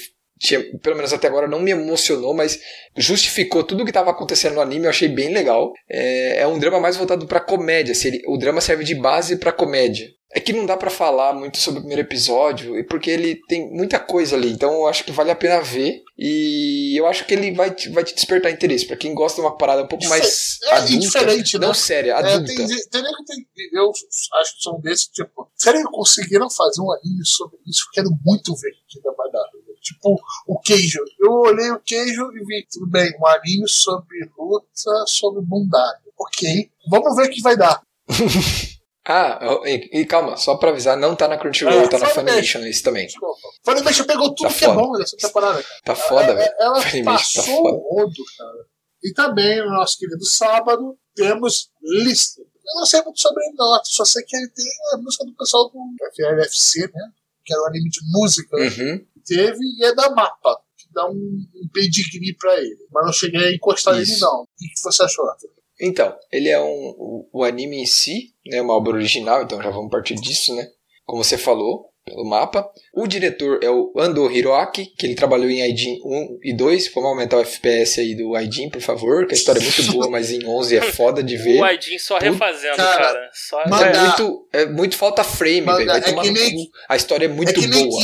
[0.43, 2.59] Te- pelo menos até agora não me emocionou, mas
[2.97, 5.71] justificou tudo o que estava acontecendo no anime, eu achei bem legal.
[5.89, 9.37] É, é um drama mais voltado pra comédia, assim, ele- o drama serve de base
[9.37, 10.07] pra comédia.
[10.35, 13.69] É que não dá pra falar muito sobre o primeiro episódio, e porque ele tem
[13.71, 16.01] muita coisa ali, então eu acho que vale a pena ver.
[16.17, 18.85] E eu acho que ele vai te, vai te despertar interesse.
[18.87, 21.67] Pra quem gosta de uma parada um pouco mais É, adulta, diferente, né?
[21.67, 22.45] não séria, É, adulta.
[22.47, 26.91] tem, tem, que tem, eu acho que são desses, tipo, será que conseguiram fazer um
[26.91, 27.83] anime sobre isso?
[27.87, 29.45] Eu quero muito ver o que ainda vai dar.
[29.83, 30.17] Tipo,
[30.47, 30.99] o queijo.
[31.19, 35.99] Eu olhei o queijo e vi, tudo bem, um anime sobre luta, sobre bondade.
[36.17, 37.81] Ok, vamos ver o que vai dar.
[39.05, 42.59] Ah, e, e calma, só pra avisar, não tá na Crunchyroll, É, tá na Funimation.
[42.61, 43.05] Esse também.
[43.05, 43.35] Desculpa.
[43.61, 44.79] Funimation pegou tudo Tá que é foda.
[44.79, 45.81] bom nessa temporada, cara.
[45.83, 46.41] Tá foda, É, velho.
[46.57, 47.11] é, Ela Funimation tá
[47.41, 47.77] passou foda.
[47.77, 48.65] o rodo, cara.
[49.03, 52.45] E também, no nosso querido sábado, temos Lister.
[52.45, 53.81] Eu não sei muito sobre ele, não.
[53.83, 55.79] Só sei que ele tem a música do pessoal do
[56.15, 57.09] FLFC, né?
[57.43, 58.55] Que era um anime de música.
[58.55, 59.05] Uhum.
[59.25, 60.59] Teve e é da Mapa.
[60.77, 62.75] Que dá um, um pedigree pra ele.
[62.91, 64.41] Mas não cheguei a encostar nele, não.
[64.43, 65.49] O que, que você achou, Arthur?
[65.79, 66.93] Então, ele é um.
[66.97, 68.61] O, o anime em si, né?
[68.61, 70.67] Uma obra original, então já vamos partir disso, né?
[71.05, 72.69] Como você falou, pelo mapa.
[72.93, 76.93] O diretor é o Ando Hiroaki, que ele trabalhou em Aijin 1 e 2.
[76.93, 80.09] Vamos aumentar o FPS aí do Aijin, por favor, que a história é muito boa,
[80.09, 81.59] mas em 11 é foda de ver.
[81.59, 82.97] O Aidin só refazendo, cara.
[83.05, 83.29] cara.
[83.33, 85.91] Só Mas- É muito, é muito falta frame, velho.
[85.91, 86.69] É que nem-.
[86.87, 88.01] A história é muito é que nem boa.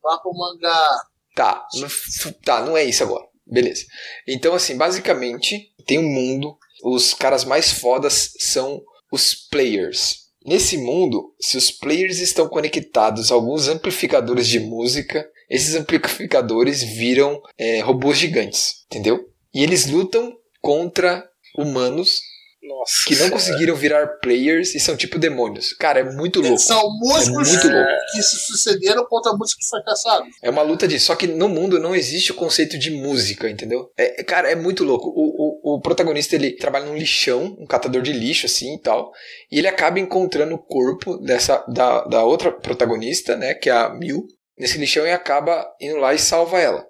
[0.00, 0.10] Kingdom.
[0.10, 0.88] Mapa mangá.
[1.34, 3.24] Tá, não f- tá, não é isso agora.
[3.46, 3.84] Beleza.
[4.26, 6.56] Então, assim, basicamente, tem um mundo.
[6.82, 10.28] Os caras mais fodas são os players.
[10.44, 17.40] Nesse mundo, se os players estão conectados a alguns amplificadores de música, esses amplificadores viram
[17.56, 19.28] é, robôs gigantes, entendeu?
[19.52, 22.20] E eles lutam contra humanos
[22.68, 22.92] Nossa.
[23.06, 25.72] que não conseguiram virar players e são tipo demônios.
[25.72, 26.58] Cara, é muito louco.
[26.58, 27.90] São músicos É muito louco.
[28.12, 30.28] que se sucederam contra músicos fracassados.
[30.42, 31.06] É uma luta disso.
[31.06, 33.90] Só que no mundo não existe o conceito de música, entendeu?
[33.96, 35.08] É, cara, é muito louco.
[35.08, 39.10] O, o, o protagonista ele trabalha num lixão, um catador de lixo assim e tal.
[39.50, 43.54] E ele acaba encontrando o corpo dessa da, da outra protagonista, né?
[43.54, 44.26] Que é a Mil,
[44.58, 46.84] nesse lixão e acaba indo lá e salva ela.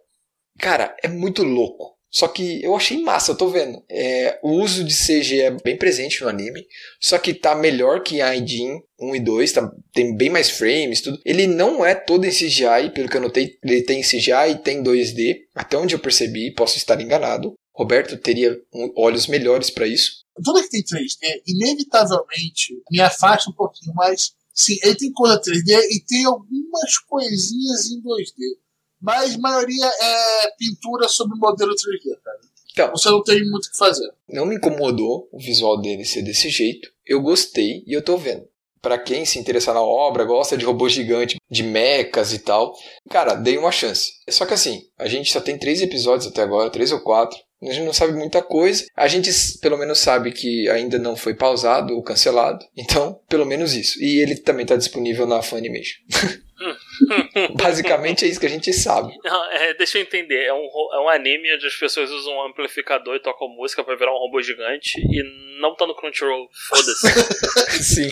[0.58, 1.96] Cara, é muito louco.
[2.10, 3.82] Só que eu achei massa, eu tô vendo.
[3.88, 6.66] É, o uso de CG é bem presente no anime.
[7.00, 11.00] Só que tá melhor que a Aidin 1 e 2, tá, tem bem mais frames,
[11.00, 11.20] tudo.
[11.24, 14.82] Ele não é todo em CGI, pelo que eu notei, ele tem CGI e tem
[14.82, 17.54] 2D, até onde eu percebi, posso estar enganado.
[17.72, 18.58] Roberto teria
[18.96, 20.24] olhos melhores pra isso.
[20.42, 25.78] Tudo que tem 3D, inevitavelmente, me afasta um pouquinho, mas sim, ele tem coisa 3D
[25.90, 28.58] e tem algumas coisinhas em 2D.
[29.00, 32.38] Mas a maioria é pintura sobre modelo 3D, cara.
[32.72, 34.08] Então, Você não tem muito o que fazer.
[34.28, 36.88] não me incomodou o visual dele ser desse jeito.
[37.04, 38.46] Eu gostei e eu tô vendo.
[38.80, 42.72] Pra quem se interessar na obra, gosta de robô gigante, de mechas e tal,
[43.10, 44.12] cara, dei uma chance.
[44.30, 47.36] Só que assim, a gente só tem três episódios até agora, três ou quatro.
[47.60, 48.84] A gente não sabe muita coisa.
[48.96, 49.30] A gente
[49.60, 52.64] pelo menos sabe que ainda não foi pausado ou cancelado.
[52.76, 54.00] Então, pelo menos isso.
[54.02, 55.98] E ele também tá disponível na Funimation.
[57.54, 59.12] Basicamente é isso que a gente sabe.
[59.24, 60.44] Não, é, deixa eu entender.
[60.44, 60.58] É um,
[60.92, 64.18] é um anime onde as pessoas usam um amplificador e tocam música pra virar um
[64.18, 65.22] robô gigante e
[65.60, 66.48] não tá no Crunchyroll.
[66.68, 67.82] Foda-se.
[67.82, 68.10] Sim.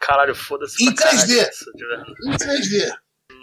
[0.00, 0.82] Caralho, foda-se.
[0.84, 1.48] Em pra caralho 3D.
[1.50, 2.12] isso, de verdade.
[2.26, 2.92] Em 3D.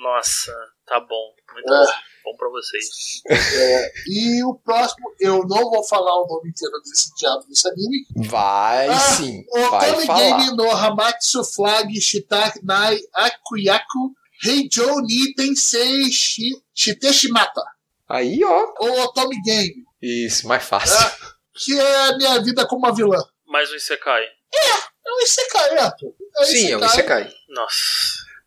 [0.02, 0.54] Nossa,
[0.86, 1.34] tá bom.
[1.54, 1.78] Muito É.
[1.86, 1.92] bom.
[2.30, 2.86] Bom pra vocês.
[4.08, 8.06] E o próximo, eu não vou falar o nome inteiro desse diabo desse anime.
[8.28, 10.20] Vai Ah, sim, O vai Otome falar.
[10.20, 14.14] Game no Hamatsu Flag Shitaki Nai Akuyaku
[14.46, 17.62] Heijou ni Tensei Shi- Shiteshimata.
[18.08, 18.74] Aí, ó.
[18.80, 20.98] O Otome Game, Isso, mais fácil.
[20.98, 21.34] Ah.
[21.56, 23.22] que é a minha vida como uma vilã.
[23.48, 24.24] Mais um Isekai.
[24.24, 25.82] É um Isekai, né?
[25.82, 26.14] Arthur?
[26.38, 27.30] É um Sim, é um Isekai.
[27.50, 27.76] Nossa.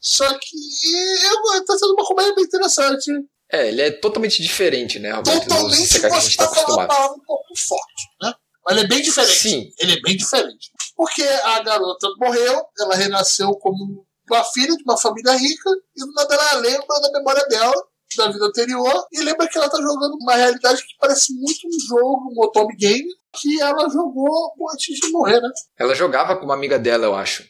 [0.00, 0.56] Só que
[1.24, 3.10] eu, tá sendo uma comédia bem interessante.
[3.52, 6.88] É, ele é totalmente diferente, né, Roberto, Totalmente Isekai que a gente tá acostumado.
[6.88, 8.32] palavra um pouco forte, né?
[8.64, 9.38] Mas ele é bem diferente.
[9.38, 10.70] Sim, Ele é bem diferente.
[10.96, 16.12] Porque a garota morreu, ela renasceu como uma filha de uma família rica, e do
[16.12, 17.74] nada ela lembra da memória dela,
[18.16, 21.88] da vida anterior, e lembra que ela tá jogando uma realidade que parece muito um
[21.88, 25.48] jogo, um Otome Game, que ela jogou antes de morrer, né?
[25.78, 27.42] ela jogava com uma amiga dela, eu acho.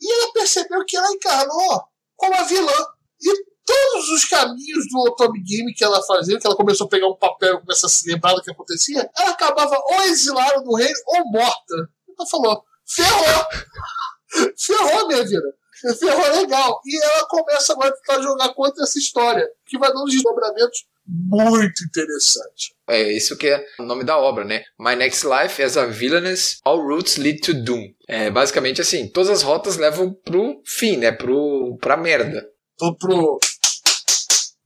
[0.00, 1.82] E ela percebeu que ela encarnou
[2.16, 2.86] como a vilã.
[3.22, 7.08] E todos os caminhos do Otome Game que ela fazia, que ela começou a pegar
[7.08, 10.74] um papel e começar a se lembrar do que acontecia, ela acabava ou exilada do
[10.74, 11.74] reino ou morta.
[12.18, 13.44] Ela falou: ferrou!
[14.58, 15.54] ferrou minha vida.
[15.98, 16.80] Ferrou legal.
[16.84, 21.84] E ela começa agora a tentar jogar contra essa história, que vai dando desdobramentos muito
[21.84, 22.72] interessantes.
[22.88, 24.62] É isso que é o nome da obra, né?
[24.78, 27.92] My Next Life as a Villainess, All Routes Lead to Doom.
[28.06, 31.10] É basicamente assim, todas as rotas levam pro fim, né?
[31.10, 32.46] Pro, pra merda.
[32.78, 33.38] Tô pro.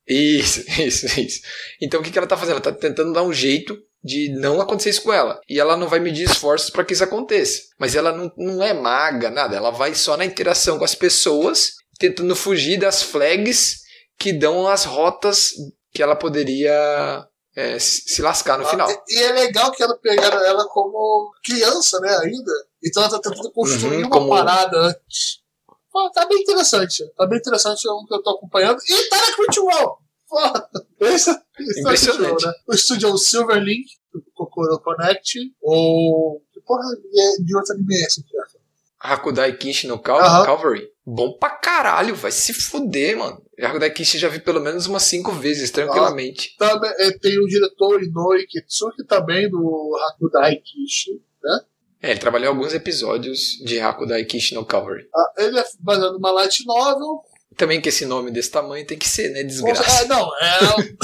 [0.07, 1.41] Isso, isso, isso.
[1.81, 2.55] Então o que, que ela tá fazendo?
[2.57, 5.41] Ela tá tentando dar um jeito de não acontecer isso com ela.
[5.49, 7.63] E ela não vai medir esforços para que isso aconteça.
[7.79, 9.57] Mas ela não, não é maga, nada.
[9.57, 13.81] Ela vai só na interação com as pessoas, tentando fugir das flags
[14.19, 15.53] que dão as rotas
[15.91, 17.27] que ela poderia
[17.57, 18.89] é, se lascar no final.
[19.09, 22.53] E é legal que ela pegaram ela como criança, né, ainda.
[22.85, 25.39] Então ela tá tentando construir Uhum, uma como- parada antes.
[25.95, 27.09] Pô, tá bem interessante.
[27.17, 28.81] Tá bem interessante é um que eu tô acompanhando.
[28.85, 29.99] E tá na Crunchyroll!
[30.29, 32.19] Pô, esse, esse Impressionante.
[32.19, 32.53] Crunchyroll, né?
[32.67, 36.43] O estúdio é o Silverlink, do Kokoro Connect, ou...
[36.53, 38.55] Que porra é de outro anime é esse aqui, ó?
[38.99, 40.45] Hakudai Kishi no Cal Aham.
[40.45, 40.89] Calvary.
[41.07, 43.41] Bom pra caralho, vai se fuder, mano.
[43.61, 46.57] Hakudai Kishi já vi pelo menos umas cinco vezes, tranquilamente.
[46.59, 51.23] Também, é, tem o diretor Inoue Kitsuki também, do Hakudai Kishi.
[52.05, 55.09] É, ele trabalhou alguns episódios de Hakudai Kishi no Calvary.
[55.15, 57.23] Ah, ele é baseado numa light novel,
[57.57, 59.41] Também que esse nome desse tamanho tem que ser, né?
[59.41, 60.05] É, Desgraça.
[60.07, 60.59] não, é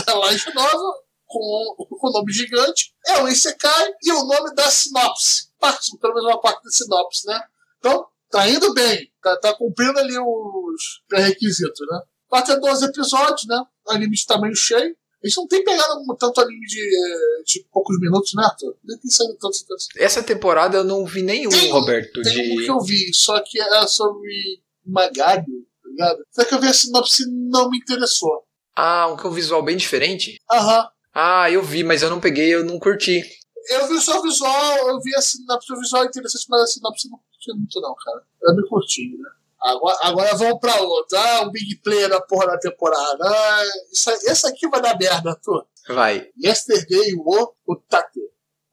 [0.07, 0.93] a light novel
[1.27, 5.49] com o nome gigante, é o Isekai e o nome da sinopse.
[5.59, 7.41] Parte, pelo menos uma parte da sinopse, né?
[7.79, 12.01] Então, tá indo bem, tá, tá cumprindo ali os pré-requisitos, né?
[12.29, 13.59] Vai ter 12 episódios, né?
[13.89, 14.95] Anime de tamanho cheio.
[15.23, 18.75] A gente não tem pegado tanto anime de, eh, de poucos minutos, né, Arthur?
[18.83, 19.85] Nem tem saído tanto, tanto.
[19.99, 22.65] Essa temporada eu não vi nenhum, Tem- Roberto, Tem um de.
[22.65, 25.45] que eu vi, só que era sobre Magário,
[25.83, 26.25] tá ligado?
[26.31, 28.45] Só que eu vi a sinopse e não me interessou.
[28.75, 30.39] Ah, um com um visual bem diferente?
[30.51, 30.89] Aham.
[31.13, 33.23] Ah, eu vi, mas eu não peguei, eu não curti.
[33.69, 36.67] Eu vi só o visual, eu vi a sinopse, o visual é interessante, mas a
[36.67, 38.23] sinopse eu não curti muito não, cara.
[38.49, 39.29] É bem curtinho, né?
[39.63, 41.21] Agora, agora vamos pra outra.
[41.21, 43.25] Ah, o big player da porra da temporada.
[43.25, 45.67] Ah, isso, esse aqui vai dar merda, Arthur.
[45.89, 46.29] Vai.
[46.43, 48.21] Yesterday wo Utate.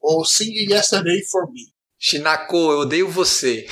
[0.00, 1.72] Ou Sing Yesterday for Me.
[1.98, 3.66] Shinako, eu odeio você.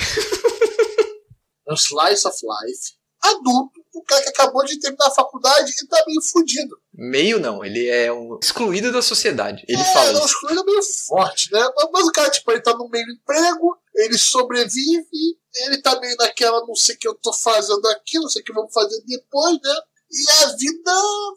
[1.67, 2.97] É um slice of life.
[3.21, 6.77] Adulto, o cara que acabou de terminar a faculdade e tá meio fudido.
[6.93, 9.65] Meio não, ele é um excluído da sociedade.
[9.67, 10.27] Ele é, fala não, isso.
[10.27, 11.67] excluído é meio forte, né?
[11.75, 16.15] Mas, mas o cara, tipo, ele tá no meio emprego, ele sobrevive, ele tá meio
[16.17, 19.01] naquela, não sei o que eu tô fazendo aqui, não sei o que vamos fazer
[19.05, 19.75] depois, né?
[20.11, 20.91] E a vida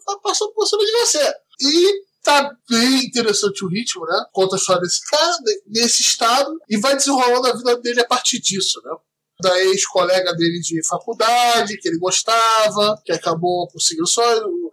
[0.05, 1.33] vai passando por cima de você.
[1.61, 4.25] E tá bem interessante o ritmo, né?
[4.31, 8.07] Conta a história desse cara, ne- nesse estado, e vai desenrolando a vida dele a
[8.07, 8.91] partir disso, né?
[9.41, 14.23] Da ex-colega dele de faculdade, que ele gostava, que acabou conseguindo só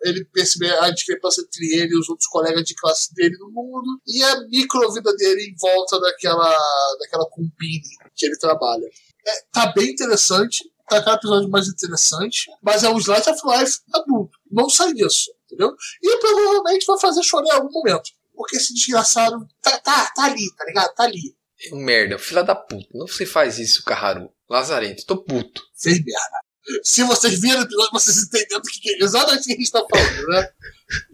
[0.02, 4.00] ele perceber a discrepância entre ele e os outros colegas de classe dele no mundo,
[4.06, 6.56] e a micro-vida dele em volta daquela,
[7.00, 7.82] daquela combine
[8.14, 8.86] que ele trabalha.
[9.26, 13.78] É, tá bem interessante, tá cada episódio mais interessante, mas é um slice of life
[13.94, 14.38] adulto.
[14.50, 15.74] Não sai disso, entendeu?
[16.02, 18.10] E provavelmente vai fazer chorar em algum momento.
[18.34, 20.94] Porque esse desgraçado tá, tá, tá ali, tá ligado?
[20.94, 21.36] Tá ali.
[21.60, 22.86] É merda, filha da puta.
[22.94, 24.32] Não se faz isso, Carraru.
[24.48, 25.62] Lazarento, tô puto.
[25.76, 26.48] Fez merda.
[26.82, 29.70] Se vocês viram o episódio, vocês entendem do que, que exatamente o que a gente
[29.70, 30.48] tá falando, né?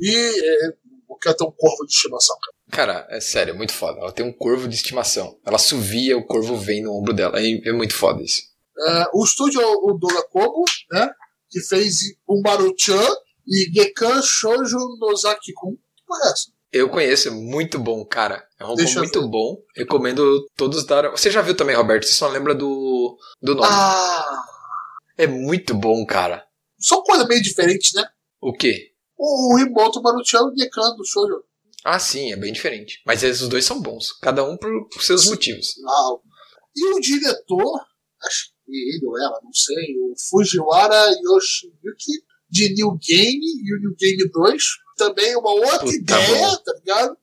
[0.00, 2.54] E é, eu quero ter um corvo de estimação, cara.
[2.70, 4.00] Cara, é sério, é muito foda.
[4.00, 5.38] Ela tem um corvo de estimação.
[5.46, 7.40] Ela assovia, o corvo vem no ombro dela.
[7.40, 8.42] É, é muito foda isso.
[8.76, 11.08] É, o estúdio é o Doga Kobo, né?
[11.48, 13.14] Que fez o Maruchan
[13.46, 15.76] e Gekan Shoujo Nozaki-kun.
[15.76, 16.53] Que porra é essa?
[16.74, 18.44] Eu conheço, é muito bom, cara.
[18.58, 19.28] É um robô muito ver.
[19.28, 19.62] bom.
[19.76, 21.08] Recomendo todos dar.
[21.12, 22.04] Você já viu também, Roberto?
[22.04, 23.68] Você só lembra do, do nome.
[23.70, 24.44] Ah!
[25.16, 26.44] É muito bom, cara.
[26.76, 28.04] São coisas meio diferentes, né?
[28.40, 28.90] O quê?
[29.16, 31.44] O, o Rimoto Maruchan e o Dekan do Shoujo.
[31.84, 33.00] Ah, sim, é bem diferente.
[33.06, 35.76] Mas esses dois são bons, cada um por, por seus motivos.
[35.78, 36.20] Não.
[36.74, 37.86] E o diretor,
[38.24, 43.80] acho que ele ou ela, não sei, o Fujiwara Yoshiyuki, de New Game e o
[43.80, 44.83] New Game 2.
[44.96, 47.16] Também uma outra Puta ideia, tá ligado?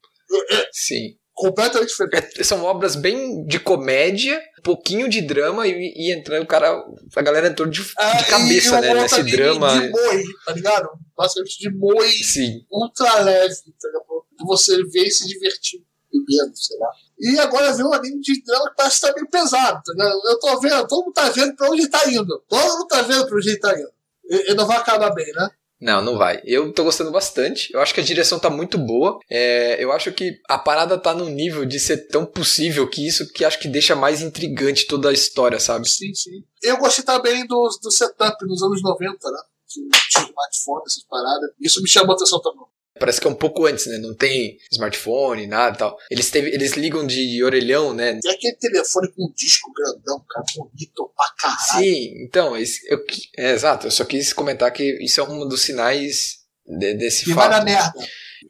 [0.72, 1.16] Sim.
[1.34, 2.40] completamente diferente.
[2.40, 6.72] É, são obras bem de comédia, um pouquinho de drama e, e entrando o cara.
[7.16, 8.94] A galera entrou de, de Ah, cabeça, e uma né?
[9.02, 9.70] Nesse anime drama.
[9.80, 10.90] De Moe, tá ligado?
[11.18, 12.66] Basicamente de Moe Sim.
[12.72, 14.26] ultra leve, tá ligado?
[14.38, 16.90] De você ver e se divertir bebendo, sei lá.
[17.20, 20.22] E agora vem um anime de drama que parece que tá meio pesado, tá ligado?
[20.26, 22.44] Eu tô vendo, todo mundo tá vendo pra onde ele tá indo.
[22.48, 23.90] Todo mundo tá vendo pra onde ele tá indo.
[24.30, 25.50] E- Ele não vai acabar bem, né?
[25.82, 26.40] Não, não vai.
[26.46, 27.74] Eu tô gostando bastante.
[27.74, 29.20] Eu acho que a direção tá muito boa.
[29.28, 33.28] É, eu acho que a parada tá num nível de ser tão possível que isso
[33.34, 35.90] que acho que deixa mais intrigante toda a história, sabe?
[35.90, 36.44] Sim, sim.
[36.62, 39.38] Eu gostei também do, do setup nos anos 90, né?
[39.68, 39.88] Tinha
[40.28, 41.50] smartphone, essas paradas.
[41.60, 42.66] Isso me chamou a atenção também.
[43.02, 43.98] Parece que é um pouco antes, né?
[43.98, 45.98] Não tem smartphone, nada e tal.
[46.10, 48.20] Eles, teve, eles ligam de orelhão, né?
[48.22, 51.84] Tem aquele telefone com um disco grandão, cara, bonito pra caralho.
[51.86, 53.04] Sim, então, esse- eu,
[53.38, 53.88] é, exato.
[53.88, 57.58] Eu só quis comentar que isso é um dos sinais de- desse E vai fato.
[57.58, 57.94] na merda.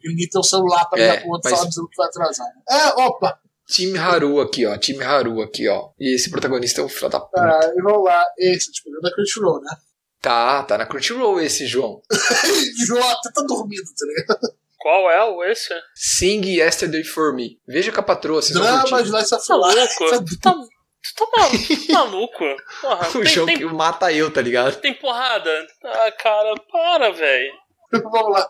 [0.04, 2.46] Ninguém tem o celular pra É, ligar pro outro mas- dizendo que vai atrasar.
[2.46, 2.62] né?
[2.70, 3.38] É, opa!
[3.68, 4.76] Time Haru aqui, ó.
[4.76, 5.90] Time Haru aqui, ó.
[5.98, 7.40] E esse protagonista é um filho da puta.
[7.40, 8.22] Ah, e vamos lá.
[8.38, 9.74] Esse, tipo, da Crunchyroll, né?
[10.22, 12.00] Tá, tá na Crunchyroll esse, João.
[12.86, 14.54] Jota, tá dormindo, tá ligado?
[14.78, 15.74] Qual é o esse?
[15.96, 17.58] Sing Yesterday for Me.
[17.66, 19.10] Veja a capatroa, vocês vão Drama curtir.
[19.10, 20.26] Life of Tá louco?
[20.26, 21.58] Tu tá, tu tá maluco?
[21.66, 22.44] tu tá maluco?
[22.80, 24.76] Porra, O tem, jogo tem, que mata eu, tá ligado?
[24.80, 25.50] tem porrada?
[25.84, 27.52] Ah, cara, para, velho.
[27.92, 28.48] Vamos lá.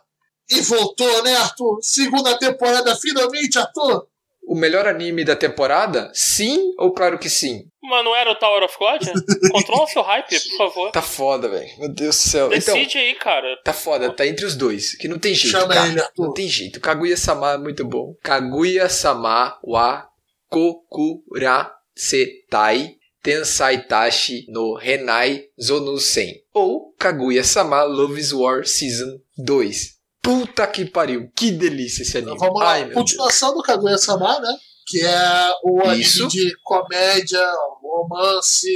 [0.50, 1.78] E voltou, né, Arthur?
[1.80, 4.06] Segunda temporada, finalmente, Arthur?
[4.44, 6.10] O melhor anime da temporada?
[6.12, 7.64] Sim ou claro que sim?
[7.82, 9.02] Mas não era o Tower of God?
[9.50, 10.90] Controla seu hype, por favor.
[10.92, 11.68] Tá foda, velho.
[11.78, 12.52] Meu Deus do céu.
[12.52, 13.56] Então, Decide aí, cara.
[13.64, 14.94] tá foda, tá entre os dois.
[14.94, 15.56] Que não tem jeito.
[15.58, 16.02] Chama ele.
[16.18, 16.80] Não tem jeito.
[16.80, 18.14] Kaguya-sama é muito bom.
[18.22, 20.08] Kaguya-sama wa
[20.48, 26.34] kokura setai tensai tashi no renai zonusen.
[26.52, 30.01] Ou Kaguya-sama Love's War Season 2.
[30.22, 31.30] Puta que pariu.
[31.34, 32.38] Que delícia esse anime.
[32.38, 32.72] Vamos lá.
[32.72, 32.90] Ai.
[32.92, 34.56] Continuação do Kaguya-sama, né?
[34.86, 36.28] Que é o anime Isso.
[36.28, 37.44] de comédia,
[37.82, 38.68] romance,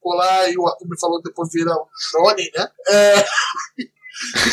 [0.00, 2.68] polar, e o Arthur me falou que depois vira um shonen, né?
[2.88, 3.24] É...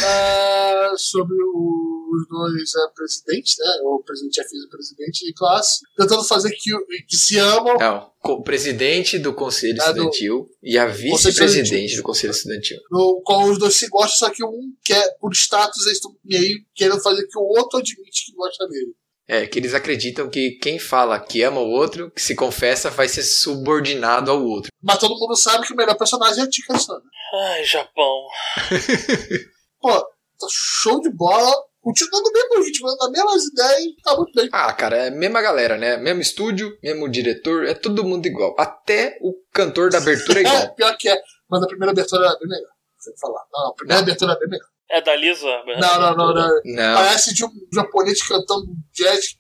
[0.06, 3.66] é, sobre o- os dois é, presidentes, né?
[3.84, 7.78] O presidente e a vice-presidente de classe, tentando fazer que, o- que se amam.
[7.78, 12.78] Não, o presidente do Conselho Ah, do- Estudantil e a vice-presidente do Conselho Estudantil.
[12.92, 16.58] no qual os dois se gostam, só que um quer, por status, eles estão meio
[16.76, 18.94] querendo fazer que o outro admite que gosta dele.
[19.32, 23.08] É, que eles acreditam que quem fala que ama o outro, que se confessa, vai
[23.08, 24.72] ser subordinado ao outro.
[24.82, 27.04] Mas todo mundo sabe que o melhor personagem é a Tika Sana.
[27.52, 28.26] Ai, Japão.
[29.82, 31.54] Pô, tá show de bola.
[31.82, 34.50] Continua no mesmo ritmo, nas mesmas ideias, tá muito bem.
[34.52, 35.96] Ah, cara, é a mesma galera, né?
[35.96, 38.54] Mesmo estúdio, mesmo diretor, é todo mundo igual.
[38.60, 40.76] Até o cantor da abertura é É, igual.
[40.76, 41.18] pior que é.
[41.50, 42.70] Mas a primeira abertura era bem melhor.
[42.98, 43.46] Você falar.
[43.54, 44.04] Não, a primeira Não.
[44.08, 44.68] abertura é bem melhor.
[44.92, 45.46] É da Lisa?
[45.80, 46.62] Não, não, não, não.
[46.66, 46.96] Não.
[46.98, 49.38] Parece de um japonês cantando jazz.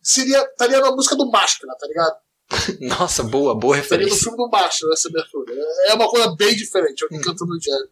[0.00, 2.16] Seria, estaria na música do Máscara, tá ligado?
[3.00, 4.30] Nossa, boa, boa Estaria no referência.
[4.30, 5.52] filme do Máscara, essa abertura.
[5.86, 7.08] É uma coisa bem diferente, Hum.
[7.10, 7.82] alguém cantando jazz.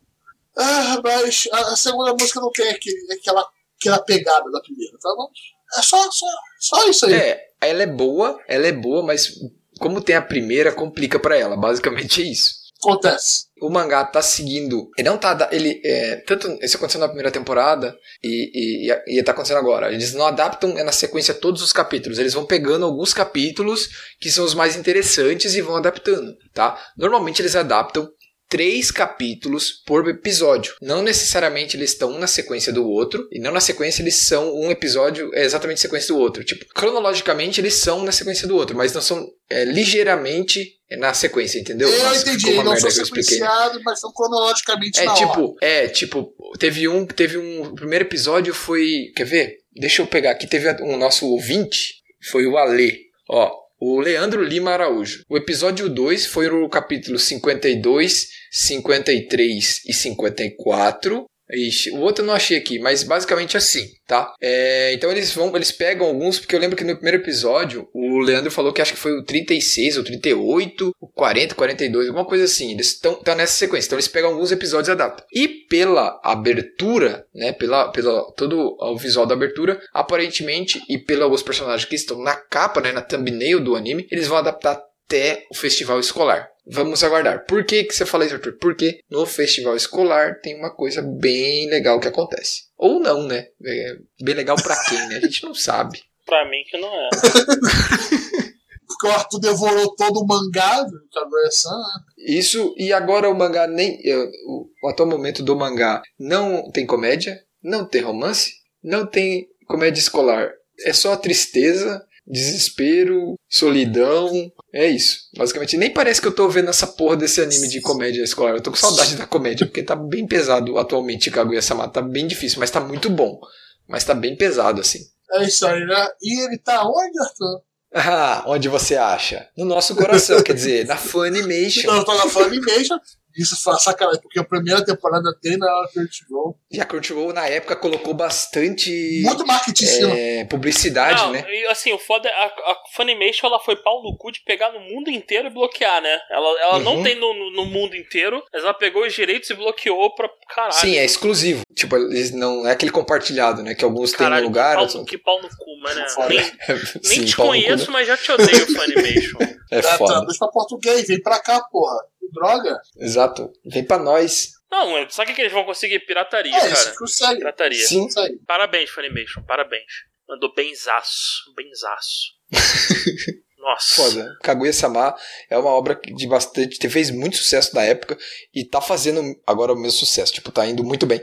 [0.57, 3.47] Ah, mas a, a segunda música não tem aquele, aquela,
[3.81, 5.29] aquela pegada da primeira, tá bom?
[5.77, 6.27] É só, só,
[6.61, 7.15] só isso aí.
[7.15, 9.33] É, ela é boa, ela é boa, mas
[9.79, 11.57] como tem a primeira, complica pra ela.
[11.57, 12.69] Basicamente é isso.
[12.81, 13.47] Acontece.
[13.61, 14.89] o mangá tá seguindo.
[14.97, 15.49] Ele não tá.
[15.51, 19.93] Ele, é, tanto isso aconteceu na primeira temporada e, e, e tá acontecendo agora.
[19.93, 22.21] Eles não adaptam é, na sequência todos os capítulos.
[22.21, 23.89] Eles vão pegando alguns capítulos
[24.21, 26.81] que são os mais interessantes e vão adaptando, tá?
[26.97, 28.09] Normalmente eles adaptam
[28.49, 30.75] três capítulos por episódio.
[30.81, 34.55] Não necessariamente eles estão um na sequência do outro, e não na sequência eles são
[34.55, 36.43] um episódio é exatamente sequência do outro.
[36.43, 41.59] Tipo, cronologicamente eles são na sequência do outro, mas não são é, ligeiramente na sequência,
[41.59, 41.89] entendeu?
[41.89, 45.57] Eu Nossa, entendi, não são sequenciados, mas são cronologicamente É na tipo, ordem.
[45.61, 49.59] é tipo, teve um, teve um, o primeiro episódio foi, quer ver?
[49.77, 51.97] Deixa eu pegar aqui, teve um nosso ouvinte,
[52.31, 55.23] foi o Ale, ó, o Leandro Lima Araújo.
[55.29, 61.27] O episódio 2 foi o capítulo 52, 53 e 54.
[61.51, 64.35] Ixi, o outro eu não achei aqui, mas basicamente assim, tá?
[64.41, 68.19] É, então eles vão, eles pegam alguns, porque eu lembro que no primeiro episódio o
[68.19, 72.45] Leandro falou que acho que foi o 36, o 38, o 40, 42, alguma coisa
[72.45, 72.73] assim.
[72.73, 73.89] Eles estão tá nessa sequência.
[73.89, 75.25] Então eles pegam alguns episódios e adaptam.
[75.33, 81.89] E pela abertura, né, pela, pela todo o visual da abertura, aparentemente e pelos personagens
[81.89, 85.99] que estão na capa, né, na thumbnail do anime, eles vão adaptar até o festival
[85.99, 86.51] escolar.
[86.71, 87.47] Vamos aguardar.
[87.47, 88.59] Por que, que você fala isso, Arthur?
[88.61, 92.65] Porque no festival escolar tem uma coisa bem legal que acontece.
[92.77, 93.47] Ou não, né?
[93.65, 95.17] É bem legal pra quem, né?
[95.17, 96.03] A gente não sabe.
[96.29, 97.09] Pra mim que não é.
[98.87, 101.81] Porque o Arthur devorou todo o mangá do né?
[102.19, 103.99] Isso, e agora o mangá nem.
[104.05, 108.53] eh, O, o atual momento do mangá não tem comédia, não tem romance,
[108.85, 110.51] não tem comédia escolar.
[110.85, 114.53] É só tristeza, desespero, solidão.
[114.79, 115.23] É isso.
[115.37, 118.53] Basicamente, nem parece que eu tô vendo essa porra desse anime de comédia escolar.
[118.53, 121.89] Eu tô com saudade da comédia, porque tá bem pesado atualmente Kaguya-sama.
[121.89, 123.41] Tá bem difícil, mas tá muito bom.
[123.89, 125.01] Mas tá bem pesado, assim.
[125.33, 126.09] É isso aí, né?
[126.23, 127.61] E ele tá onde, Arthur?
[127.93, 129.49] Ah, onde você acha?
[129.57, 131.91] No nosso coração, quer dizer, na Funimation.
[131.91, 132.99] Eu tô na Funimation.
[133.39, 136.57] Isso foi sacanagem, porque a primeira temporada tem na Crunchyroll.
[136.71, 141.45] E a Crunchyroll, na época, colocou bastante Muito marketing é, publicidade, não, né?
[141.49, 144.73] e assim, o foda é a, a Funimation ela foi pau no cu de pegar
[144.73, 146.19] no mundo inteiro e bloquear, né?
[146.31, 147.03] Ela, ela não Uhum.
[147.03, 150.73] tem no, no- no mundo inteiro, mas ela pegou os direitos e bloqueou pra caralho.
[150.75, 151.63] Sim, é exclusivo.
[151.75, 153.75] Tipo, eles não é aquele compartilhado, né?
[153.75, 154.71] Que alguns têm Caralho, no lugar.
[154.71, 156.09] que, pau, outros- que pau no cu, mano.
[156.11, 156.29] Foda.
[156.29, 157.93] Nem, nem Sim, te no cu, conheço, né?
[157.93, 159.39] mas já te odeio, Funimation.
[159.71, 160.15] É Ah, foda.
[160.15, 161.99] traduz pra português, vem pra cá, porra.
[162.33, 162.79] Droga.
[162.97, 163.51] Exato.
[163.65, 164.51] Vem pra nós.
[164.71, 166.01] Não, sabe o que eles vão conseguir?
[166.01, 166.73] Pirataria, É, cara.
[166.73, 167.39] isso consegue.
[167.39, 167.87] Pirataria.
[167.87, 168.03] Sim.
[168.05, 168.39] Consegue.
[168.47, 169.85] Parabéns, Funimation, parabéns.
[170.29, 172.35] Mandou benzaço, benzaço.
[173.59, 173.95] Nossa.
[173.97, 174.37] Foda.
[174.43, 175.17] Kaguya-sama
[175.51, 176.79] é uma obra de bastante.
[176.79, 178.17] que fez muito sucesso na época
[178.55, 180.33] e tá fazendo agora o mesmo sucesso.
[180.33, 181.21] Tipo, tá indo muito bem.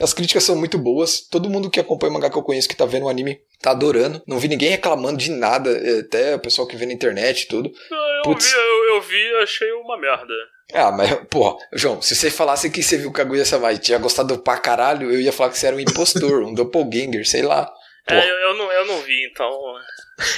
[0.00, 1.20] As críticas são muito boas.
[1.20, 3.70] Todo mundo que acompanha o mangá que eu conheço que tá vendo o anime tá
[3.70, 4.22] adorando.
[4.26, 5.70] Não vi ninguém reclamando de nada.
[5.70, 7.70] é, Até o pessoal que vê na internet e tudo.
[7.90, 8.44] Eu Putz.
[8.46, 10.34] vi, eu, eu vi achei uma merda.
[10.72, 14.58] Ah, mas, porra, João, se você falasse que você viu Kaguya-sama e tinha gostado pra
[14.58, 17.72] caralho, eu ia falar que você era um impostor, um doppelganger, sei lá.
[18.08, 18.26] É, Pô.
[18.26, 19.48] eu, eu não, eu não vi, então.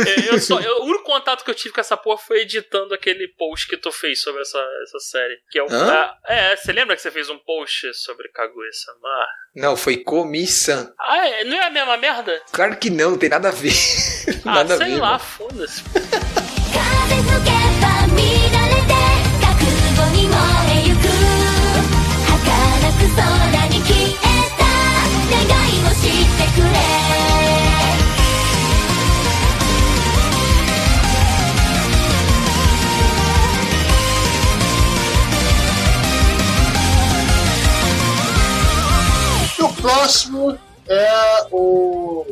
[0.00, 2.92] Eu, eu só, eu- o único contato que eu tive com essa porra foi editando
[2.94, 5.40] aquele post que tu fez sobre essa, essa série.
[5.50, 5.66] Que é.
[5.70, 6.10] Hã?
[6.26, 9.26] É, você lembra que você fez um post sobre Kaguya-sama?
[9.54, 10.92] Não, foi Komi-san.
[10.98, 12.42] Ah, é, não é a mesma merda?
[12.52, 13.72] Claro que não, não tem nada a ver.
[14.44, 15.00] Ah, nada sei a ver.
[15.00, 15.82] lá, foda-se.
[39.80, 40.58] próximo
[40.88, 42.26] é o.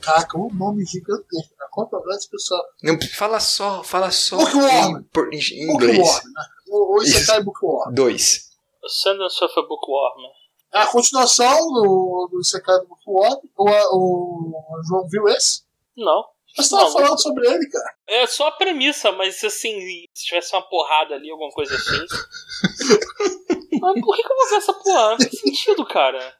[0.00, 1.54] Caraca, um nome gigantesco.
[1.60, 2.60] A controvérsia, pessoal.
[2.82, 4.98] Não, fala só, fala só Bookworm.
[4.98, 5.38] em, por- em
[5.72, 5.98] inglês.
[5.98, 6.42] Bookworm, né?
[6.68, 7.94] O, o Isekai Bookworm.
[7.94, 8.50] Dois.
[8.84, 10.22] Ascendance of a Bookworm.
[10.74, 13.40] É a continuação do, do Isekai do Bookworm.
[13.56, 15.62] O, o, o João viu esse?
[15.96, 16.24] Não.
[16.56, 16.92] Você tava Não.
[16.92, 17.94] falando sobre ele, cara.
[18.08, 19.78] É só a premissa, mas assim,
[20.12, 22.06] se tivesse uma porrada ali, alguma coisa assim.
[23.80, 25.10] mas por que, que eu vou ver essa porra?
[25.10, 26.36] Não faz sentido, cara.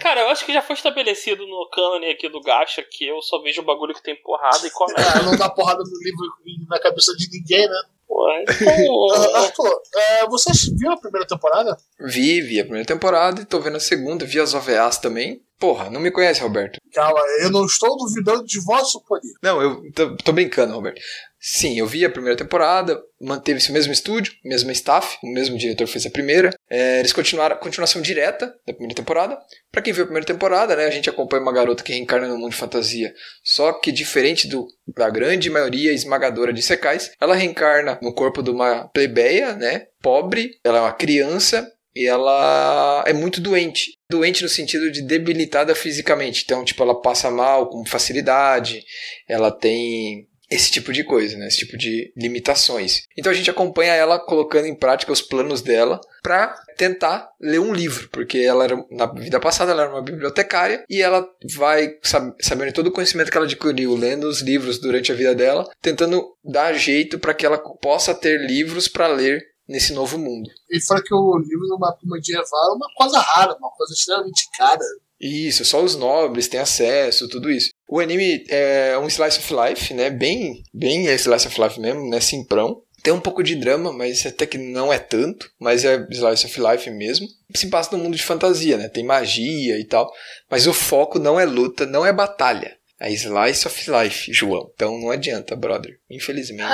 [0.00, 3.40] Cara, eu acho que já foi estabelecido no cânone aqui do Gacha que eu só
[3.40, 5.20] vejo bagulho que tem porrada e comédia.
[5.20, 6.26] É, não dá porrada no livro
[6.68, 7.82] na cabeça de ninguém, né?
[8.08, 9.36] Então.
[9.36, 11.76] Arthur, é, você viu a primeira temporada?
[12.00, 15.42] Vi, vi a primeira temporada e tô vendo a segunda, vi as OVAs também.
[15.58, 16.78] Porra, não me conhece, Roberto?
[16.92, 19.32] Calma, eu não estou duvidando de vosso poder.
[19.42, 21.00] Não, eu tô, tô brincando, Roberto.
[21.48, 25.56] Sim, eu vi a primeira temporada, manteve-se o mesmo estúdio, o mesmo staff, o mesmo
[25.56, 26.50] diretor fez a primeira.
[26.68, 29.38] É, eles continuaram a continuação direta da primeira temporada.
[29.70, 32.36] Pra quem viu a primeira temporada, né, a gente acompanha uma garota que reencarna no
[32.36, 33.14] mundo de fantasia.
[33.44, 38.50] Só que diferente do, da grande maioria esmagadora de secais, ela reencarna no corpo de
[38.50, 40.58] uma plebeia, né, pobre.
[40.64, 43.92] Ela é uma criança e ela é muito doente.
[44.10, 46.42] Doente no sentido de debilitada fisicamente.
[46.44, 48.82] Então, tipo, ela passa mal com facilidade,
[49.28, 51.48] ela tem esse tipo de coisa, né?
[51.48, 53.02] Esse tipo de limitações.
[53.18, 57.72] Então a gente acompanha ela colocando em prática os planos dela para tentar ler um
[57.72, 62.34] livro, porque ela era na vida passada ela era uma bibliotecária e ela vai sab-
[62.40, 66.24] sabendo todo o conhecimento que ela adquiriu lendo os livros durante a vida dela, tentando
[66.44, 70.48] dar jeito para que ela possa ter livros para ler nesse novo mundo.
[70.70, 74.48] E fala que o livro do mapa medieval é uma coisa rara, uma coisa extremamente
[74.56, 74.78] cara.
[75.20, 77.70] Isso, só os nobres têm acesso, tudo isso.
[77.88, 80.10] O anime é um slice of life, né?
[80.10, 82.20] Bem, bem slice of life mesmo, né?
[82.20, 82.82] Simprão.
[83.02, 85.48] Tem um pouco de drama, mas até que não é tanto.
[85.60, 87.26] Mas é slice of life mesmo.
[87.54, 88.88] Se passa no mundo de fantasia, né?
[88.88, 90.12] Tem magia e tal.
[90.50, 92.76] Mas o foco não é luta, não é batalha.
[92.98, 94.70] É slice of life, João.
[94.74, 95.98] Então não adianta, brother.
[96.10, 96.72] Infelizmente.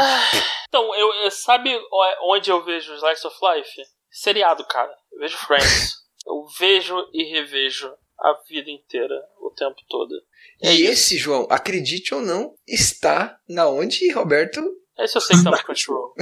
[0.69, 1.71] Então, eu, eu- sabe
[2.23, 3.71] onde eu vejo Slice of Life?
[4.11, 4.91] Seriado, cara.
[5.13, 5.95] Eu vejo Friends.
[6.27, 10.15] eu vejo e revejo a vida inteira, o tempo todo.
[10.63, 14.61] É E esse, João, acredite ou não, está na onde Roberto
[14.99, 16.15] Esse eu sei que tá no Crunchyroll.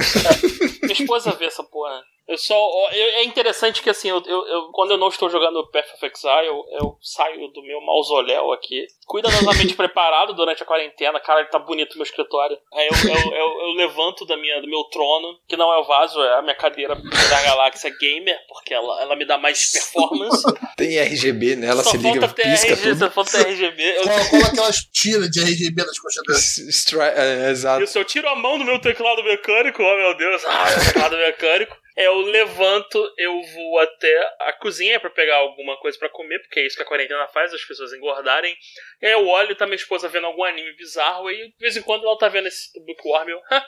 [0.81, 2.03] Minha esposa vê essa porra.
[2.31, 2.55] Eu só.
[2.91, 6.47] é interessante que assim, eu, eu- eu- quando eu não estou jogando Path of Exile,
[6.47, 11.19] eu, eu saio do meu mausoléu aqui, cuidadosamente preparado durante a quarentena.
[11.19, 12.57] Cara, ele tá bonito meu escritório.
[12.73, 15.83] Aí eu, eu, eu- eu levanto da minha, do meu trono, que não é o
[15.83, 20.43] vaso, é a minha cadeira da Galáxia Gamer, porque ela, ela me dá mais performance.
[20.77, 22.99] Tem RGB nela, só se liga, falta ter pisca RGB, tudo.
[22.99, 23.83] só falta ter RGB.
[23.97, 27.07] Eu, Cola, aquelas tiras de RGB nas coxas dela.
[27.11, 27.83] É, exato.
[27.83, 31.17] Isso, eu tiro a mão do meu teclado mecânico, oh meu Deus, ah, meu teclado
[31.17, 31.80] mecânico.
[32.03, 36.65] Eu levanto, eu vou até a cozinha pra pegar alguma coisa pra comer, porque é
[36.65, 38.55] isso que a quarentena faz, as pessoas engordarem.
[39.01, 41.81] E aí eu olho, tá minha esposa vendo algum anime bizarro, e de vez em
[41.81, 43.65] quando ela tá vendo esse Bookworm, eu, "Ha,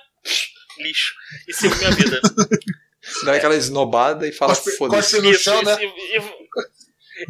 [0.79, 1.13] lixo,
[1.47, 2.19] e sigo minha vida.
[3.25, 5.21] Dá aquela esnobada e fala, foda-se.
[5.21, 5.75] no chão, né?
[5.81, 6.43] e, e-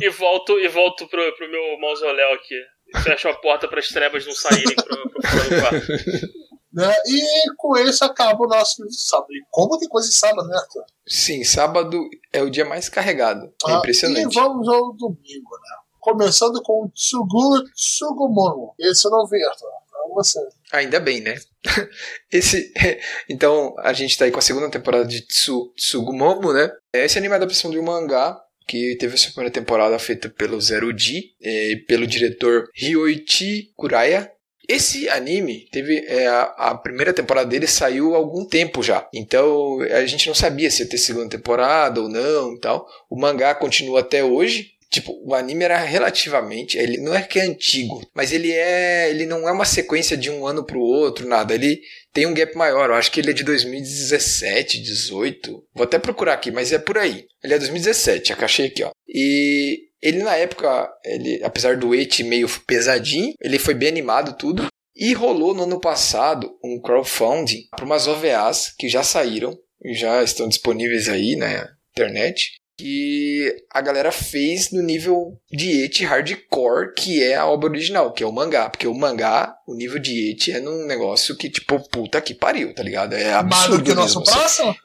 [0.02, 2.56] e volto, e volto pro, pro meu mausoléu aqui.
[3.04, 5.88] Fecho a porta para as trevas não saírem pro, pro fora do quarto.
[6.74, 6.92] Né?
[7.06, 9.32] E com isso acaba o nosso sábado.
[9.32, 10.84] E como tem coisa de sábado, né, Arthur?
[11.08, 12.00] Sim, sábado
[12.32, 13.46] é o dia mais carregado.
[13.68, 14.32] É Ah, impressionante.
[14.32, 15.78] E vamos ao domingo, né?
[16.00, 18.74] Começando com o Tsuguru Tsugumono.
[18.80, 19.70] Esse eu não vi, Arthur.
[19.88, 20.40] Então você.
[20.72, 21.36] Ainda bem, né?
[22.32, 22.74] Esse,
[23.30, 26.72] então, a gente tá aí com a segunda temporada de Tsu, Tsugumomo, né?
[26.92, 30.30] Esse anime é a adaptação de um mangá que teve a sua primeira temporada feita
[30.30, 34.32] pelo Zero G e pelo diretor Ryoichi Kuraya.
[34.68, 40.06] Esse anime teve é, a, primeira temporada dele saiu há algum tempo já, então a
[40.06, 42.88] gente não sabia se ia ter segunda temporada ou não, e tal.
[43.10, 44.72] O mangá continua até hoje.
[44.90, 49.26] Tipo, o anime era relativamente, ele não é que é antigo, mas ele é, ele
[49.26, 51.56] não é uma sequência de um ano pro outro, nada.
[51.56, 51.82] Ele
[52.14, 52.92] tem um gap maior.
[52.92, 55.64] Eu acho que ele é de 2017, 18.
[55.74, 57.26] Vou até procurar aqui, mas é por aí.
[57.44, 58.92] Ele é 2017, a achei aqui, ó.
[59.10, 64.68] E ele na época, ele, apesar do et meio pesadinho, ele foi bem animado tudo.
[64.96, 70.22] E rolou no ano passado um crowdfunding para umas OVAs que já saíram e já
[70.22, 72.52] estão disponíveis aí na internet.
[72.78, 78.24] Que a galera fez no nível de et hardcore, que é a obra original, que
[78.24, 78.70] é o mangá.
[78.70, 82.74] Porque o mangá, o nível de et é num negócio que, tipo, puta que pariu,
[82.74, 83.14] tá ligado?
[83.14, 84.40] É Mais absurdo do que o nosso mesmo, assim.
[84.64, 84.76] próximo?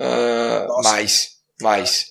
[0.00, 0.90] Ah, Nossa.
[0.90, 1.28] mais,
[1.60, 2.06] mais,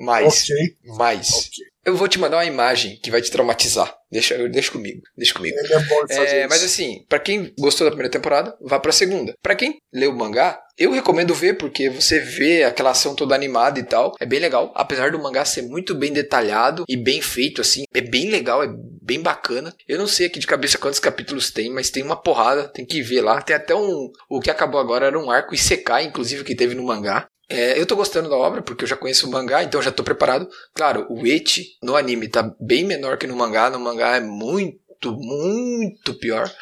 [0.00, 0.56] mais, Ok,
[0.96, 1.30] mais.
[1.30, 1.64] ok.
[1.86, 3.94] Eu vou te mandar uma imagem que vai te traumatizar.
[4.10, 5.56] Deixa, deixa comigo, deixa comigo.
[5.56, 8.80] Ele é bom de fazer É, mas assim, pra quem gostou da primeira temporada, vá
[8.80, 9.34] pra segunda.
[9.40, 13.78] Pra quem leu o mangá, eu recomendo ver porque você vê aquela ação toda animada
[13.78, 14.72] e tal, é bem legal.
[14.74, 18.68] Apesar do mangá ser muito bem detalhado e bem feito assim, é bem legal, é
[19.00, 19.72] bem bacana.
[19.86, 23.00] Eu não sei aqui de cabeça quantos capítulos tem, mas tem uma porrada, tem que
[23.00, 23.40] ver lá.
[23.40, 26.82] Tem até um, o que acabou agora era um arco Isekai, inclusive que teve no
[26.84, 27.28] mangá.
[27.48, 30.02] É, eu tô gostando da obra porque eu já conheço o mangá, então já tô
[30.02, 30.48] preparado.
[30.74, 35.12] Claro, o eti no anime tá bem menor que no mangá, no mangá é muito,
[35.12, 36.52] muito pior.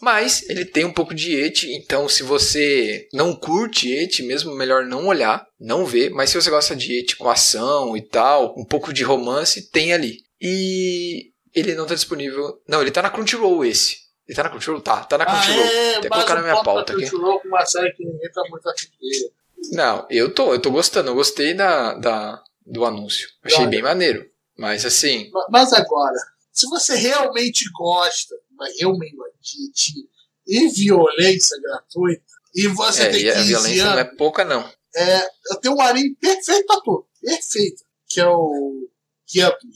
[0.00, 4.84] Mas ele tem um pouco de eti, então se você não curte eti, mesmo melhor
[4.84, 6.10] não olhar, não ver.
[6.10, 9.92] Mas se você gosta de eti com ação e tal, um pouco de romance, tem
[9.92, 10.18] ali.
[10.40, 12.60] E ele não tá disponível.
[12.68, 13.98] Não, ele tá na Crunchyroll esse.
[14.26, 14.80] Ele tá na Crunchyroll?
[14.80, 15.64] Tá, tá na Crunchyroll.
[15.64, 17.02] é, Até colocar na minha pauta aqui.
[17.06, 19.32] Crunchyroll com uma série que ninguém tá muito afim dele.
[19.72, 21.10] Não, eu tô, eu tô gostando.
[21.10, 23.28] Eu gostei da, da, do anúncio.
[23.42, 23.70] Achei Olha.
[23.70, 24.28] bem maneiro.
[24.58, 26.16] Mas assim, Ma- Mas agora,
[26.52, 30.12] se você realmente gosta, mas realmente de, de
[30.46, 34.44] e violência gratuita, e você é, tem e a 15 violência não é anos, pouca,
[34.44, 34.70] não.
[34.94, 37.06] é, eu tenho um anime perfeito pra tu.
[37.22, 37.82] Perfeito.
[38.08, 38.88] Que é o
[39.26, 39.70] Gyapir.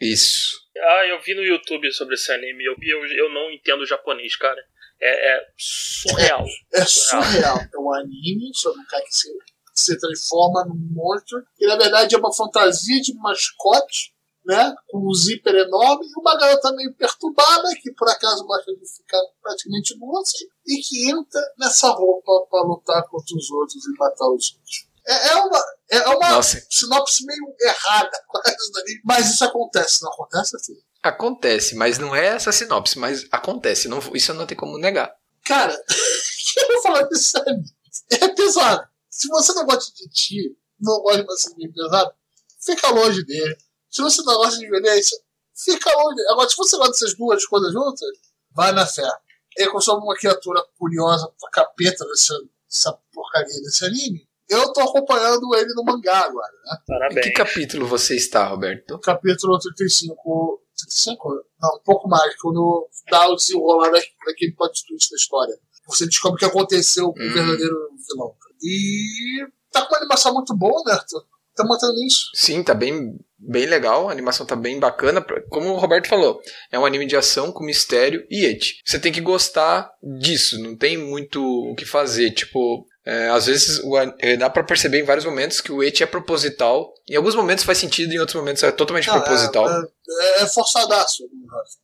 [0.00, 0.60] Isso.
[0.78, 4.62] Ah, eu vi no YouTube sobre esse anime, eu, eu, eu não entendo japonês, cara.
[5.00, 6.44] É, é surreal.
[6.72, 7.58] É surreal.
[7.58, 9.28] É um anime sobre um cara que se,
[9.74, 11.42] se transforma num monstro.
[11.58, 14.74] E na verdade é uma fantasia de mascote, né?
[14.88, 19.20] Com um zíper enorme e uma garota meio perturbada, que por acaso gosta de ficar
[19.42, 20.22] praticamente nua
[20.66, 24.86] e que entra nessa roupa para lutar contra os outros e matar os outros.
[25.06, 30.02] É, é uma, é uma Nossa, sinopse meio errada, quase, do anime, mas isso acontece,
[30.02, 30.56] não acontece?
[30.56, 30.74] Assim?
[31.08, 33.88] Acontece, mas não é essa sinopse, mas acontece.
[33.88, 35.12] Não, isso não tem como negar.
[35.44, 35.72] Cara,
[36.56, 37.62] eu vou falar isso sério.
[38.10, 38.86] É pesado.
[39.10, 42.12] Se você não gosta de tiro, não gosta de uma cena pesado,
[42.60, 43.56] fica longe dele.
[43.90, 45.18] Se você não gosta de violência,
[45.54, 46.28] fica longe dele.
[46.30, 48.08] Agora, se você gosta dessas duas coisas juntas,
[48.50, 49.08] vai na fé.
[49.56, 52.34] Ele consome uma criatura curiosa, capeta dessa,
[52.68, 54.28] dessa porcaria desse anime.
[54.48, 56.76] Eu tô acompanhando ele no mangá agora, né?
[56.76, 57.26] Em Parabéns.
[57.26, 58.98] que capítulo você está, Roberto?
[59.00, 60.62] Capítulo 35.
[60.76, 61.28] 35?
[61.60, 65.54] Não, um pouco mais, quando dá o desenrolar da- daquele plot twist da história.
[65.88, 67.32] Você descobre o que aconteceu com o Hum.
[67.32, 67.76] verdadeiro
[68.08, 68.34] vilão.
[68.62, 71.24] E tá com uma animação muito boa, né, Arthur?
[71.54, 72.26] tá mantendo isso.
[72.34, 75.24] Sim, tá bem, bem legal, a animação tá bem bacana.
[75.48, 76.38] Como o Roberto falou,
[76.70, 78.82] é um anime de ação com mistério e eti.
[78.84, 82.32] Você tem que gostar disso, não tem muito o que fazer.
[82.32, 86.02] Tipo, é, às vezes o é, dá pra perceber em vários momentos que o eti
[86.02, 86.92] é proposital.
[87.08, 89.68] Em alguns momentos faz sentido, em outros momentos é totalmente Não, proposital.
[89.68, 91.22] É, é, é forçadaço,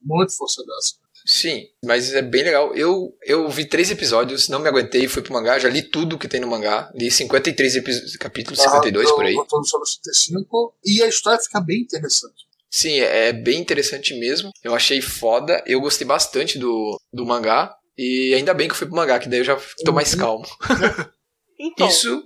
[0.01, 1.01] muito forçadaço.
[1.25, 2.75] Sim, mas é bem legal.
[2.75, 6.27] Eu, eu vi três episódios, não me aguentei, fui pro mangá, já li tudo que
[6.27, 6.91] tem no mangá.
[6.93, 9.33] Li 53 epi- capítulos, 52 por aí.
[9.47, 12.43] Tô no sobre 65 e a história fica bem interessante.
[12.69, 14.51] Sim, é é bem interessante mesmo.
[14.61, 15.63] Eu achei foda.
[15.65, 17.73] Eu gostei bastante do, do mangá.
[17.97, 20.19] E ainda bem que eu fui pro mangá, que daí eu já tô mais Uhum.
[20.19, 20.45] calmo.
[21.59, 22.21] Então, Isso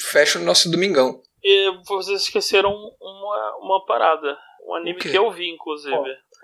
[0.00, 1.20] fecha o nosso domingão.
[1.44, 4.36] e vocês esqueceram uma, uma parada.
[4.66, 5.96] Um anime que eu vi, inclusive.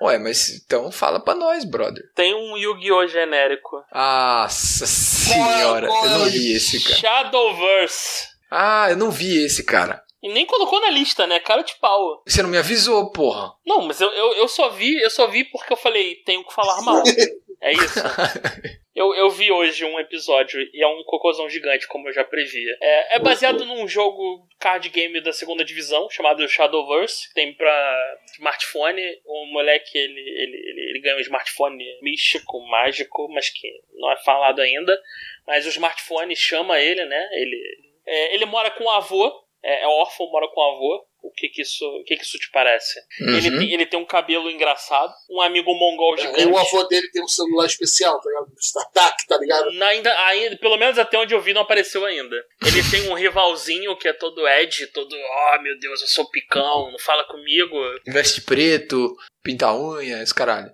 [0.03, 2.03] Ué, mas então fala pra nós, brother.
[2.15, 3.07] Tem um Yu-Gi-Oh!
[3.07, 3.83] genérico.
[3.95, 6.97] Nossa senhora, eu não vi esse, cara.
[6.97, 8.29] Shadowverse.
[8.51, 10.03] Ah, eu não vi esse, cara.
[10.23, 11.39] E nem colocou na lista, né?
[11.39, 12.23] Cara de pau.
[12.27, 13.53] Você não me avisou, porra.
[13.67, 16.53] Não, mas eu, eu, eu só vi, eu só vi porque eu falei, tenho que
[16.55, 17.03] falar mal.
[17.65, 17.99] É isso.
[18.95, 22.79] Eu, eu vi hoje um episódio e é um cocôzão gigante, como eu já previa.
[22.81, 28.17] É, é baseado num jogo card game da segunda divisão, chamado Shadowverse, que tem pra
[28.35, 29.03] smartphone.
[29.25, 34.17] O moleque, ele, ele, ele, ele ganha um smartphone místico, mágico, mas que não é
[34.23, 34.97] falado ainda.
[35.45, 37.29] Mas o smartphone chama ele, né?
[37.33, 41.05] Ele, é, ele mora com o avô, é, é órfão, mora com o avô.
[41.27, 43.01] O que que isso, o que que isso te parece?
[43.19, 43.59] Ele, Uhum.
[43.59, 46.43] tem, ele tem um cabelo engraçado, um amigo mongol gigante.
[46.43, 48.53] E o avô dele tem um celular especial, tá ligado?
[48.61, 49.73] StarTAC, tá ligado?
[49.73, 52.37] Na- Ainda, ainda, pelo menos até onde eu vi, não apareceu ainda.
[52.67, 56.91] Ele tem um rivalzinho que é todo Ed, todo, oh meu Deus, eu sou picão,
[56.91, 57.75] não fala comigo.
[58.07, 60.71] Veste preto, pinta a unha, esse caralho.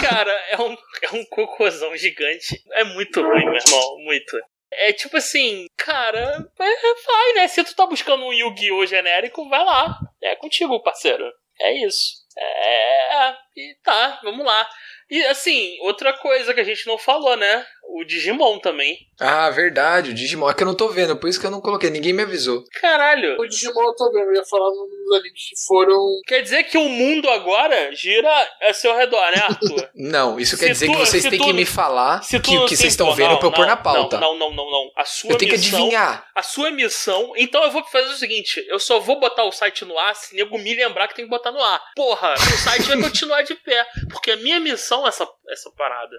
[0.00, 0.72] Cara, é um,
[1.02, 2.60] é um cocôzão gigante.
[2.72, 4.36] É muito ruim, meu irmão, muito.
[4.70, 7.48] É tipo assim, cara, é, vai, né?
[7.48, 8.86] Se tu tá buscando um Yu-Gi-Oh!
[8.86, 9.98] genérico, vai lá.
[10.22, 11.24] É contigo, parceiro.
[11.60, 12.18] É isso.
[12.38, 13.36] É.
[13.56, 14.68] E tá, vamos lá.
[15.10, 17.66] E assim, outra coisa que a gente não falou, né?
[17.90, 18.96] O Digimon também.
[19.18, 20.48] Ah, verdade, o Digimon.
[20.50, 22.62] É que eu não tô vendo, por isso que eu não coloquei, ninguém me avisou.
[22.80, 23.36] Caralho.
[23.40, 25.96] O Digimon eu tô vendo, eu ia falar nos animes que foram.
[26.26, 28.28] Quer dizer que o mundo agora gira
[28.62, 29.90] a seu redor, né, Arthur?
[29.96, 32.40] Não, isso Se quer dizer tu- que vocês têm tu- que me falar que o
[32.66, 34.20] que vocês estão vendo não, pra eu pôr não, na pauta.
[34.20, 34.90] Não, não, não, não.
[34.96, 36.28] A sua eu tenho que missão, adivinhar.
[36.34, 37.32] A sua missão.
[37.36, 40.36] Então eu vou fazer o seguinte: eu só vou botar o site no ar se
[40.36, 41.82] nego me lembrar que tem que botar no ar.
[41.96, 43.84] Porra, o site vai continuar de pé.
[44.10, 46.16] Porque a minha missão é essa, essa parada.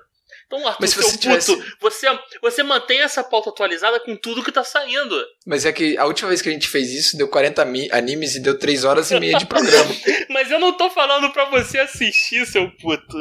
[0.51, 2.07] Então, Arthur, Mas se seu você tivesse- puto, você,
[2.41, 5.23] você mantém essa pauta atualizada com tudo que tá saindo.
[5.45, 8.35] Mas é que a última vez que a gente fez isso deu 40 mi- animes
[8.35, 9.91] e deu 3 horas e meia de programa.
[10.29, 13.17] Mas eu não tô falando pra você assistir, seu puto.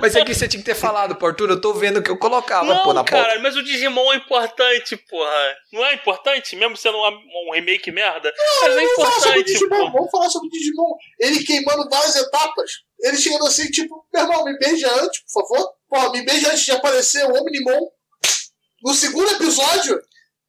[0.00, 2.18] Mas é que você tinha que ter falado, pô, Arthur, eu tô vendo que eu
[2.18, 3.10] colocava, Não, pô, na pauta.
[3.26, 5.56] cara, mas o Digimon é importante, porra.
[5.72, 6.54] Não é importante?
[6.54, 8.32] Mesmo sendo um, um remake merda?
[8.62, 10.92] mas é Vamos falar sobre o importante, Digimon, vamos falar sobre o Digimon.
[11.18, 12.70] Ele queimando várias etapas.
[13.00, 15.72] Ele chegando assim, tipo, meu irmão, me beija antes, por favor.
[15.88, 17.88] Porra, me beija antes de aparecer o Omnimon.
[18.82, 20.00] No segundo episódio.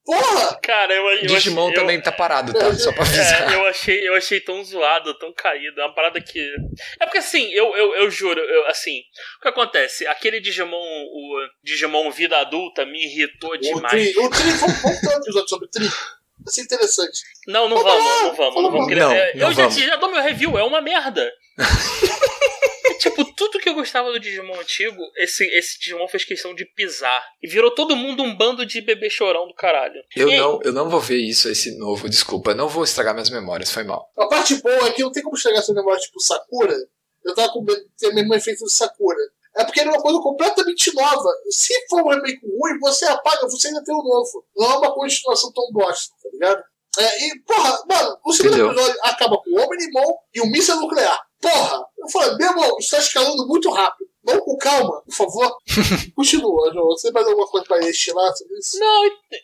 [0.06, 0.58] Porra!
[0.64, 2.74] Cara, eu, eu Digimon achei- eu- também tá parado, tá?
[2.76, 3.52] Só pra avisar.
[3.52, 5.82] É, eu achei, eu achei tão zoado, tão caído.
[5.82, 6.40] É uma parada que.
[6.98, 9.00] É porque assim, eu, eu, eu juro, eu, assim,
[9.40, 10.08] o que acontece?
[10.08, 13.90] Aquele Digimon, o Digimon Vida Adulta, me irritou O demais.
[13.90, 15.86] Tri, o Tri, vamos, vamos ter um episódio sobre o Tri.
[15.86, 17.20] Vai ser interessante.
[17.48, 18.96] Não, não Vamos vamos, não vamos, não vamos vamos.
[18.98, 19.76] Não, é, não eu já, vamos.
[19.76, 21.30] já dou meu review, é uma merda.
[23.38, 27.24] Tudo que eu gostava do Digimon antigo, esse, esse Digimon fez questão de pisar.
[27.42, 30.02] E virou todo mundo um bando de bebê chorão do caralho.
[30.16, 32.52] Eu E- não, eu não vou ver isso, esse novo, desculpa.
[32.52, 34.12] Eu não vou estragar minhas memórias, foi mal.
[34.18, 36.76] A parte boa é que não tem como chegar essa memória tipo Sakura.
[37.24, 39.20] Eu tava com medo de ter o mesmo efeito do Sakura.
[39.56, 41.30] É porque era uma coisa completamente nova.
[41.50, 44.46] Se for um remake ruim, você apaga, você ainda tem o novo.
[44.56, 46.64] Não é uma continuação tão bosta, tá ligado?
[47.00, 48.72] É, e, porra, mano, o segundo Entendeu?
[48.72, 51.20] episódio acaba com o Omnimon e o míssil nuclear.
[51.42, 51.86] Porra!
[51.98, 54.08] Eu falei, meu irmão, isso tá escalando muito rápido.
[54.24, 55.58] Vamos com calma, por favor.
[56.14, 56.88] Continua, João.
[56.90, 58.78] Você tem mais alguma coisa pra estilar sobre isso?
[58.78, 59.04] Não,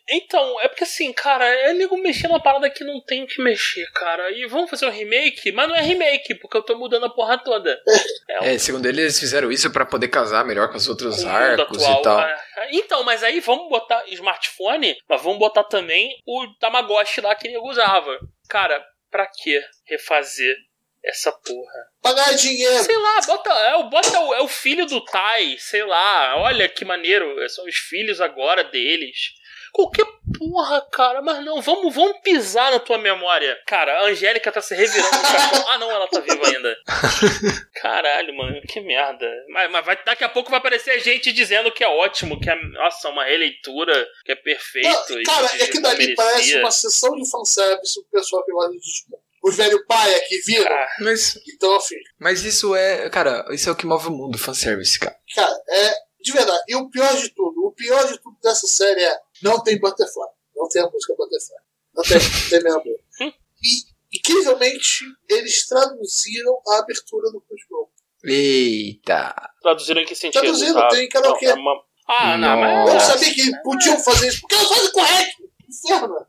[0.10, 3.42] então, é porque assim, cara, é nego mexer numa parada que não tem o que
[3.42, 4.30] mexer, cara.
[4.32, 7.38] E vamos fazer um remake, mas não é remake, porque eu tô mudando a porra
[7.38, 7.78] toda.
[8.42, 11.82] É, segundo eles, eles fizeram isso pra poder casar melhor com os outros Com arcos
[11.84, 12.00] atual.
[12.00, 12.20] e tal.
[12.22, 12.38] É.
[12.74, 17.70] Então, mas aí vamos botar smartphone, mas vamos botar também o Tamagotchi lá que nego
[17.70, 18.18] usava.
[18.50, 20.58] Cara, pra que refazer
[21.04, 21.88] essa porra?
[22.02, 22.84] Pagar dinheiro.
[22.84, 26.68] Sei lá, bota, é, o- bota o, é o filho do Tai, sei lá, olha
[26.70, 29.18] que maneiro, são os filhos agora deles.
[29.72, 30.06] Qualquer
[30.38, 31.20] porra, cara.
[31.24, 33.60] Mas não, vamos, vamos pisar na tua memória.
[33.66, 35.68] Cara, a Angélica tá se revirando no.
[35.70, 36.78] Ah, não, ela tá viva ainda.
[37.82, 39.28] Caralho, mano, que merda.
[39.50, 42.56] Mas, mas vai- daqui a pouco vai aparecer gente dizendo que é ótimo, que é,
[42.56, 44.88] nossa, uma releitura, que é perfeito.
[45.16, 48.80] Não, cara, é que dali parece uma sessão de fanservice do pessoal que gosta de.
[49.44, 50.72] Os velho paia que viram.
[50.74, 54.38] Ah, Mas, Então, assim, mas isso é, cara, isso é o que move o mundo,
[54.38, 55.16] fanservice, cara.
[55.36, 55.94] cara, é.
[56.22, 56.64] De verdade.
[56.70, 59.18] E o pior de tudo, o pior de tudo dessa série é.
[59.42, 60.24] Não tem Butterfly.
[60.56, 61.58] Não tem a música Butterfly.
[61.94, 63.00] Não tem, não tem meu amor.
[63.62, 67.92] E, incrivelmente, eles traduziram a abertura do Crunchyroll.
[68.26, 69.36] Eita.
[69.62, 70.42] traduziram em que sentido?
[70.42, 71.46] Traduzindo, Ah, tem karaokê.
[71.48, 72.86] não, é uma- Ah, não, Eu mas.
[72.88, 73.12] não Nossa.
[73.14, 75.44] sabia que podiam fazer isso, porque elas fazem correto.
[75.70, 76.28] Inferno.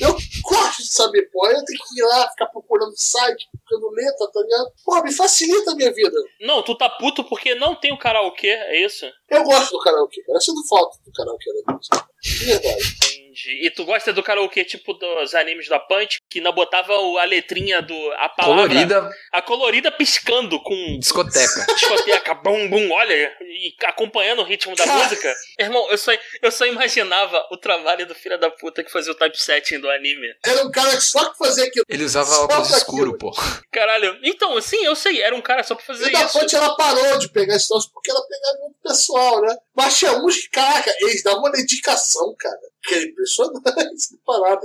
[0.00, 1.46] Eu gosto de saber, pô.
[1.46, 4.72] Eu tenho que ir lá, ficar procurando site, procurando letra, tá ligado?
[4.84, 6.16] Pô, me facilita a minha vida.
[6.40, 9.06] Não, tu tá puto porque não tem o karaokê, é isso?
[9.28, 10.36] Eu gosto do karaokê, cara.
[10.36, 12.08] Eu sinto falta do karaokê da música.
[12.22, 13.20] De verdade.
[13.30, 13.66] Entendi.
[13.66, 17.82] E tu gosta do karaokê tipo dos animes da Punch, que ainda botava a letrinha
[17.82, 17.94] do.
[18.12, 18.68] a palavra.
[18.68, 21.66] Colorida A colorida piscando com discoteca.
[21.74, 25.34] discoteca, bum bum, olha, e acompanhando o ritmo da música.
[25.58, 29.16] Irmão, eu só, eu só imaginava o trabalho do filho da puta que fazia o
[29.16, 30.28] typesetting do anime.
[30.46, 31.84] Era um cara que só que fazia aquilo.
[31.88, 33.32] Ele usava Só óculos escuro, pô.
[33.72, 34.16] Caralho.
[34.22, 36.38] Então, sim, eu sei, era um cara só pra fazer E da isso.
[36.38, 39.56] fonte ela parou de pegar esse troço porque ela pegava muito pessoal, né?
[39.74, 42.58] Mas tinha uns que, caraca, eles davam uma dedicação, cara.
[42.84, 43.62] Que é impressionante
[43.94, 44.62] essa parada.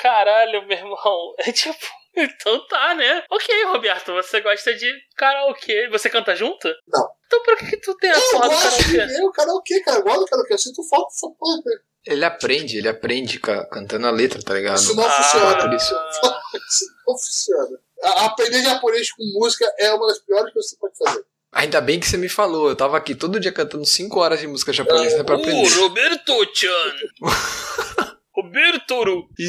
[0.00, 1.34] Caralho, meu irmão.
[1.40, 1.86] É tipo.
[2.16, 3.22] Então tá, né?
[3.30, 5.88] Ok, Roberto, você gosta de karaokê.
[5.88, 6.66] Você canta junto?
[6.88, 7.08] Não.
[7.26, 9.06] Então por que, que tu tem a Eu porra do gosto de karaokê?
[9.14, 9.98] ver o karaokê, cara.
[9.98, 10.54] Eu gosto do karaokê.
[10.54, 11.56] Eu sinto falta dessa porra.
[11.58, 11.72] né?
[12.06, 14.76] Ele aprende, ele aprende ca- cantando a letra, tá ligado?
[14.78, 15.58] Isso não Ah, funciona.
[15.58, 15.94] por isso.
[15.94, 17.78] Isso não funciona.
[18.02, 21.24] A- Aprender japonês com música é uma das piores coisas que você pode fazer.
[21.52, 22.68] Ainda bem que você me falou.
[22.68, 25.68] Eu tava aqui todo dia cantando 5 horas de música japonesa né, pra Uh, aprender.
[25.78, 26.68] Roberto-chan!
[26.68, 27.14] Roberto!
[27.87, 27.87] E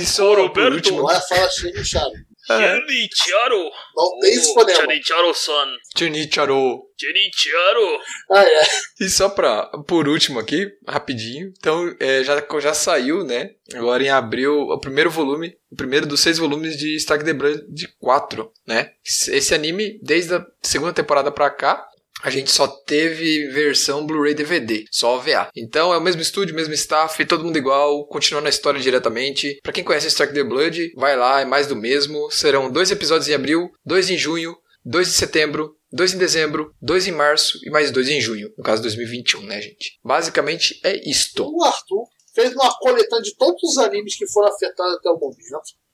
[0.06, 0.74] só por Roberto.
[0.76, 2.16] último, Lá fala chega chave.
[2.50, 3.70] é, Chanicharo!
[3.96, 4.80] Não tem esse fonema.
[4.80, 5.68] Chanicharo-san!
[5.98, 6.84] Chinicharo.
[7.00, 8.00] Chanicharo!
[8.32, 8.62] Ah, é.
[9.02, 11.54] E só pra, por último aqui, rapidinho.
[11.58, 13.52] Então, é, já, já saiu, né?
[13.74, 17.64] Agora em abril, o primeiro volume, o primeiro dos seis volumes de Stark the Blood
[17.70, 18.92] de 4, né?
[19.06, 21.88] Esse anime, desde a segunda temporada pra cá,
[22.24, 25.50] a gente só teve versão Blu-ray DVD, só OVA.
[25.56, 29.60] Então é o mesmo estúdio, mesmo staff, todo mundo igual, continuando a história diretamente.
[29.64, 32.30] Pra quem conhece Stark the Blood, vai lá, é mais do mesmo.
[32.32, 37.08] Serão dois episódios em abril, dois em junho, dois em setembro, dois em dezembro, dois
[37.08, 40.00] em março e mais dois em junho, no caso 2021, né, gente?
[40.04, 41.50] Basicamente é isto.
[41.50, 45.38] O Arthur fez uma coletânea de todos os animes que foram afetados até o momento.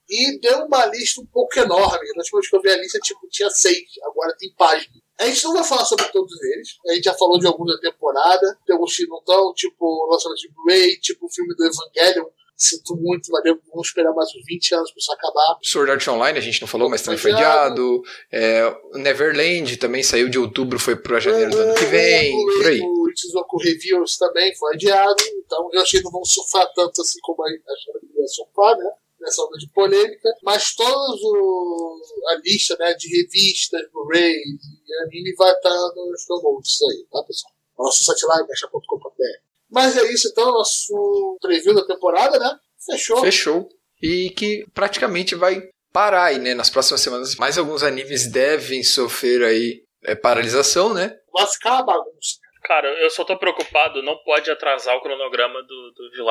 [0.07, 2.07] E deu uma lista um pouco enorme.
[2.15, 3.89] Na última vez que eu vi a lista, tipo, tinha seis.
[4.03, 4.93] Agora tem página.
[5.19, 6.69] A gente não vai falar sobre todos eles.
[6.87, 8.57] A gente já falou de alguns da temporada.
[8.65, 12.25] Tem alguns que não estão, tipo o lançamento de Blu-ray, tipo o filme do Evangelion.
[12.57, 15.57] Sinto muito, mas vamos esperar mais uns 20 anos pra isso acabar.
[15.61, 18.01] Sword Art Online a gente não falou, mas também foi adiado.
[18.31, 22.33] É, o Neverland também saiu de outubro, foi pra janeiro do ano que vem.
[22.33, 22.79] O Por aí.
[22.79, 25.21] Do Ichizoku Reviews também foi adiado.
[25.45, 28.77] Então eu achei que não vão surfar tanto assim como a acharam que ia surfar,
[28.77, 28.89] né?
[29.25, 30.29] Nessa onda de polêmica.
[30.43, 31.99] Mas todos o,
[32.29, 37.53] a lista né, de revistas, Blu-ray e anime vai estar nos downloads aí, tá, pessoal?
[37.77, 39.45] Nosso site lá, mecha.com.br.
[39.69, 42.59] Mas é isso então, nosso preview da temporada, né?
[42.85, 43.17] Fechou.
[43.17, 43.69] Fechou.
[44.01, 46.53] E que praticamente vai parar aí, né?
[46.53, 47.35] Nas próximas semanas.
[47.35, 51.17] Mais alguns animes devem sofrer aí é, paralisação, né?
[51.33, 52.37] Vai ficar uma bagunça.
[52.63, 56.25] Cara, eu só tô preocupado, não pode atrasar o cronograma do, do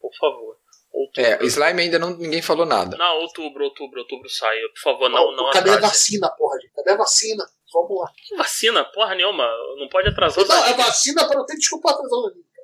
[0.00, 0.57] por favor.
[0.92, 1.30] Outubro.
[1.30, 2.96] É, Slime ainda não, ninguém falou nada.
[2.96, 4.56] Não, outubro, outubro, outubro sai.
[4.74, 5.92] Por favor, não, não Cadê a atrase.
[5.92, 6.72] vacina, porra, gente?
[6.74, 7.44] Cadê a vacina?
[7.72, 8.10] Vamos lá.
[8.16, 8.84] Que vacina?
[8.84, 9.46] Porra nenhuma.
[9.78, 10.86] Não pode atrasar Não, é animes.
[10.86, 12.18] vacina para não ter desculpa atrasar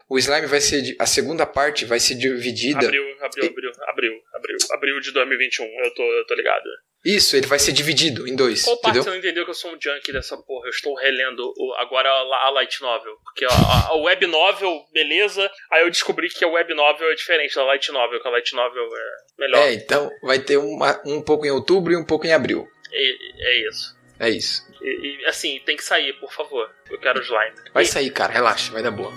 [0.07, 0.97] o Slime vai ser.
[0.99, 2.79] A segunda parte vai ser dividida.
[2.85, 5.65] Abril, abril, abril, abril, abril, abril de 2021.
[5.65, 6.63] Eu tô, eu tô ligado.
[7.05, 8.63] Isso, ele vai ser dividido em dois.
[8.65, 9.03] Qual parte entendeu?
[9.05, 10.67] você não entendeu que eu sou um junkie dessa porra?
[10.67, 13.17] Eu estou relendo o- agora a, a Light Novel.
[13.25, 15.51] Porque a, a- a Web Novel, beleza.
[15.71, 18.55] Aí eu descobri que a Web Novel é diferente da Light Novel, que a Light
[18.55, 19.59] Novel é melhor.
[19.69, 22.67] É, então vai ter uma- um pouco em outubro e um pouco em abril.
[22.91, 23.95] É, é isso.
[24.19, 24.63] É isso.
[24.81, 26.71] E, e, assim, tem que sair, por favor.
[26.91, 27.55] Eu quero slime.
[27.75, 29.13] Vai E- sair, cara, relaxa, vai dar boa.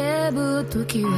[0.00, 1.10] が叫ぶ時は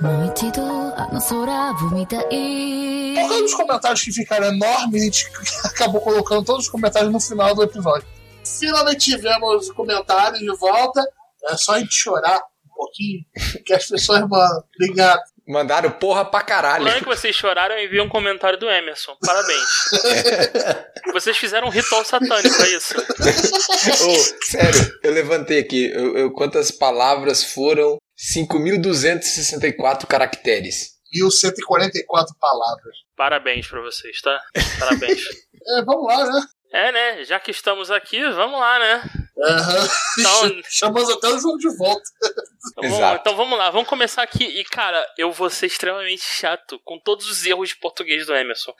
[0.00, 0.62] もう一度
[0.96, 5.28] あの空を見たい Por causa dos comentários que ficaram enormes, a gente
[5.64, 8.06] acabou colocando todos os comentários no final do episódio.
[8.44, 11.02] Finalmente tivemos comentários de volta.
[11.48, 13.24] É só a gente chorar um pouquinho,
[13.66, 15.20] que as pessoas, mano, obrigado.
[15.47, 16.83] Mandaram porra pra caralho.
[16.85, 19.15] Falando que vocês choraram, eu enviei um comentário do Emerson.
[19.23, 19.69] Parabéns.
[21.13, 22.95] vocês fizeram um ritual satânico, é isso?
[22.97, 25.91] Ô, sério, eu levantei aqui.
[25.91, 27.97] Eu, eu- quantas palavras foram?
[28.17, 30.95] 5.264 caracteres.
[31.13, 32.95] 1144 palavras.
[33.15, 34.39] Parabéns pra vocês, tá?
[34.79, 35.21] Parabéns.
[35.67, 36.41] É, vamos lá, né?
[36.71, 37.23] É, né?
[37.23, 39.03] Já que estamos aqui, vamos lá, né?
[39.43, 39.87] Aham.
[40.19, 42.03] Então- Chamamos até o João de volta.
[42.71, 43.21] Então, vamos, Exato.
[43.21, 44.43] então vamos lá, vamos começar aqui.
[44.43, 48.73] E, cara, eu vou ser extremamente chato com todos os erros de português do Emerson.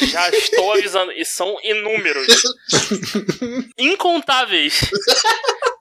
[0.00, 2.26] Eu Já estou avisando, e são inúmeros.
[3.78, 4.80] Incontáveis.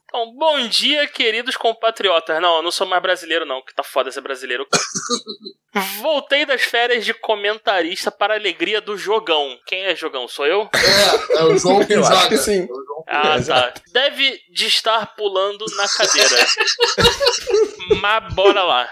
[0.09, 2.41] Então, bom dia, queridos compatriotas.
[2.41, 4.67] Não, eu não sou mais brasileiro, não, que tá foda ser brasileiro.
[6.01, 9.55] Voltei das férias de comentarista para a alegria do jogão.
[9.67, 10.27] Quem é jogão?
[10.27, 10.67] Sou eu?
[10.73, 12.27] É, é o João que Eu acho joga.
[12.29, 12.63] que sim.
[12.63, 13.37] É Ah, tá.
[13.37, 13.81] Exato.
[13.93, 16.45] Deve de estar pulando na cadeira.
[18.01, 18.89] Mas bora lá.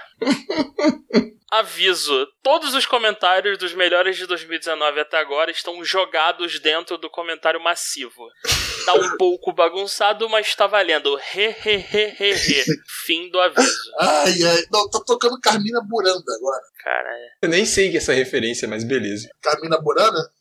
[1.49, 7.59] Aviso: todos os comentários dos melhores de 2019 até agora estão jogados dentro do comentário
[7.59, 8.27] massivo.
[8.87, 11.19] Tá um pouco bagunçado, mas tá valendo.
[11.35, 12.65] He, he, he, he, he.
[13.05, 13.91] Fim do aviso.
[13.99, 14.65] Ai, ai.
[14.71, 16.61] Não, tô tocando Carmina Buranda agora.
[16.81, 17.27] Cara, é.
[17.41, 19.29] Eu nem sei que é essa referência, mas beleza.
[19.41, 20.31] Carmina Burana?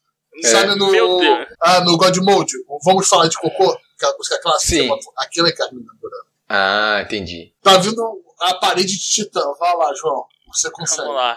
[0.45, 0.47] É.
[0.47, 0.93] Sabe no.
[0.93, 1.49] Meu Deus.
[1.61, 2.53] Ah, no God Mode?
[2.85, 3.77] Vamos falar de cocô?
[3.97, 4.83] Aquela música clássica.
[4.83, 4.91] Sim.
[5.17, 6.25] Aquilo é Carmina Burana.
[6.49, 7.53] Ah, entendi.
[7.63, 9.43] Tá vindo a parede de titã.
[9.59, 10.25] Vai lá, João.
[10.47, 11.03] Você consegue.
[11.03, 11.37] Vamos lá.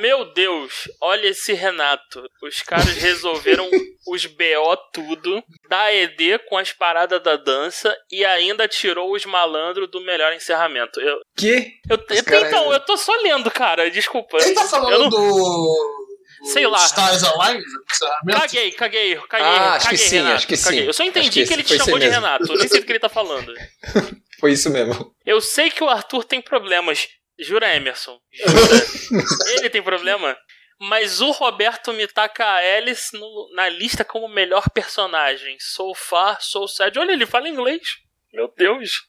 [0.00, 2.22] Meu Deus, olha esse Renato.
[2.42, 3.68] Os caras resolveram
[4.08, 9.90] os BO tudo, da ED com as paradas da dança e ainda tirou os malandros
[9.90, 11.00] do melhor encerramento.
[11.00, 11.72] Eu, Que?
[11.88, 13.90] eu, eu- cara- então, eu tô só lendo, cara.
[13.90, 14.36] Desculpa.
[14.40, 16.06] Ele tá falando não- do.
[16.52, 16.84] Sei lá.
[16.84, 17.62] Stars encerramento?
[18.40, 19.46] Caguei, caguei, caguei.
[19.46, 20.80] Ah, acho caguei, que sim, Renato, acho que caguei.
[20.80, 20.86] sim.
[20.86, 22.20] Eu só entendi que que, ele te chamou de mesmo.
[22.20, 22.52] Renato.
[22.52, 23.52] Eu nem sei do que ele tá falando.
[24.38, 25.14] Foi isso mesmo.
[25.24, 27.08] Eu sei que o Arthur tem problemas.
[27.38, 28.18] Jura, Emerson?
[28.32, 29.50] Jura?
[29.58, 30.36] Ele tem problema?
[30.78, 35.56] Mas o Roberto me taca a Alice no- na lista como melhor personagem.
[35.58, 36.98] So far, so sad.
[36.98, 37.80] Olha, ele fala inglês.
[38.32, 39.02] Meu Deus.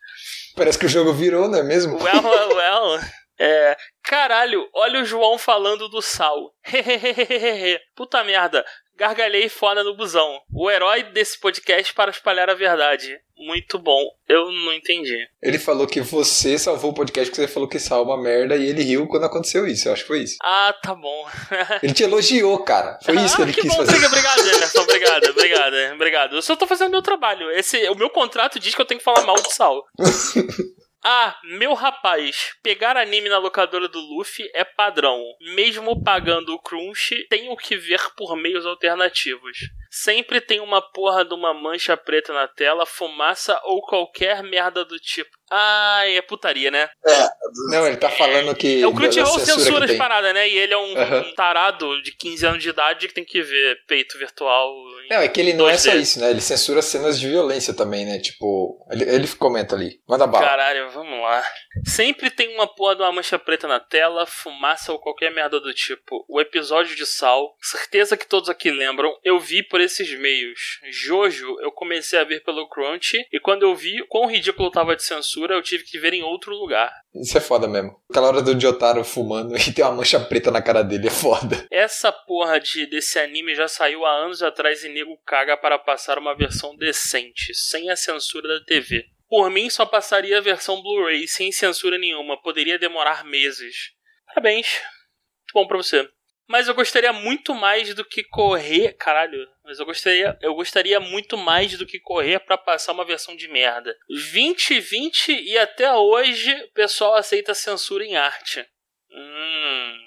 [0.56, 2.02] Parece que o jogo virou, não é mesmo?
[2.02, 3.00] Well, well, well.
[3.40, 6.56] É, caralho, olha o João falando do sal.
[7.96, 8.66] Puta merda.
[8.98, 10.42] Gargalhei foda no busão.
[10.52, 13.20] O herói desse podcast para espalhar a verdade.
[13.38, 14.04] Muito bom.
[14.28, 15.28] Eu não entendi.
[15.40, 18.56] Ele falou que você salvou o podcast porque você falou que sal é uma merda
[18.56, 19.88] e ele riu quando aconteceu isso.
[19.88, 20.38] Eu acho que foi isso.
[20.42, 21.30] Ah, tá bom.
[21.84, 22.98] Ele te elogiou, cara.
[23.04, 24.06] Foi isso que ah, ele que quis bom, fazer.
[24.06, 24.82] Obrigado, obrigado, Emerson.
[24.82, 26.36] Obrigado, obrigado, obrigado.
[26.36, 27.52] Eu só tô fazendo meu trabalho.
[27.52, 29.86] Esse, o meu contrato diz que eu tenho que falar mal do Sal.
[31.10, 35.24] Ah, meu rapaz, pegar anime na locadora do Luffy é padrão.
[35.56, 39.58] Mesmo pagando o crunch, tenho que ver por meios alternativos.
[39.90, 45.00] Sempre tem uma porra de uma mancha preta na tela, fumaça ou qualquer merda do
[45.00, 45.37] tipo.
[45.52, 46.90] Ai, é putaria, né?
[47.06, 47.30] É.
[47.72, 48.82] Não, ele tá falando que.
[48.82, 50.48] É o Crunchyroll censura as paradas, né?
[50.48, 51.22] E ele é um, Aham.
[51.22, 54.74] um tarado de 15 anos de idade que tem que ver peito virtual.
[55.10, 55.78] Não, é que ele não é 2D.
[55.78, 56.30] só isso, né?
[56.30, 58.20] Ele censura cenas de violência também, né?
[58.20, 60.02] Tipo, ele, ele comenta ali.
[60.08, 60.46] Manda bala.
[60.46, 61.44] Caralho, vamos lá.
[61.86, 65.74] Sempre tem uma porra de uma mancha preta na tela, fumaça ou qualquer merda do
[65.74, 66.26] tipo.
[66.28, 70.80] O episódio de Sal, certeza que todos aqui lembram, eu vi por esses meios.
[70.92, 75.04] Jojo, eu comecei a ver pelo Crunch, e quando eu vi quão ridículo tava de
[75.04, 76.92] censura, eu tive que ver em outro lugar.
[77.16, 78.00] Isso é foda mesmo.
[78.10, 81.66] Aquela hora do Jotaro fumando e tem uma mancha preta na cara dele é foda.
[81.72, 86.18] Essa porra de, desse anime já saiu há anos atrás e nego caga para passar
[86.18, 89.06] uma versão decente, sem a censura da TV.
[89.30, 93.92] Por mim, só passaria a versão Blu-ray sem censura nenhuma, poderia demorar meses.
[94.26, 94.68] Parabéns.
[94.68, 96.10] Muito bom pra você.
[96.48, 98.94] Mas eu gostaria muito mais do que correr.
[98.94, 103.36] Caralho, mas eu gostaria, eu gostaria muito mais do que correr pra passar uma versão
[103.36, 103.96] de merda.
[104.08, 108.66] 2020 e até hoje o pessoal aceita censura em arte.
[109.12, 109.98] Hum,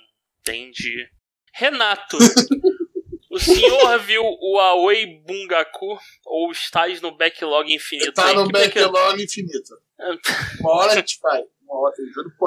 [0.41, 1.07] entendi.
[1.53, 2.17] Renato,
[3.31, 8.12] o senhor viu o Aoi Bungaku ou estás no backlog infinito?
[8.15, 9.75] Tá no backlog infinito.
[10.61, 11.45] Uma hora a gente vai.
[11.71, 11.95] Uma hora,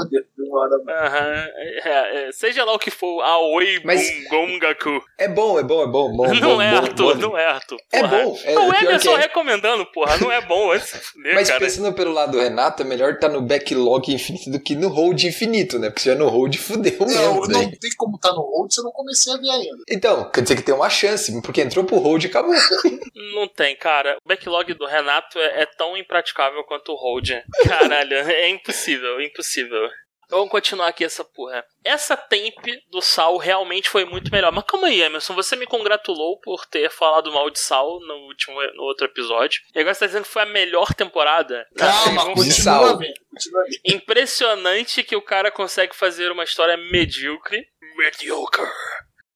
[0.10, 1.08] de Uma hora.
[1.08, 5.02] Aham, é, é, seja lá o que for, Aoi Mas- Bungaku.
[5.18, 6.16] É bom, é bom, é bom.
[6.16, 7.22] bom Não bom, é, bom, Arthur, bom.
[7.22, 7.78] não é, Arthur.
[7.92, 8.18] É porra.
[8.24, 9.22] bom, é Não, o pior que Emerson é.
[9.22, 10.78] recomendando, porra, não é bom.
[10.80, 11.60] Fuder, Mas cara.
[11.60, 15.24] pensando pelo lado do Renato, é melhor estar no backlog infinito do que no hold
[15.24, 15.90] infinito, né?
[15.90, 17.08] Porque se já no hold, fudeu Não,
[17.42, 17.48] mesmo.
[17.48, 19.84] não tem como tá no hold se eu não comecei a ver ainda.
[19.90, 22.54] Então, quer dizer que tem uma chance, porque entrou pro hold e acabou.
[23.36, 24.18] Não tem, cara.
[24.24, 27.32] O backlog do Renato é, é tão impraticável quanto o Hold.
[27.68, 29.90] Caralho, é impossível, impossível.
[30.30, 31.64] Vamos continuar aqui essa porra.
[31.84, 34.52] Essa temp do Sal realmente foi muito melhor.
[34.52, 35.36] Mas calma aí, Emerson.
[35.36, 39.62] Você me congratulou por ter falado mal de Sal no, último, no outro episódio.
[39.76, 41.68] E agora você tá dizendo que foi a melhor temporada?
[41.78, 42.98] Calma, continua sal.
[42.98, 43.14] bem.
[43.30, 43.96] Continua bem.
[43.96, 47.68] Impressionante que o cara consegue fazer uma história medíocre.
[47.96, 48.66] Mediocre.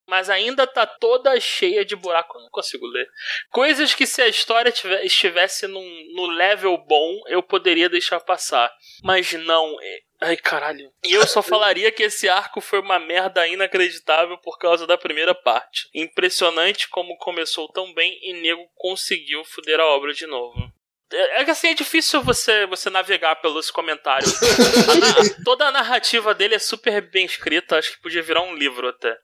[0.08, 2.38] Mas ainda tá toda cheia de buraco.
[2.38, 3.08] Eu não consigo ler.
[3.52, 8.72] Coisas que se a história tive- estivesse num, no level bom, eu poderia deixar passar.
[9.04, 9.76] Mas não.
[9.82, 10.92] é- Ai, caralho.
[11.06, 15.36] E eu só falaria que esse arco foi uma merda inacreditável por causa da primeira
[15.36, 15.88] parte.
[15.94, 20.72] Impressionante como começou tão bem e nego conseguiu foder a obra de novo.
[21.14, 24.34] É é que assim, é difícil você, você navegar pelos comentários.
[24.36, 28.88] A toda a narrativa dele é super bem escrita, acho que podia virar um livro
[28.90, 29.16] até.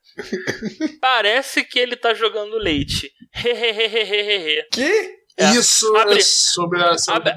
[1.00, 3.12] Parece que ele tá jogando leite.
[3.34, 4.64] Hehehehehehe.
[4.72, 5.14] Que?
[5.36, 5.50] É.
[5.50, 7.34] Isso Abre- é sobre a abre-.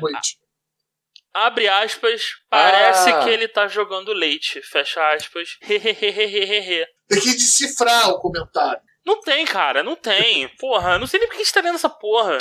[1.34, 3.24] Abre aspas, parece Ah.
[3.24, 4.62] que ele tá jogando leite.
[4.62, 5.58] Fecha aspas.
[5.62, 6.86] Hehehehehehe.
[7.10, 8.82] Tem que decifrar o comentário.
[9.08, 10.50] Não tem, cara, não tem.
[10.60, 12.38] Porra, não sei nem por que a gente tá vendo essa porra.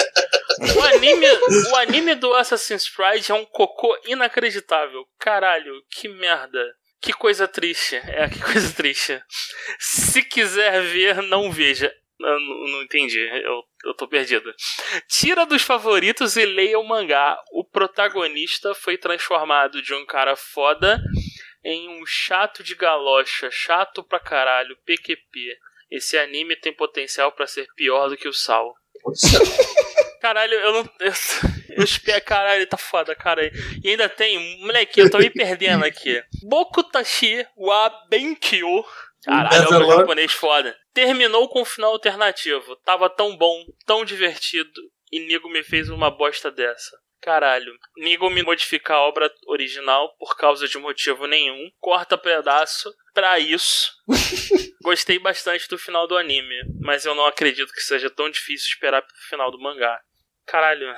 [0.77, 1.27] O anime,
[1.71, 5.07] o anime do Assassin's Creed é um cocô inacreditável.
[5.17, 6.61] Caralho, que merda.
[7.01, 7.95] Que coisa triste.
[7.95, 9.23] É, que coisa triste.
[9.79, 11.95] Se quiser ver, não veja.
[12.19, 14.53] Não entendi, eu, eu tô perdido.
[15.09, 17.39] Tira dos favoritos e leia o mangá.
[17.53, 21.01] O protagonista foi transformado de um cara foda
[21.65, 25.57] em um chato de galocha, chato pra caralho, PQP.
[25.91, 28.75] Esse anime tem potencial pra ser pior do que o Sal.
[30.21, 30.91] Caralho, eu não.
[31.01, 31.13] Eu,
[31.77, 32.25] eu espero.
[32.25, 33.51] Caralho, tá foda, cara.
[33.83, 34.59] E ainda tem.
[34.61, 36.23] Moleque, eu tô me perdendo aqui.
[36.43, 38.85] Bokutashi wa Benkyo.
[39.25, 40.01] Caralho, é Neverland.
[40.01, 40.77] japonês foda.
[40.93, 42.77] Terminou com um final alternativo.
[42.85, 44.81] Tava tão bom, tão divertido.
[45.13, 46.97] E Nigo me fez uma bosta dessa.
[47.21, 47.73] Caralho.
[47.97, 51.71] Nigo me modifica a obra original por causa de motivo nenhum.
[51.81, 53.93] Corta pedaço pra isso.
[54.83, 59.03] Gostei bastante do final do anime, mas eu não acredito que seja tão difícil esperar
[59.03, 60.01] pro final do mangá.
[60.47, 60.95] Caralho.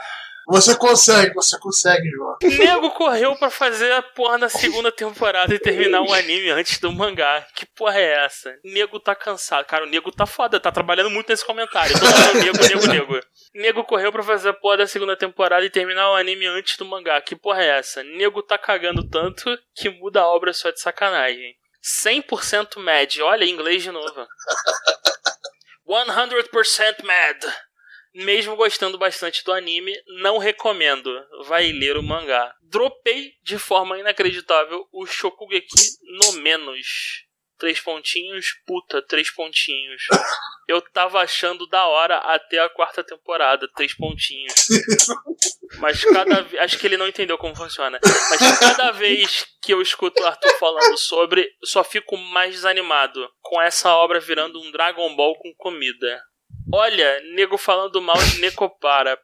[0.50, 2.38] Você consegue, você consegue, João.
[2.42, 6.90] Nego correu pra fazer a porra da segunda temporada e terminar o anime antes do
[6.90, 7.46] mangá.
[7.54, 8.54] Que porra é essa?
[8.64, 9.66] Nego tá cansado.
[9.66, 11.92] Cara, o nego tá foda, tá trabalhando muito nesse comentário.
[11.92, 13.26] Todo mundo nego, nego, nego.
[13.54, 16.84] Nego correu pra fazer a porra da segunda temporada e terminar o anime antes do
[16.84, 17.20] mangá.
[17.20, 18.02] Que porra é essa?
[18.02, 21.56] Nego tá cagando tanto que muda a obra só de sacanagem.
[21.82, 23.18] 100% mad.
[23.20, 24.26] Olha, em inglês de novo.
[25.86, 27.44] 100% mad.
[28.14, 31.10] Mesmo gostando bastante do anime, não recomendo.
[31.44, 32.54] Vai ler o mangá.
[32.62, 35.68] Dropei de forma inacreditável o Shokugeki
[36.20, 37.27] no menos.
[37.58, 40.02] Três pontinhos, puta, três pontinhos.
[40.68, 44.54] Eu tava achando da hora até a quarta temporada, três pontinhos.
[45.78, 46.62] Mas cada vez.
[46.62, 47.98] Acho que ele não entendeu como funciona.
[48.02, 53.28] Mas cada vez que eu escuto o Arthur falando sobre, só fico mais desanimado.
[53.40, 56.22] Com essa obra virando um Dragon Ball com comida.
[56.72, 59.18] Olha, nego falando mal de Necopara.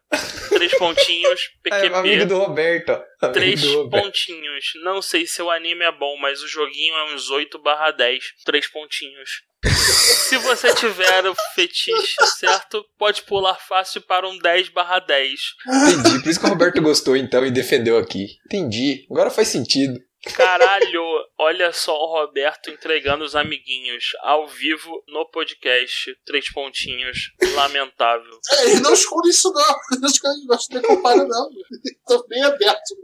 [0.49, 2.25] Três pontinhos, É um amigo PQP.
[2.25, 2.91] do Roberto.
[3.21, 4.03] Amigo Três do Roberto.
[4.03, 4.65] pontinhos.
[4.83, 8.23] Não sei se o anime é bom, mas o joguinho é uns 8 barra 10.
[8.45, 9.29] Três pontinhos.
[9.65, 15.39] Se você tiver o fetiche certo, pode pular fácil para um 10 barra 10.
[15.67, 16.21] Entendi.
[16.21, 18.27] Por isso que o Roberto gostou então e defendeu aqui.
[18.45, 19.05] Entendi.
[19.09, 19.99] Agora faz sentido.
[20.33, 21.03] Caralho,
[21.37, 26.15] olha só o Roberto entregando os amiguinhos ao vivo no podcast.
[26.25, 27.31] Três pontinhos.
[27.53, 28.39] Lamentável.
[28.51, 29.75] É, ele não esconde isso, não.
[30.07, 31.49] Os caras não gostam de comparar, não.
[32.07, 32.95] Tô bem aberto.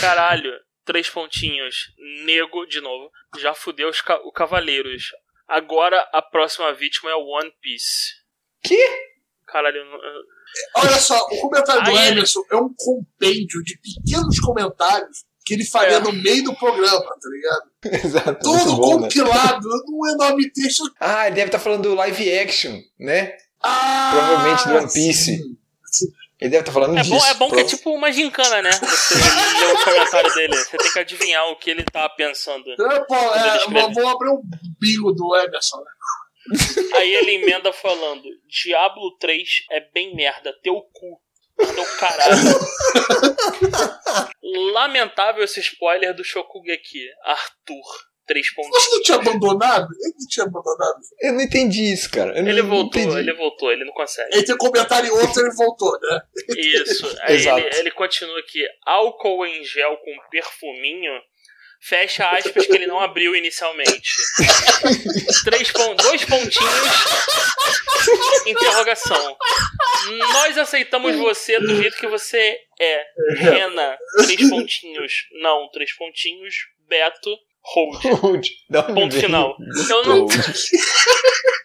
[0.00, 0.52] Caralho,
[0.84, 1.92] três pontinhos.
[2.24, 5.04] Nego, de novo, já fudeu os ca o Cavaleiros.
[5.48, 8.14] Agora a próxima vítima é o One Piece.
[8.62, 8.78] Que?
[9.46, 10.00] Caralho, eu não-
[10.76, 15.54] Olha só, o comentário do Aí ele- Emerson é um compêndio de pequenos comentários que
[15.54, 16.00] ele faria É.
[16.00, 17.70] no meio do programa, tá ligado?
[18.06, 18.48] Exato.
[18.76, 19.02] Bom, né?
[19.08, 20.84] compilado num enorme texto.
[21.00, 23.36] Ah, ele deve estar falando do live action, né?
[23.60, 25.38] Ah, Provavelmente do One Piece.
[25.86, 26.06] sim.
[26.40, 27.14] Ele deve estar falando É disso.
[27.14, 28.72] bom, é bom que é tipo uma gincana, né?
[28.72, 30.56] Você lê o comentário dele.
[30.56, 32.64] Você tem que adivinhar o que ele tá pensando.
[32.72, 34.42] É, pô, é, vou abrir um
[34.80, 35.76] bingo do Emerson.
[35.78, 36.58] né?
[36.94, 41.21] Aí ele emenda falando: Diablo 3 é bem merda, teu cu.
[41.74, 42.32] Teu caralho.
[44.72, 47.06] Lamentável esse spoiler do Shokugeki.
[47.24, 48.12] Arthur.
[48.24, 48.90] Três Você pontinhos.
[48.92, 49.88] não tinha abandonado?
[50.00, 50.94] Ele não tinha abandonado.
[51.20, 52.30] Eu não entendi isso, cara.
[52.38, 53.18] Eu Ele não voltou, entendi.
[53.18, 54.38] ele voltou, ele não consegue.
[54.38, 56.20] Entre um comentário e outro, ele voltou, né?
[56.56, 57.16] Isso.
[57.22, 57.58] Aí Exato.
[57.58, 61.12] ele, ele continua aqui: álcool em gel com perfuminho.
[61.84, 64.14] Fecha aspas que ele não abriu inicialmente.
[65.44, 66.90] Três pon dois pontinhos.
[68.46, 69.36] Interrogação.
[70.32, 73.04] Nós aceitamos você do jeito que você é.
[73.36, 73.98] Rena.
[74.24, 75.12] Três pontinhos.
[75.40, 76.54] Não, três pontinhos.
[76.88, 77.36] Beto.
[77.64, 78.04] Hold.
[78.20, 78.48] Hold.
[78.94, 79.20] Ponto vem?
[79.20, 79.56] final.
[79.90, 80.26] Eu não.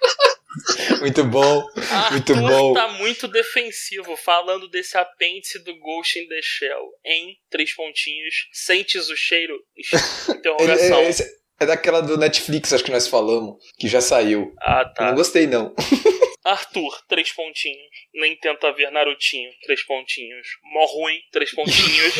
[1.00, 1.64] Muito bom.
[2.12, 2.74] Muito Arthur bom.
[2.74, 6.86] tá muito defensivo falando desse apêndice do Ghost in the Shell.
[7.06, 8.34] Em três pontinhos.
[8.52, 9.58] Sentes o cheiro?
[10.30, 11.00] Interrogação.
[11.02, 14.54] é, esse- é daquela do Netflix, acho que nós falamos, que já saiu.
[14.62, 15.06] Ah, Eu tá.
[15.08, 15.74] não gostei, não.
[16.46, 17.90] Arthur, três pontinhos.
[18.14, 20.48] Nem tenta ver Narutinho, três pontinhos.
[20.72, 22.14] Mó ruim, três pontinhos.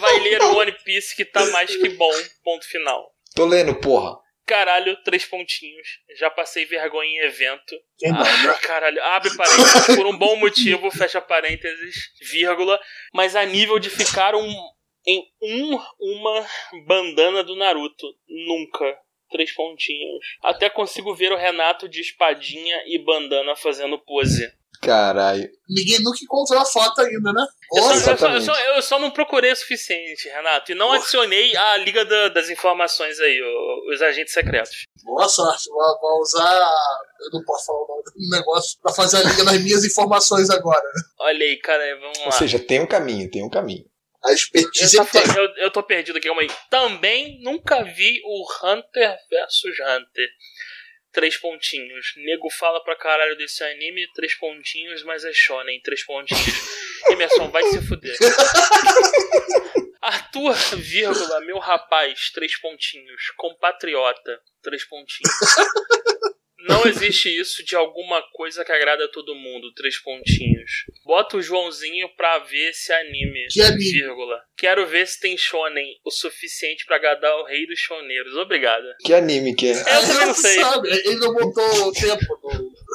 [0.00, 2.10] Vai ler o One Piece que tá mais que bom,
[2.42, 3.12] ponto final.
[3.34, 4.16] Tô lendo, porra.
[4.46, 5.88] Caralho, três pontinhos.
[6.16, 7.74] Já passei vergonha em evento.
[7.98, 8.48] Quem não, né?
[8.48, 9.96] Ah, caralho, abre parênteses.
[9.96, 12.80] Por um bom motivo, fecha parênteses, vírgula.
[13.12, 14.54] Mas a nível de ficar um,
[15.04, 16.46] em um, uma
[16.86, 18.06] bandana do Naruto.
[18.28, 18.96] Nunca.
[19.30, 20.24] Três pontinhos.
[20.40, 24.48] Até consigo ver o Renato de espadinha e bandana fazendo pose.
[24.86, 25.48] Caralho.
[25.68, 27.44] Ninguém nunca encontrou a foto ainda, né?
[27.74, 30.70] Eu só, eu, só, eu, só, eu só não procurei o suficiente, Renato.
[30.70, 34.84] E não adicionei a Liga da- das Informações aí, o- os agentes secretos.
[35.04, 35.68] boa sorte.
[35.68, 36.70] Vou, vou usar.
[37.20, 40.50] Eu não posso falar o nome do negócio pra fazer a liga nas minhas informações
[40.50, 40.82] agora.
[41.20, 42.26] Olha aí, cara, vamos lá.
[42.26, 43.84] Ou seja, tem um caminho, tem um caminho.
[44.24, 46.50] A expertise Eu, tô, eu, eu tô perdido aqui, calma aí.
[46.70, 50.28] Também nunca vi o Hunter vs Hunter.
[51.16, 52.12] Três pontinhos.
[52.18, 56.44] Nego fala pra caralho desse anime, três pontinhos, mas é shonen, três pontinhos.
[57.08, 58.14] Emerson, vai se fuder.
[60.02, 63.30] Arthur, vírgula, meu rapaz, três pontinhos.
[63.38, 65.32] Compatriota, três pontinhos.
[66.60, 70.70] Não existe isso de alguma coisa que agrada a todo mundo, três pontinhos.
[71.04, 73.92] Bota o Joãozinho pra ver esse anime, Que anime?
[73.92, 74.40] vírgula.
[74.56, 78.34] Quero ver se tem shonen o suficiente pra agradar o rei dos shoneiros.
[78.36, 78.84] Obrigado.
[79.04, 79.72] Que anime que é?
[79.72, 80.60] Eu também não sei.
[80.60, 82.86] sabe, ele não botou o tempo do.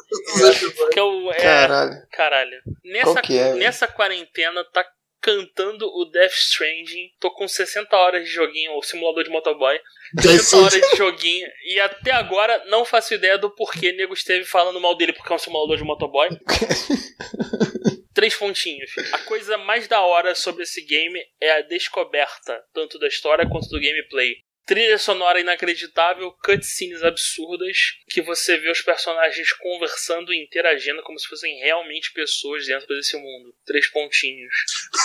[0.91, 2.07] Que eu, é, Caralho.
[2.11, 2.61] caralho.
[2.83, 4.85] Nessa, é, nessa quarentena tá
[5.21, 7.11] cantando o Death Stranding.
[7.19, 9.79] Tô com 60 horas de joguinho, o simulador de motoboy.
[10.19, 11.47] 60 horas de joguinho.
[11.65, 15.35] E até agora não faço ideia do porquê nego esteve falando mal dele porque é
[15.35, 16.29] um simulador de motoboy.
[18.13, 18.91] Três pontinhos.
[19.13, 23.69] A coisa mais da hora sobre esse game é a descoberta, tanto da história quanto
[23.69, 24.35] do gameplay.
[24.65, 31.27] Trilha sonora inacreditável, cutscenes absurdas, que você vê os personagens conversando e interagindo como se
[31.27, 33.55] fossem realmente pessoas dentro desse mundo.
[33.65, 34.53] Três pontinhos.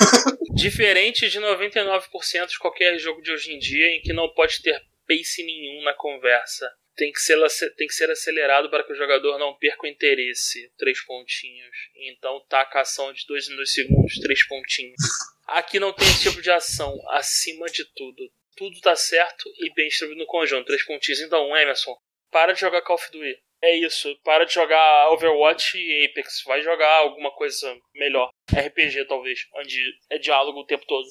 [0.54, 4.80] Diferente de 99% de qualquer jogo de hoje em dia, em que não pode ter
[5.06, 6.70] pace nenhum na conversa.
[6.94, 7.36] Tem que, ser,
[7.76, 10.72] tem que ser acelerado para que o jogador não perca o interesse.
[10.78, 11.76] Três pontinhos.
[11.94, 14.14] Então taca a ação de dois em dois segundos.
[14.14, 14.96] Três pontinhos.
[15.46, 16.98] Aqui não tem esse tipo de ação.
[17.10, 18.30] Acima de tudo.
[18.56, 20.66] Tudo tá certo e bem distribuído no conjunto.
[20.66, 21.20] Três pontinhos.
[21.20, 21.96] Então, Emerson,
[22.30, 23.38] para de jogar Call of Duty.
[23.62, 24.14] É isso.
[24.22, 26.42] Para de jogar Overwatch e Apex.
[26.46, 28.30] Vai jogar alguma coisa melhor.
[28.50, 29.40] RPG, talvez.
[29.54, 29.80] Onde
[30.10, 31.06] é diálogo o tempo todo.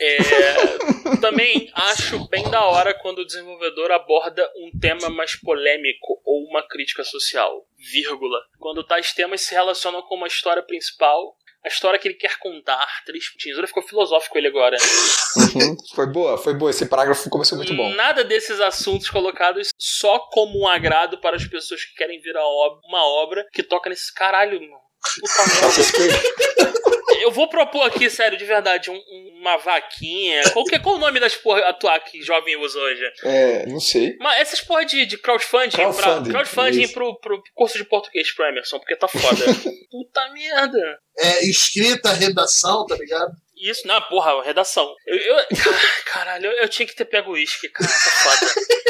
[0.00, 0.16] É,
[1.20, 6.62] também acho bem da hora quando o desenvolvedor aborda um tema mais polêmico ou uma
[6.66, 8.38] crítica social, vírgula.
[8.60, 12.86] Quando tais temas se relacionam com uma história principal, a história que ele quer contar,
[13.04, 13.58] três pontinhos.
[13.58, 14.76] Olha, ficou filosófico ele agora.
[15.36, 15.76] Uhum.
[15.94, 16.70] Foi boa, foi boa.
[16.70, 17.92] Esse parágrafo começou muito bom.
[17.94, 22.44] Nada desses assuntos colocados só como um agrado para as pessoas que querem ver a
[22.46, 24.78] ob- uma obra que toca nesse caralho, mano.
[25.20, 25.44] Puta
[26.66, 26.97] merda.
[27.28, 29.02] Eu vou propor aqui, sério, de verdade, um-
[29.38, 30.42] uma vaquinha.
[30.52, 33.02] Qual, que, qual o nome das porra atuar que jovem usa hoje?
[33.22, 34.16] É, não sei.
[34.18, 36.92] Mas essas porra de, de crowdfunding, Crowdfunding, pra, crowdfunding isso.
[36.94, 39.44] pro, pro curso de português pro Emerson, porque tá foda.
[39.90, 40.98] Puta merda.
[41.18, 43.30] É, escrita, redação, tá ligado?
[43.60, 44.94] Isso, não, porra, redação.
[45.06, 48.52] Eu, eu- car- caralho, eu, eu tinha que ter pego o uísque, cara, tá foda.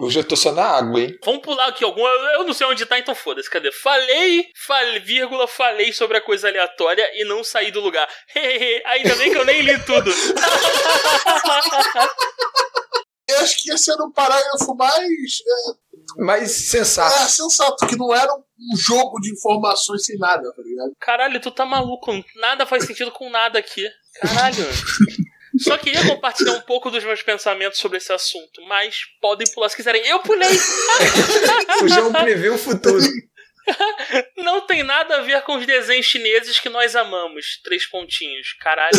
[0.00, 1.18] Hoje eu tô só na água, hein?
[1.22, 2.00] Vamos pular aqui algum.
[2.06, 3.50] Eu, não sei onde tá, então foda-se.
[3.50, 3.70] Cadê?
[3.70, 8.08] Falei, falei, vírgula, falei sobre a coisa aleatória e não saí do lugar.
[8.86, 10.10] Ainda bem que eu nem li tudo.
[13.28, 14.74] Eu acho que esse era um parágrafo
[16.16, 17.30] mais é, sensato.
[17.30, 20.92] sensato, que não era um jogo de informações sem nada, tá ligado?
[20.98, 22.10] Caralho, tu tá maluco.
[22.36, 23.86] Nada faz sentido com nada aqui.
[24.20, 24.64] Caralho.
[25.62, 29.76] Só queria compartilhar um pouco dos meus pensamentos sobre esse assunto, mas podem pular se
[29.76, 30.06] quiserem.
[30.06, 30.48] Eu pulei!
[31.82, 32.98] O João prevê o futuro.
[34.38, 37.60] Não tem nada a ver com os desenhos chineses que nós amamos.
[37.62, 38.52] Três pontinhos.
[38.54, 38.98] Caralho.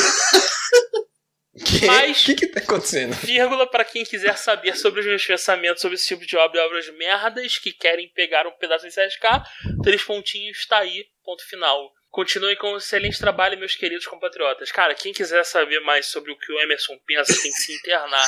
[1.66, 1.86] Que?
[1.86, 3.14] Mas- O que que tá acontecendo?
[3.16, 6.66] Vírgula para quem quiser saber sobre os meus pensamentos sobre esse tipo de obra e
[6.66, 9.44] obras merdas que querem pegar um pedaço de CSK.
[9.84, 11.06] Três pontinhos, tá aí.
[11.24, 11.92] Ponto final.
[12.12, 14.70] Continuem com um excelente trabalho, meus queridos compatriotas.
[14.70, 18.28] Cara, quem quiser saber mais sobre o que o Emerson pensa tem que se internar.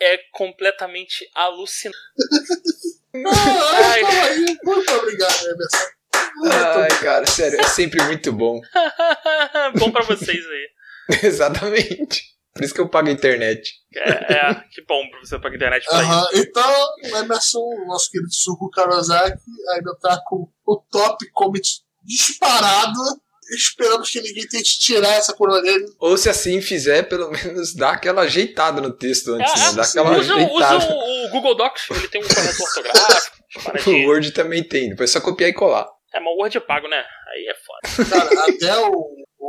[0.00, 1.98] É completamente alucinante.
[3.14, 4.04] Ai.
[4.04, 4.58] aí.
[4.64, 5.96] Muito obrigado, Emerson.
[6.44, 8.60] Ai, cara, sério, é sempre muito bom.
[9.78, 10.70] Bom pra vocês aí.
[11.22, 12.35] Exatamente.
[12.56, 13.72] Por isso que eu pago a internet.
[13.94, 16.10] É, é, que bom pra você pagar internet pra isso.
[16.12, 19.38] Aham, Então, o Emerson, nosso querido Suco Karozaki,
[19.74, 21.62] ainda tá com o top comment
[22.02, 22.98] disparado.
[23.54, 25.84] Esperamos que ninguém tente tirar essa coroa dele.
[26.00, 29.72] Ou se assim fizer, pelo menos dá aquela ajeitada no texto antes, É, né?
[29.74, 30.76] Dá aquela usa, ajeitada.
[30.78, 33.36] usa o, o Google Docs, ele tem um corretor ortográfico,
[33.86, 34.08] O.
[34.08, 35.86] Word também tem, depois é só copiar e colar.
[36.12, 36.96] É, mas o Word é pago, né?
[37.32, 38.10] Aí é foda.
[38.10, 39.06] Cara, até o,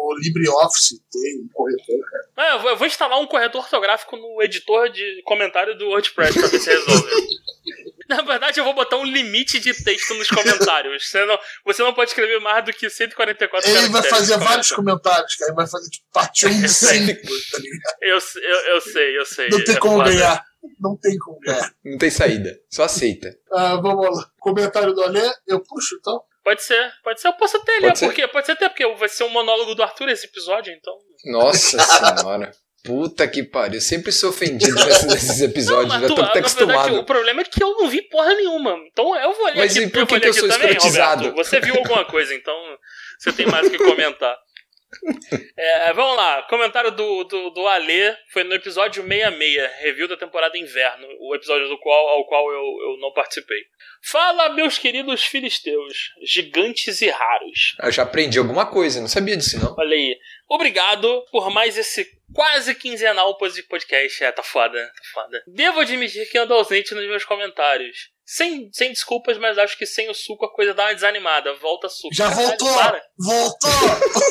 [0.08, 2.50] o LibreOffice tem um corretor, cara.
[2.50, 6.60] É, eu vou, instalar um corretor ortográfico no editor de comentário do WordPress pra ver
[6.60, 7.12] se resolve.
[8.08, 11.10] Na verdade, eu vou botar um limite de texto nos comentários.
[11.10, 14.72] Você não, você não pode escrever mais do que 144 Ele vai fazer no vários
[14.72, 15.04] comentário.
[15.04, 15.50] comentários, cara.
[15.52, 17.22] Ele vai fazer tipo parte 1 5,
[17.52, 17.98] tá ligado?
[18.02, 19.50] Eu, eu, eu sei, eu sei.
[19.50, 20.10] Não tem é como foda.
[20.10, 20.46] ganhar.
[20.80, 21.74] Não tem como ganhar.
[21.84, 23.38] Não tem saída, só aceita.
[23.52, 24.32] Ah, vamos lá.
[24.40, 26.24] Comentário do Alê, eu puxo então.
[26.48, 27.28] Pode ser, pode ser.
[27.28, 28.06] Eu posso até ler, Pode ser.
[28.06, 30.94] porque pode ser até porque vai ser um monólogo do Arthur esse episódio, então.
[31.26, 31.78] Nossa
[32.18, 32.52] senhora.
[32.86, 33.76] Puta que pariu.
[33.76, 35.90] Eu sempre sou ofendido nesses, episódios.
[35.90, 37.00] mas já tu- tô até na verdade, acostumado.
[37.00, 38.78] o problema é que eu não vi porra nenhuma.
[38.90, 39.86] Então eu vou ler Mas aqui.
[39.86, 41.24] e por eu que que eu aqui sou também, escrotizado?
[41.26, 41.36] Roberto.
[41.46, 42.56] Você viu alguma coisa, então
[43.20, 44.34] você tem mais o que comentar.
[45.60, 50.58] É, vamos lá, comentário do, do, do Alê foi no episódio 66, review da temporada
[50.58, 53.66] Inverno, o episódio do qual, ao qual eu, eu não participei.
[54.04, 57.76] Fala, meus queridos filisteus, gigantes e raros.
[57.82, 59.76] Eu já aprendi alguma coisa, não sabia disso não.
[59.78, 60.18] Olha aí.
[60.48, 64.24] Obrigado por mais esse quase quinzenal podcast.
[64.24, 65.44] É, tá foda, tá foda.
[65.48, 68.10] Devo admitir que ando ausente nos meus comentários.
[68.30, 71.54] Sem, sem desculpas, mas acho que sem o suco a coisa dá uma desanimada.
[71.56, 72.14] Volta suco.
[72.14, 72.74] Já Caralho, voltou!
[72.76, 73.72] Para, Voltou!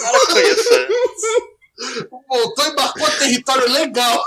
[0.02, 2.18] para com isso.
[2.28, 4.22] voltou e marcou território legal.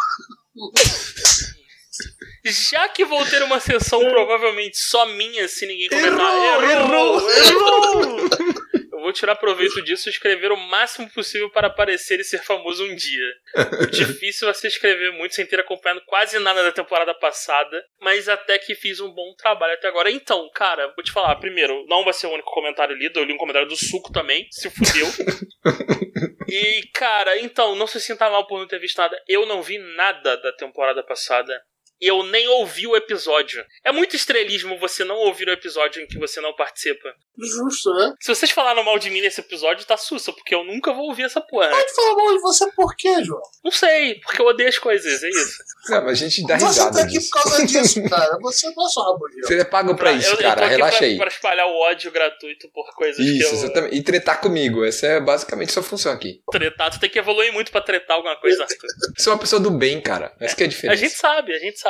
[2.45, 6.63] Já que vou ter uma sessão provavelmente só minha, se ninguém comentar.
[6.63, 8.29] Errou, errou!
[8.99, 12.83] Eu vou tirar proveito disso e escrever o máximo possível para aparecer e ser famoso
[12.83, 13.33] um dia.
[13.81, 18.27] O difícil vai ser escrever muito sem ter acompanhado quase nada da temporada passada, mas
[18.27, 20.11] até que fiz um bom trabalho até agora.
[20.11, 23.33] Então, cara, vou te falar, primeiro, não vai ser o único comentário lido, eu li
[23.33, 25.07] um comentário do Suco também, se fudeu.
[26.51, 29.15] E, cara, então, não se sinta mal por não ter visto nada.
[29.27, 31.61] Eu não vi nada da temporada passada.
[32.01, 33.63] E eu nem ouvi o episódio.
[33.83, 37.13] É muito estrelismo você não ouvir o episódio em que você não participa.
[37.37, 38.13] Justo, né?
[38.21, 41.23] Se vocês falaram mal de mim nesse episódio, tá sussa, porque eu nunca vou ouvir
[41.23, 41.69] essa porra.
[41.69, 43.41] Pode falar mal de você por quê, João?
[43.63, 45.57] Não sei, porque eu odeio as coisas, é isso.
[45.89, 47.29] Não, mas a gente dá Você risada tá aqui disso.
[47.31, 48.37] por causa disso, cara.
[48.41, 49.47] Você não é só rabugento.
[49.47, 50.63] Você é pago pra isso, eu, cara.
[50.63, 51.17] eu Relaxa pra, aí.
[51.17, 53.59] pra espalhar o ódio gratuito por coisas Isso, que eu.
[53.59, 53.95] exatamente.
[53.95, 54.83] E tretar comigo.
[54.85, 56.41] Essa é basicamente sua função aqui.
[56.51, 58.65] Tretar, tu tem que evoluir muito pra tretar alguma coisa.
[59.17, 60.33] Você é uma pessoa do bem, cara.
[60.39, 60.97] Essa que é a A diferença.
[60.97, 61.88] gente sabe, a gente sabe.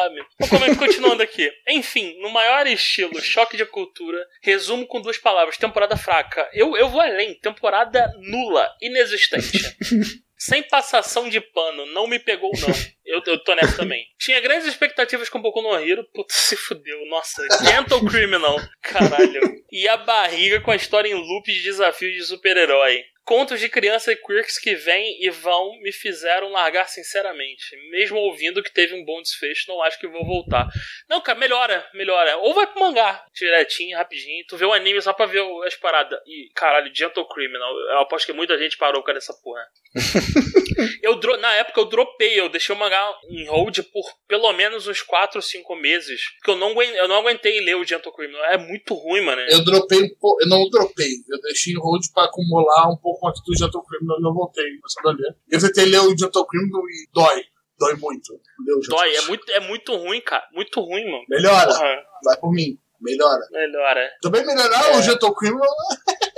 [0.49, 1.51] Como é- continuando aqui.
[1.67, 6.47] Enfim, no maior estilo, choque de cultura, resumo com duas palavras: temporada fraca.
[6.53, 9.59] Eu, eu vou além, temporada nula, inexistente.
[10.41, 12.69] Sem passação de pano, não me pegou, não.
[13.05, 14.05] Eu, eu tô nessa também.
[14.17, 16.07] Tinha grandes expectativas com Boku no Hero.
[16.13, 17.05] Putz, se fudeu.
[17.07, 18.57] Nossa, Gentle Criminal.
[18.81, 19.41] Caralho.
[19.69, 23.03] E a barriga com a história em loop de desafios de super-herói.
[23.25, 27.75] Contos de criança e quirks que vêm e vão me fizeram largar sinceramente.
[27.91, 30.67] Mesmo ouvindo que teve um bom desfecho, não acho que vou voltar.
[31.07, 32.37] Não, cara, melhora, melhora.
[32.37, 34.45] Ou vai pro mangá, direitinho, rapidinho.
[34.47, 36.19] Tu vê o anime só pra ver as paradas.
[36.25, 37.71] E, caralho, Gentle Criminal.
[37.91, 39.61] Eu aposto que muita gente parou causa dessa porra.
[41.01, 45.01] eu Na época eu dropei, eu deixei o mangá em hold por pelo menos uns
[45.01, 46.21] 4 ou 5 meses.
[46.37, 48.43] Porque eu não, eu não aguentei ler o Gentle Criminal.
[48.45, 49.41] É muito ruim, mano.
[49.41, 49.99] Eu dropei.
[50.41, 51.11] Eu não dropei.
[51.29, 54.65] Eu deixei em hold pra acumular um pouco antes do Gentle Criminal e não voltei.
[54.79, 55.35] Começando a ler.
[55.49, 57.43] Eu tentei ler o Gentle Criminal e dói.
[57.77, 58.33] Dói muito.
[58.65, 60.45] Gentle Dói, é muito, é muito ruim, cara.
[60.53, 61.23] Muito ruim, mano.
[61.29, 61.73] Melhora.
[61.73, 62.77] Porra, Vai por mim.
[63.01, 63.39] Melhora.
[63.51, 64.11] melhora.
[64.21, 65.69] Também melhorar o Gentle Criminal.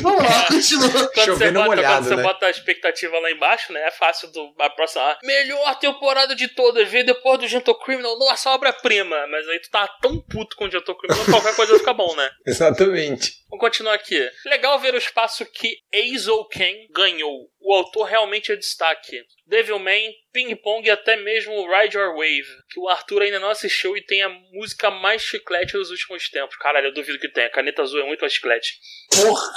[0.00, 0.88] Vamos lá, continua.
[1.12, 2.22] Quando você, bota, molhado, quando você né?
[2.22, 3.80] bota a expectativa lá embaixo, né?
[3.86, 5.02] É fácil do, a próxima.
[5.02, 9.26] ah, Melhor temporada de todas, vê depois do Gentle Criminal, nossa obra-prima.
[9.28, 12.30] Mas aí tu tá tão puto com o Gentle Criminal, qualquer coisa fica bom, né?
[12.46, 13.32] Exatamente.
[13.50, 14.30] Vamos continuar aqui.
[14.44, 17.50] Legal ver o espaço que Azo Ken ganhou.
[17.58, 19.24] O autor realmente é destaque.
[19.46, 23.96] Devilman, Ping Pong e até mesmo Ride Your Wave, que o Arthur ainda não assistiu
[23.96, 26.56] e tem a música mais chiclete dos últimos tempos.
[26.56, 27.50] Caralho, eu duvido que tenha.
[27.50, 28.74] Caneta Azul é muito mais chiclete.
[29.10, 29.54] Porra.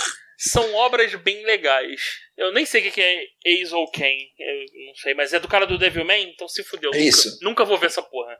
[0.49, 2.01] São obras bem legais.
[2.37, 5.47] Eu nem sei o que é Ace ou Ken, eu não sei, mas é do
[5.47, 6.89] cara do Devilman, então se fudeu.
[6.91, 7.37] É Nunca- isso.
[7.43, 8.35] Nunca, vou ver essa porra.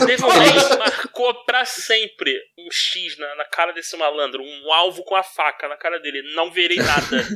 [0.00, 5.14] O Devilman marcou pra sempre um X na, na cara desse malandro, um alvo com
[5.14, 6.22] a faca na cara dele.
[6.34, 7.28] Não verei nada.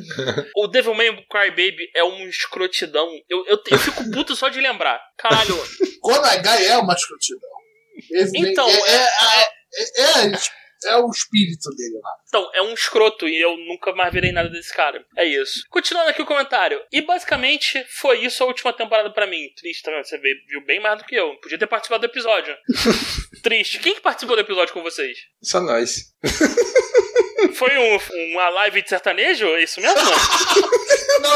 [0.57, 3.07] o Devilman Crybaby é um escrotidão.
[3.29, 4.99] Eu, eu, eu fico puto só de lembrar.
[5.19, 5.55] Caralho,
[6.01, 7.51] Konagai é uma escrotidão.
[8.35, 9.43] Então, é, é,
[9.75, 10.64] é, é, É
[10.97, 12.11] o espírito dele lá.
[12.29, 15.05] Então, é um escroto e eu nunca mais virei nada desse cara.
[15.17, 15.65] É isso.
[15.71, 16.81] Continuando aqui o comentário.
[16.93, 19.49] E basicamente foi isso a última temporada pra mim.
[19.57, 21.35] Triste também, você viu bem mais do que eu.
[21.41, 22.57] Podia ter participado do episódio.
[23.43, 23.79] Triste.
[23.79, 25.19] Quem que participou do episódio com vocês?
[25.43, 26.15] Só nós.
[27.55, 27.99] Foi um,
[28.33, 29.47] uma live de sertanejo?
[29.47, 30.01] É isso mesmo?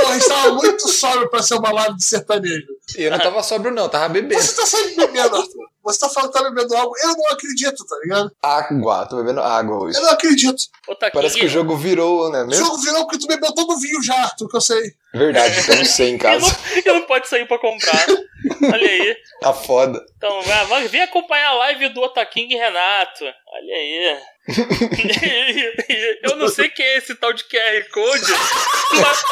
[0.03, 2.67] Não, a gente tava muito sóbrio pra ser uma live de sertanejo.
[2.97, 4.41] Eu não tava sóbrio, não, tava bebendo.
[4.43, 5.69] Você tá sempre bebendo, Arthur.
[5.85, 6.93] Você tá falando que tá bebendo água.
[7.03, 8.31] Eu não acredito, tá ligado?
[8.43, 9.97] Água, tô bebendo água hoje.
[9.97, 10.63] Eu não acredito.
[10.87, 12.65] Ô, Taquinho, Parece que o jogo virou, né O mesmo?
[12.67, 14.93] jogo virou porque tu bebeu todo o vinho já, Arthur, que eu sei.
[15.15, 16.47] Verdade, temos 100 em eu casa.
[16.47, 18.07] não, eu não pode sair pra comprar.
[18.71, 19.17] Olha aí.
[19.41, 20.05] Tá foda.
[20.17, 23.25] Então, vai, vai, vem acompanhar a live do Otaking e Renato.
[23.25, 24.19] Olha aí.
[26.23, 28.33] Eu não sei quem é esse tal de QR Code.
[29.01, 29.23] Mas,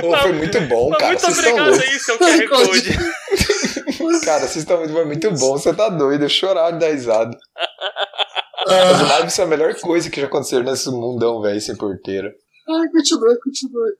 [0.00, 1.12] Pô, foi muito bom, mas cara.
[1.12, 2.98] muito Vocês obrigado aí, seu QR Code.
[4.24, 5.52] Cara, vocês estão muito, foi muito bom.
[5.56, 7.36] Você tá doido, eu chorar de dar risada.
[8.68, 12.32] As lives são a melhor coisa que já aconteceu nesse mundão, velho, sem porteira.
[12.68, 13.92] Ai, continue, continue.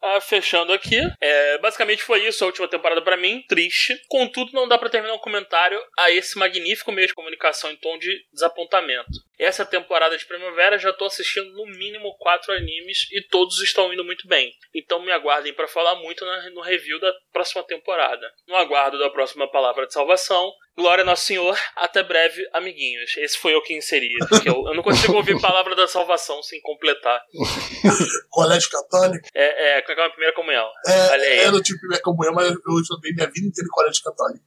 [0.00, 4.00] Ah, fechando aqui, é, basicamente foi isso a última temporada pra mim, triste.
[4.08, 7.98] Contudo, não dá pra terminar um comentário a esse magnífico meio de comunicação em tom
[7.98, 9.10] de desapontamento.
[9.38, 14.04] Essa temporada de primavera já tô assistindo no mínimo quatro animes e todos estão indo
[14.04, 14.52] muito bem.
[14.74, 16.24] Então me aguardem pra falar muito
[16.54, 18.26] no review da próxima temporada.
[18.46, 20.50] No aguardo da próxima palavra de salvação.
[20.78, 23.16] Glória a Nosso Senhor, até breve, amiguinhos.
[23.16, 26.60] Esse foi eu que inseri, porque eu, eu não consigo ouvir palavra da salvação sem
[26.60, 27.20] completar.
[28.30, 29.26] Colégio católico.
[29.34, 30.68] É, é, como é a primeira comunhão.
[30.86, 31.38] É, Olha aí.
[31.46, 34.44] eu não tive primeira comunhão, mas eu estudei minha vida inteira em colégio católico.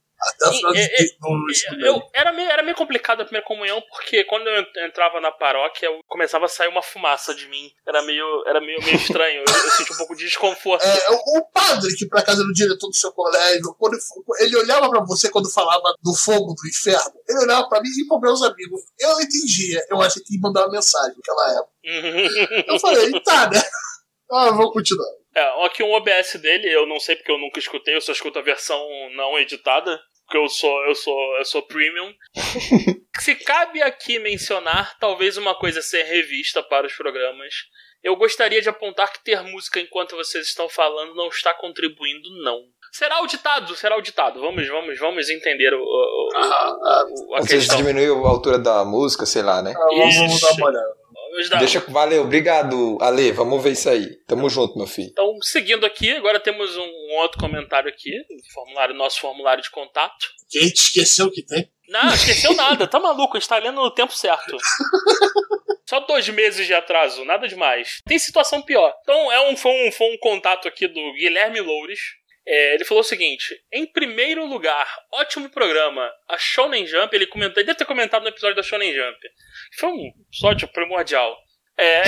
[0.74, 4.64] E- e- do Eu, era, meio, era meio complicado a primeira comunhão, porque quando eu
[4.86, 7.70] entrava na paróquia, eu começava a sair uma fumaça de mim.
[7.86, 9.44] Era meio, era meio, meio estranho.
[9.46, 10.82] Eu, eu senti um pouco de desconforto.
[10.84, 13.96] É, o, padre que por acaso era o diretor do seu colégio, quando
[14.40, 18.06] ele, olhava pra você quando falava do fogo do inferno, ele olhava pra mim e
[18.08, 18.80] para meus amigos.
[18.98, 19.84] Eu entendia.
[19.90, 21.72] Eu achei que ia mandar uma mensagem naquela época.
[22.72, 23.60] Eu falei, tá, né?
[24.30, 25.08] Ah, vou continuar.
[25.34, 28.38] É, aqui um OBS dele, eu não sei porque eu nunca escutei, eu só escuto
[28.38, 28.78] a versão
[29.16, 29.98] não editada.
[30.32, 32.10] Porque eu sou, eu sou, eu sou premium.
[33.20, 37.52] Se cabe aqui mencionar, talvez uma coisa a ser revista para os programas.
[38.02, 42.62] Eu gostaria de apontar que ter música enquanto vocês estão falando não está contribuindo, não.
[42.92, 44.40] Será o ditado, será o ditado.
[44.40, 47.76] Vamos, vamos, vamos entender o, o- o- Ah, o- a Ou seja, questão.
[47.76, 49.74] diminuir a altura da música, sei lá, né?
[49.76, 50.46] ah, vamos, vamos Isso.
[50.46, 50.94] dar uma olhada.
[51.50, 53.32] Dar- Deixa, valeu, obrigado, Ale.
[53.32, 54.16] Vamos ver isso aí.
[54.26, 55.08] Tamo junto, meu filho.
[55.10, 58.12] Então, seguindo aqui, agora temos um, um outro comentário aqui,
[58.52, 60.26] formulário, nosso formulário de contato.
[60.50, 61.70] Que a gente esqueceu que tem.
[61.88, 64.56] Não, esqueceu nada, tá maluco, a gente tá lendo no tempo certo.
[65.88, 67.98] Só dois meses de atraso, nada demais.
[68.06, 68.94] Tem situação pior.
[69.02, 72.00] Então, é um, foi, um, foi um contato aqui do Guilherme Loures.
[72.46, 76.10] É, ele falou o seguinte: em primeiro lugar, ótimo programa.
[76.28, 79.18] A Shonen Jump, ele comentou, ele deve ter comentado no episódio da Shonen Jump.
[79.78, 81.36] Foi um episódio primordial.
[81.78, 82.02] É.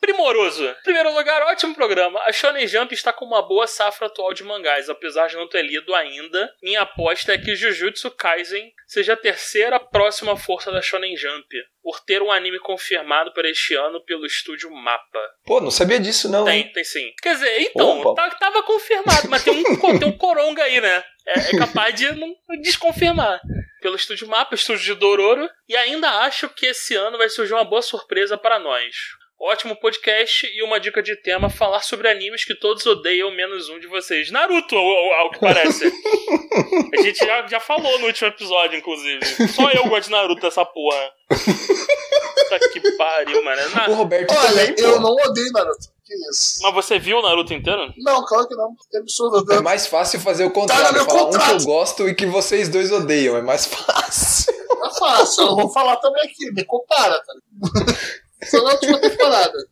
[0.00, 0.64] Primoroso.
[0.64, 2.20] Em primeiro lugar, ótimo programa.
[2.24, 5.62] A Shonen Jump está com uma boa safra atual de mangás, apesar de não ter
[5.62, 6.52] lido ainda.
[6.62, 11.46] Minha aposta é que Jujutsu Kaisen seja a terceira próxima força da Shonen Jump,
[11.82, 15.20] por ter um anime confirmado para este ano pelo estúdio Mapa.
[15.44, 16.44] Pô, não sabia disso, não.
[16.46, 16.70] Tem, hein?
[16.72, 17.12] tem sim.
[17.22, 19.62] Quer dizer, então, tá- tava confirmado, mas tem um,
[19.98, 21.04] tem um coronga aí, né?
[21.26, 23.40] É, é capaz de não desconfirmar.
[23.82, 27.64] Pelo estúdio Mapa, estúdio de Dororo, e ainda acho que esse ano vai surgir uma
[27.64, 28.94] boa surpresa para nós.
[29.42, 33.80] Ótimo podcast e uma dica de tema: falar sobre animes que todos odeiam, menos um
[33.80, 34.30] de vocês.
[34.30, 35.84] Naruto, ao, ao- ao que parece.
[36.92, 39.20] A gente já, já falou no último episódio, inclusive.
[39.48, 41.10] Só eu gosto de Naruto, essa porra.
[41.28, 43.70] Puta que pariu, mano.
[43.70, 44.82] Na- O Roberto Olha, também, pô.
[44.82, 45.88] eu não odeio Naruto.
[46.04, 46.60] Que isso?
[46.62, 47.94] Mas você viu o Naruto inteiro?
[47.96, 48.74] Não, claro que não.
[48.92, 49.50] É absurdo.
[49.54, 50.92] É mais fácil fazer o Tá no contrário.
[50.92, 51.60] meu falar um que contrato.
[51.60, 53.36] eu gosto e que vocês dois odeiam.
[53.38, 54.52] É mais fácil.
[54.52, 55.44] É fácil.
[55.44, 56.50] Eu vou falar também aqui.
[56.52, 57.98] Me compara, tá ligado?
[58.44, 59.66] Só na última temporada.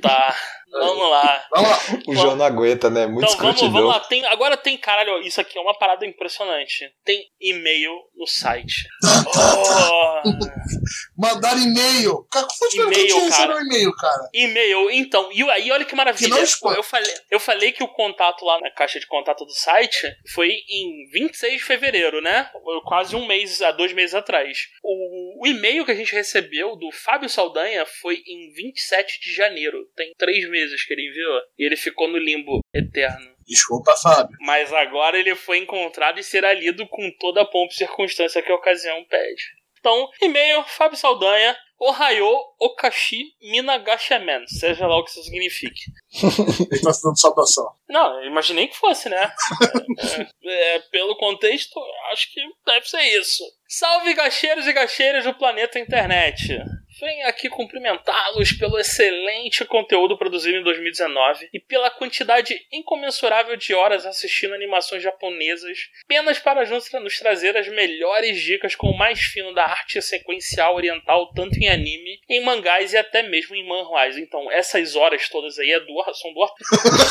[0.00, 0.36] Tá.
[0.72, 1.44] Vamos lá.
[1.50, 1.78] Vamos lá.
[2.06, 3.06] O João não aguenta, né?
[3.06, 4.00] Muito Então vamos, vamos lá.
[4.00, 6.90] Tem, agora tem, caralho, isso aqui é uma parada impressionante.
[7.04, 8.86] Tem e-mail no site.
[9.04, 10.22] Oh,
[11.16, 12.26] Mandar e-mail.
[12.30, 13.60] Cara, como foi que E-mail, recebeu cara.
[13.62, 14.28] e-mail, cara?
[14.32, 15.30] e-mail, então.
[15.32, 16.34] E aí, olha que maravilha.
[16.34, 20.12] Que eu, falei, eu falei que o contato lá na caixa de contato do site
[20.34, 22.50] foi em 26 de fevereiro, né?
[22.84, 24.68] Quase um mês, há dois meses atrás.
[24.82, 29.86] O, o e-mail que a gente recebeu do Fábio Saldanha foi em 27 de janeiro.
[29.94, 31.40] Tem três meses que ele enviou.
[31.58, 33.32] E ele ficou no limbo eterno.
[33.46, 34.36] Desculpa, Fábio.
[34.40, 38.52] Mas agora ele foi encontrado e será lido com toda a pompa e circunstância que
[38.52, 39.42] a ocasião pede.
[39.80, 42.30] Então, e-mail, Fábio Saldanha, Ohayo
[42.60, 45.82] Okashi Minagashamen, seja lá o que isso signifique.
[46.70, 47.68] Ele tá dando saudação.
[47.88, 49.30] Não, eu imaginei que fosse, né?
[50.44, 51.80] É, é, pelo contexto,
[52.12, 53.42] acho que deve ser isso.
[53.68, 56.58] Salve gacheiros e gacheiras do planeta internet.
[57.02, 64.06] Venho aqui cumprimentá-los pelo excelente conteúdo produzido em 2019 e pela quantidade incomensurável de horas
[64.06, 69.64] assistindo animações japonesas, apenas para nos trazer as melhores dicas com o mais fino da
[69.64, 74.16] arte sequencial oriental, tanto em anime, em mangás e até mesmo em manhwas.
[74.16, 76.42] Então, essas horas todas aí é do, são do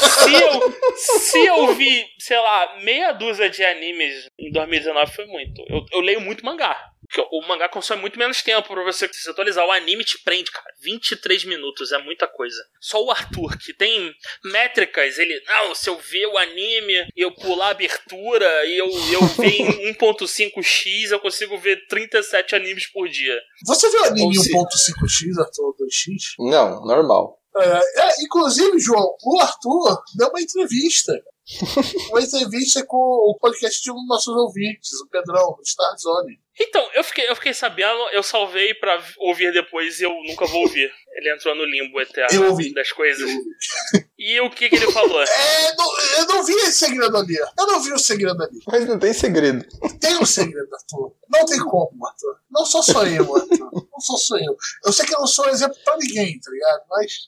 [0.06, 5.62] se eu, se eu vi, sei lá, meia dúzia de animes em 2019 foi muito.
[5.68, 6.92] Eu, eu leio muito mangá.
[7.14, 9.66] Porque o mangá consome muito menos tempo pra você se atualizar.
[9.66, 10.66] O anime te prende, cara.
[10.82, 12.56] 23 minutos é muita coisa.
[12.80, 14.14] Só o Arthur, que tem
[14.46, 15.38] métricas, ele.
[15.46, 19.60] Não, se eu ver o anime e eu pular a abertura e eu, eu ver
[19.62, 23.38] em 1.5x, eu consigo ver 37 animes por dia.
[23.66, 26.50] Você viu o anime se- 1.5x, Arthur 2x?
[26.50, 27.40] Não, normal.
[27.58, 31.14] É, é, inclusive, João, o Arthur deu uma entrevista.
[32.12, 36.40] Uma entrevista com o podcast de um dos nossos ouvintes, o Pedrão, do Star Zone.
[36.60, 40.62] Então, eu fiquei, eu fiquei sabendo, eu salvei pra ouvir depois e eu nunca vou
[40.62, 40.92] ouvir.
[41.16, 42.74] Ele entrou no limbo eterno Eu ouvi.
[42.74, 43.30] das coisas.
[44.24, 45.20] E o que, que ele falou?
[45.26, 47.36] É, não- eu não vi esse segredo ali.
[47.36, 48.60] Eu não vi o segredo ali.
[48.68, 49.66] Mas não tem segredo.
[50.00, 51.16] Tem um segredo, Arthur.
[51.28, 52.38] Não tem como, Arthur.
[52.52, 53.72] Não sou só eu, Arthur.
[53.92, 54.56] Não sou só eu.
[54.86, 56.84] Eu sei que eu não sou exemplo pra ninguém, tá ligado?
[56.92, 57.28] Mas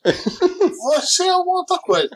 [0.78, 2.10] você é uma outra coisa.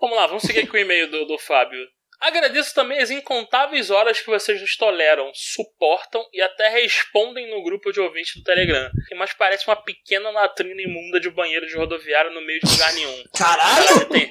[0.00, 1.80] Vamos lá, vamos seguir aqui com o e-mail do, do Fábio.
[2.20, 7.92] Agradeço também as incontáveis horas que vocês nos toleram, suportam e até respondem no grupo
[7.92, 12.30] de ouvintes do Telegram, que mais parece uma pequena latrina imunda de banheiro de rodoviária
[12.30, 13.24] no meio de lugar nenhum.
[13.36, 14.08] Caralho!
[14.08, 14.30] Tem,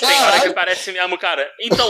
[0.00, 1.50] tem hora que parece mesmo, cara.
[1.60, 1.88] Então,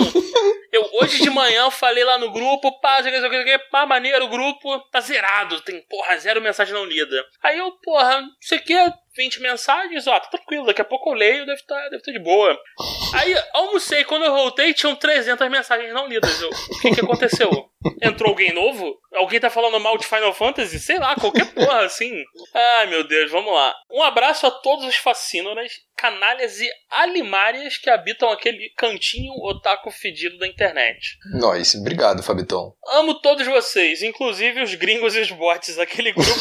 [0.73, 3.87] eu hoje de manhã eu falei lá no grupo, pá, sei o que, sei pá,
[3.87, 7.25] maneiro, o grupo tá zerado, tem, porra, zero mensagem não lida.
[7.43, 11.11] Aí eu, porra, não sei o que, 20 mensagens, ó, tá tranquilo, daqui a pouco
[11.11, 12.57] eu leio, deve estar deve tá de boa.
[13.15, 16.41] Aí almocei, quando eu voltei, tinham 300 mensagens não lidas.
[16.41, 17.51] Eu, o que que aconteceu?
[18.03, 18.99] Entrou alguém novo?
[19.15, 20.79] Alguém tá falando mal de Final Fantasy?
[20.79, 22.13] Sei lá, qualquer porra assim.
[22.55, 23.75] Ai meu Deus, vamos lá.
[23.91, 30.39] Um abraço a todos os fascínoras, canalhas e alimárias que habitam aquele cantinho otaku fedido
[30.39, 31.17] da internet.
[31.39, 31.75] Nós.
[31.75, 32.73] Obrigado, Fabiton.
[32.89, 36.31] Amo todos vocês, inclusive os gringos e os bots, aquele grupo,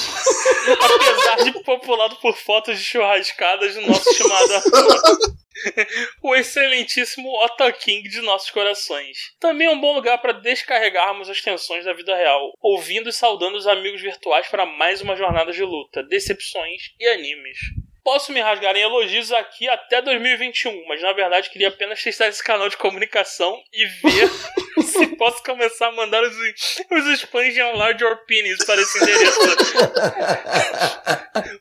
[0.82, 5.45] apesar de populado por fotos de churrascadas do nosso chamado
[6.22, 9.18] o excelentíssimo Otto King de nossos corações.
[9.40, 13.56] Também é um bom lugar para descarregarmos as tensões da vida real, ouvindo e saudando
[13.56, 17.58] os amigos virtuais para mais uma jornada de luta, decepções e animes.
[18.06, 22.44] Posso me rasgar em elogios aqui até 2021, mas na verdade queria apenas testar esse
[22.44, 24.30] canal de comunicação e ver
[24.86, 29.40] se posso começar a mandar os, os spams de large opinions para esse endereço.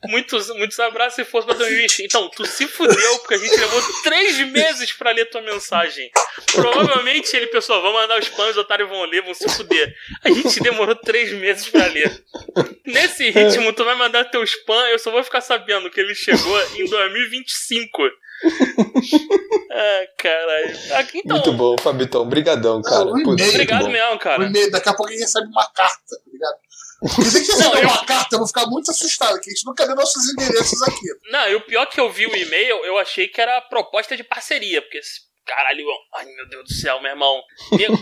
[0.07, 2.01] muitos, muitos abraços e força para 2020.
[2.01, 6.11] Então, tu se fudeu porque a gente levou três meses pra ler tua mensagem.
[6.53, 9.95] Provavelmente ele, pessoal, vão mandar os spams, os otários vão ler, vão se fuder.
[10.23, 12.23] A gente demorou três meses pra ler.
[12.85, 16.34] Nesse ritmo, tu vai mandar teu spam, eu só vou ficar sabendo que ele chegou
[16.77, 17.99] em 2025.
[19.77, 20.77] Ah, caralho.
[20.93, 22.29] Ah, Então, Muito bom, Fabiton.
[22.29, 23.05] Brigadão, cara.
[23.07, 23.91] o Putz, muito obrigado bom.
[23.91, 24.45] mesmo, O cara.
[24.45, 26.57] e-mail, daqui a pouco alguém recebe uma carta, tá ligado?
[27.01, 29.53] Porque se você Não, receber eu- uma carta, eu vou ficar muito assustado, que a
[29.53, 31.07] gente nunca deu nossos endereços aqui.
[31.31, 34.23] Não, e o pior que eu vi o e-mail, eu achei que era proposta de
[34.23, 35.01] parceria, porque.
[35.45, 35.85] Caralho,
[36.15, 37.43] ai meu Deus do céu, meu irmão.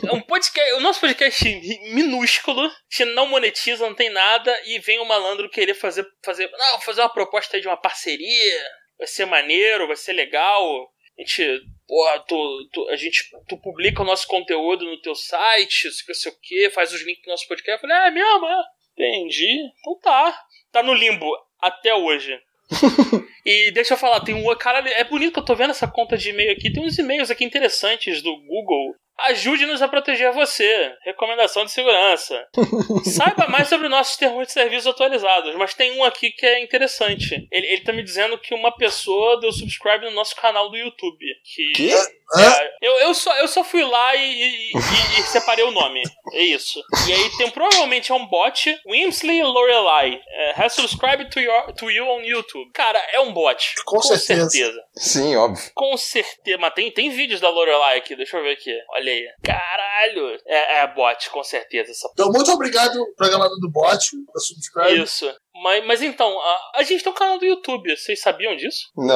[0.07, 1.45] É um podcast, o nosso podcast
[1.93, 6.81] minúsculo, gente não monetiza, não tem nada, e vem o malandro querer fazer, fazer, não,
[6.81, 8.63] fazer uma proposta de uma parceria,
[8.99, 10.91] vai ser maneiro, vai ser legal.
[11.19, 15.89] A gente, porra, tu, tu- a gente, tu publica o nosso conteúdo no teu site,
[16.09, 17.83] não sei o que, faz os links do nosso podcast.
[17.83, 18.63] Eu falei, é mesmo, é?
[18.93, 19.59] Entendi.
[19.81, 20.39] Então tá.
[20.71, 21.27] Tá no limbo
[21.61, 22.41] até hoje.
[23.45, 24.55] E deixa eu falar, tem um.
[24.55, 26.73] Cara, é bonito que eu tô vendo essa conta de e-mail aqui.
[26.73, 28.95] Tem uns e-mails aqui interessantes do Google.
[29.19, 30.95] Ajude-nos a proteger você.
[31.05, 32.47] Recomendação de segurança.
[33.05, 35.55] Saiba mais sobre nossos termos de serviço atualizados.
[35.57, 37.47] Mas tem um aqui que é interessante.
[37.51, 41.25] Ele, ele tá me dizendo que uma pessoa deu subscribe no nosso canal do YouTube.
[41.45, 41.73] Que.
[41.73, 41.95] Que?
[42.39, 46.03] É, eu, eu, só, eu só fui lá e, e- e- e separei o nome.
[46.33, 46.81] É isso.
[47.09, 48.75] E aí tem provavelmente é um bot.
[48.87, 50.21] Wimsley Lorelai.
[50.29, 52.71] É, has subscribed to, your, to you on YouTube.
[52.73, 53.75] Cara, é um bot.
[53.85, 54.83] Com certeza.
[54.97, 55.63] Sim, óbvio.
[55.75, 56.59] Com certeza.
[56.59, 58.73] Mas tem, tem vídeos da Lorelai aqui, deixa eu ver aqui.
[58.91, 59.27] Olha aí.
[59.45, 60.39] Caralho.
[60.47, 61.91] É, é bot, com certeza.
[61.91, 65.03] Essa Então, muito obrigado, programador do bot, da subscribe.
[65.03, 65.33] Isso.
[65.55, 67.97] Mas, mas então, a, a gente tem um canal do YouTube.
[67.97, 68.91] Vocês sabiam disso?
[68.97, 69.15] Não.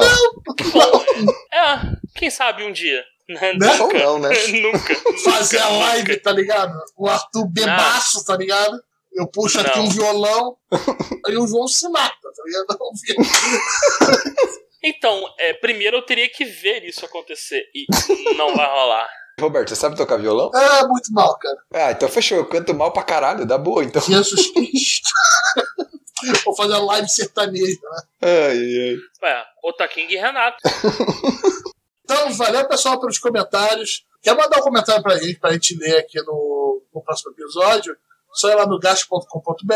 [0.71, 1.05] Bom,
[1.53, 1.79] é,
[2.15, 3.03] quem sabe um dia.
[3.27, 3.53] Né?
[3.81, 4.29] Ou não, né?
[4.61, 4.95] nunca.
[5.23, 6.23] Fazer a nunca, live, nunca.
[6.23, 6.73] tá ligado?
[6.95, 8.81] O Arthur bebaço, tá ligado?
[9.13, 9.85] Eu puxo aqui Não.
[9.85, 10.57] um violão,
[11.25, 12.67] aí o João se mata, tá ligado?
[14.83, 17.63] Então, é, primeiro eu teria que ver isso acontecer.
[17.73, 17.87] E
[18.35, 19.09] não vai rolar.
[19.39, 20.49] Roberto, você sabe tocar violão?
[20.55, 21.57] É muito mal, cara.
[21.71, 22.37] Ah, então fechou.
[22.37, 24.01] Eu canto mal pra caralho, dá boa, então.
[24.05, 25.09] Jesus Cristo.
[26.43, 28.01] Vou fazer a live sertaneja, né?
[28.23, 29.31] Ai, ai.
[29.31, 30.57] É, Otaking e Renato.
[32.09, 34.05] Então, valeu, pessoal, pelos comentários.
[34.21, 37.97] Quer mandar um comentário pra gente, pra gente ler aqui no, no próximo episódio?
[38.31, 39.73] Só ir lá no gasto.com.br,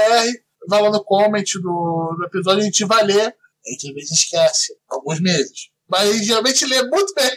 [0.65, 3.35] vai lá no comment do, do episódio, a gente vai ler.
[3.67, 5.71] A gente às vezes esquece, alguns meses.
[5.89, 7.31] Mas geralmente lê muito bem.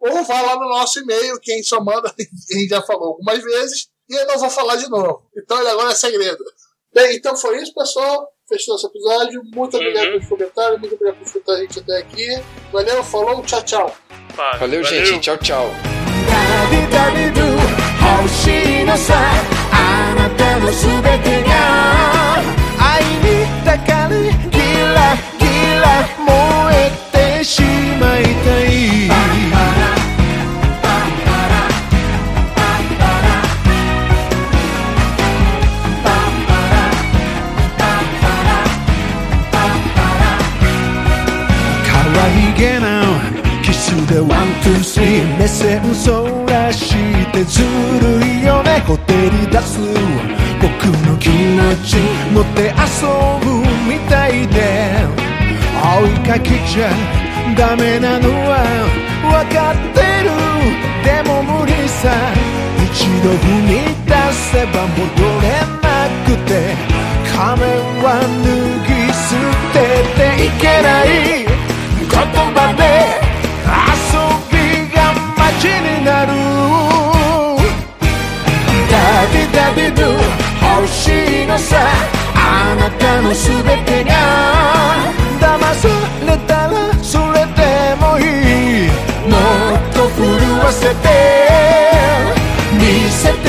[0.00, 3.88] Ou vai lá no nosso e-mail, quem só manda, a gente já falou algumas vezes,
[4.08, 5.22] e eu não vou falar de novo.
[5.36, 6.42] Então ele agora é segredo.
[6.94, 8.28] Bem, então foi isso, pessoal.
[8.48, 9.42] Fechou esse episódio.
[9.54, 10.12] Muito obrigado Uhum.
[10.12, 12.42] pelos comentários, muito obrigado por escutar a gente até aqui.
[12.72, 13.96] Valeu, falou, tchau, tchau.
[14.36, 15.20] Pá, Valeu, gente.
[15.20, 15.66] Tchau, tchau.
[16.26, 17.52] ダビダビドゥ
[18.20, 19.14] 欲しいのさ
[19.72, 22.36] あなたのすべてが
[22.78, 24.30] 愛にたかり
[45.47, 46.93] 目線そらし
[47.31, 47.63] てず
[48.01, 48.83] るいよね。
[48.85, 49.79] ほてり出す
[50.59, 50.67] 僕
[51.07, 51.95] の気持ち
[52.33, 53.07] 持って遊
[53.39, 54.57] ぶみたいで。
[55.79, 56.89] 追いかけちゃ
[57.55, 58.59] ダメなのは
[59.23, 60.35] 分かってる。
[61.05, 62.11] でも無理さ。
[62.83, 63.71] 一度踏み
[64.05, 64.11] 出
[64.51, 64.99] せば戻
[65.39, 65.47] れ
[65.81, 66.75] なくて。
[67.31, 67.63] 仮面
[68.03, 68.05] は
[68.43, 68.51] 脱
[68.83, 69.25] ぎ捨
[69.71, 69.75] て
[70.17, 71.45] ていけない。
[71.45, 72.15] 言
[72.53, 73.26] 葉で
[75.59, 76.31] 気になる。
[78.91, 78.95] ダ
[79.33, 80.05] ビダビドゥ
[80.79, 81.77] 欲しいのさ。
[82.35, 84.13] あなたの全てが
[85.39, 86.07] 騙さ。
[86.27, 88.21] れたらそれでもい
[88.85, 88.89] い
[89.29, 89.37] も
[89.75, 90.23] っと震
[90.59, 91.07] わせて
[92.73, 93.46] 見せて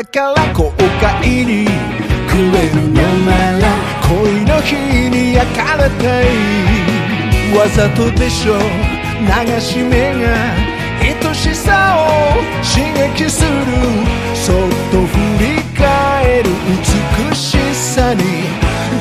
[0.00, 1.66] だから後悔に
[2.26, 3.68] くれるのなら
[4.08, 4.74] 恋の日
[5.10, 6.24] に焼かれたい。
[7.54, 8.54] わざとでしょ。
[9.20, 10.28] 流し目が
[11.02, 12.80] 愛しさを刺
[13.14, 13.48] 激する。
[14.34, 14.56] そっ
[14.90, 16.50] と振り返る
[17.28, 18.22] 美しさに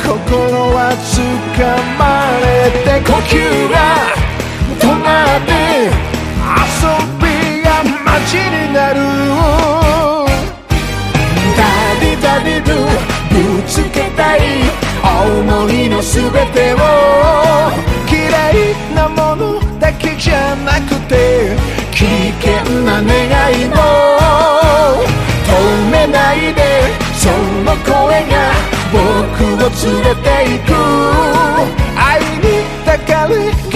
[0.04, 0.12] 心
[0.76, 2.46] は掴まれ
[2.84, 3.32] て呼吸
[3.72, 3.76] が
[4.78, 5.50] 止まって
[6.60, 7.24] 遊び
[7.64, 7.68] が
[8.04, 9.89] 街になる。
[12.40, 14.40] ダディダディドゥぶつけたい。
[15.04, 16.78] 思いのすべてを。
[18.08, 21.58] 嫌いなものだけじゃなくて。
[21.92, 22.06] 危
[22.40, 22.52] 険
[22.86, 23.12] な願
[23.62, 23.76] いも。
[25.46, 25.52] 止
[25.92, 26.62] めないで。
[27.14, 27.30] そ
[27.66, 28.54] の声が
[28.94, 28.98] 僕
[29.56, 30.70] を連れて行く。
[31.98, 33.69] 愛にたかれ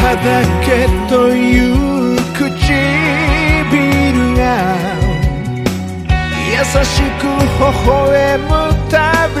[0.00, 0.20] ただ
[0.64, 1.36] けとい
[2.14, 2.46] う唇
[4.36, 4.40] が
[6.50, 7.38] 優しく微
[7.88, 8.48] 笑む
[8.90, 9.36] たび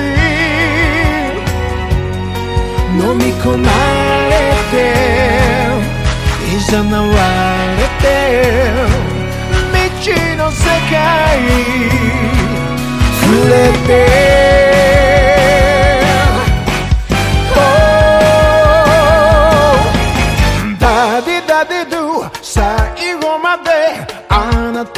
[3.00, 3.66] 飲み込ま
[4.28, 4.34] れ
[4.70, 4.74] て
[6.70, 7.06] 誘わ
[7.76, 8.04] れて
[9.72, 10.06] 未知
[10.36, 10.98] の世界
[13.22, 13.52] 触れ
[13.86, 14.77] て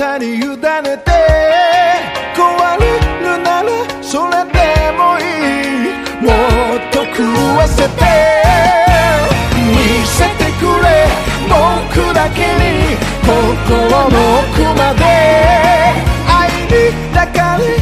[0.00, 0.64] あなたに委ねて
[2.34, 2.40] 壊
[2.80, 2.82] れ
[3.20, 3.68] るなら
[4.00, 4.58] それで
[4.96, 5.92] もいい。
[6.24, 6.32] も
[6.74, 7.20] っと食
[7.58, 8.00] わせて
[9.60, 10.88] 見せてくれ。
[11.50, 12.96] 僕だけに
[13.26, 13.28] 心
[14.08, 15.04] の奥まで。
[16.26, 16.72] 愛に
[17.12, 17.79] 抱かれ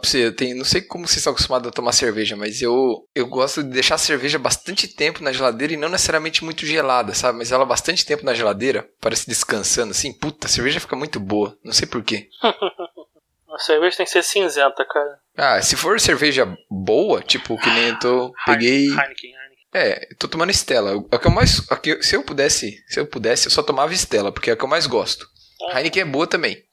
[0.00, 3.06] pra você, eu tenho, não sei como vocês estão acostumados a tomar cerveja, mas eu,
[3.14, 7.14] eu gosto de deixar a cerveja bastante tempo na geladeira e não necessariamente muito gelada,
[7.14, 7.38] sabe?
[7.38, 10.12] Mas ela bastante tempo na geladeira, parece descansando assim.
[10.12, 12.28] Puta, a cerveja fica muito boa, não sei porquê.
[13.58, 15.18] cerveja tem que ser cinzenta, cara.
[15.36, 18.32] Ah, se for cerveja boa, tipo, que nem eu tô.
[18.46, 18.86] Peguei.
[18.88, 19.34] Heineken, Heineken.
[19.72, 21.04] É, eu tô tomando Stella.
[21.10, 21.70] A que eu mais.
[21.70, 24.56] a que- se eu pudesse, se eu pudesse, eu só tomava Stella, porque é a
[24.56, 25.26] que eu mais gosto.
[25.70, 25.78] Ah.
[25.78, 26.64] Heineken é boa também.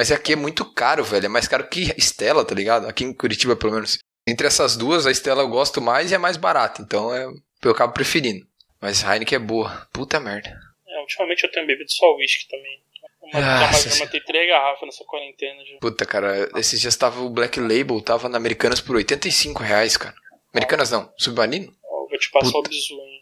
[0.00, 1.26] Mas aqui é muito caro, velho.
[1.26, 2.88] É mais caro que Stella, tá ligado?
[2.88, 3.98] Aqui em Curitiba, pelo menos.
[4.26, 6.80] Entre essas duas, a Stella eu gosto mais e é mais barata.
[6.80, 7.26] Então é,
[7.62, 8.46] eu acabo preferindo.
[8.80, 9.86] Mas Heineken é boa.
[9.92, 10.58] Puta merda.
[10.88, 12.80] É, ultimamente eu tenho bebido só whisky também.
[13.20, 15.76] Uma, Ah, já, essa- já matei três garrafas nessa quarentena já.
[15.80, 20.14] Puta, cara, esses dias tava o Black Label, tava na Americanas por 85 reais, cara.
[20.54, 21.70] Americanas não, Submarino?
[21.84, 22.70] Ó, Vou te passar Puta.
[22.70, 23.20] o bizu, hein?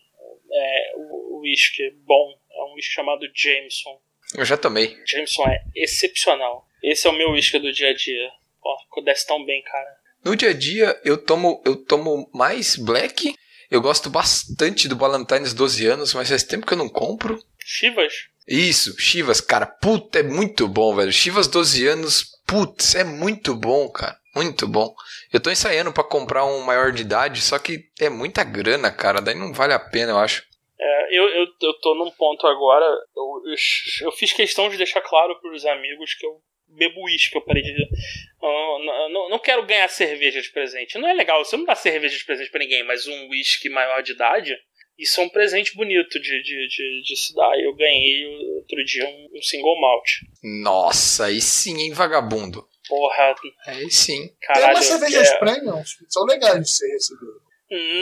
[0.53, 2.39] É, o whisky bom.
[2.53, 3.99] É um whisky chamado Jameson.
[4.37, 4.97] Eu já tomei.
[5.05, 6.68] Jameson é excepcional.
[6.83, 8.31] Esse é o meu whisky do dia a dia.
[8.63, 9.97] Ó, desce tão bem, cara.
[10.25, 13.35] No dia a dia, eu tomo, eu tomo mais Black.
[13.71, 17.39] Eu gosto bastante do Ballantines 12 anos, mas faz tempo que eu não compro.
[17.65, 18.13] Chivas?
[18.47, 21.13] Isso, Chivas, cara, puta, é muito bom, velho.
[21.13, 24.17] Chivas 12 anos, putz, é muito bom, cara.
[24.35, 24.95] Muito bom.
[25.33, 29.21] Eu tô ensaiando pra comprar um maior de idade, só que é muita grana, cara.
[29.21, 30.43] Daí não vale a pena, eu acho.
[30.81, 32.85] É, eu, eu, eu tô num ponto agora.
[32.85, 36.41] Eu, eu, eu fiz questão de deixar claro pros amigos que eu
[36.79, 37.37] bebo uísque.
[37.37, 37.73] Eu parei de.
[37.73, 40.97] eu não, não, não quero ganhar cerveja de presente.
[40.99, 44.03] Não é legal, você não dá cerveja de presente pra ninguém, mas um uísque maior
[44.03, 44.57] de idade.
[44.99, 47.57] Isso é um presente bonito de, de, de, de se dar.
[47.61, 48.27] Eu ganhei
[48.57, 50.09] outro dia um, um single malt.
[50.43, 52.67] Nossa, aí sim, hein, vagabundo.
[52.89, 53.35] Porra,
[53.67, 54.27] Aí sim.
[54.29, 54.75] Tem caralho.
[54.75, 57.49] umas cervejas é- premiums que são legais de ser recebido.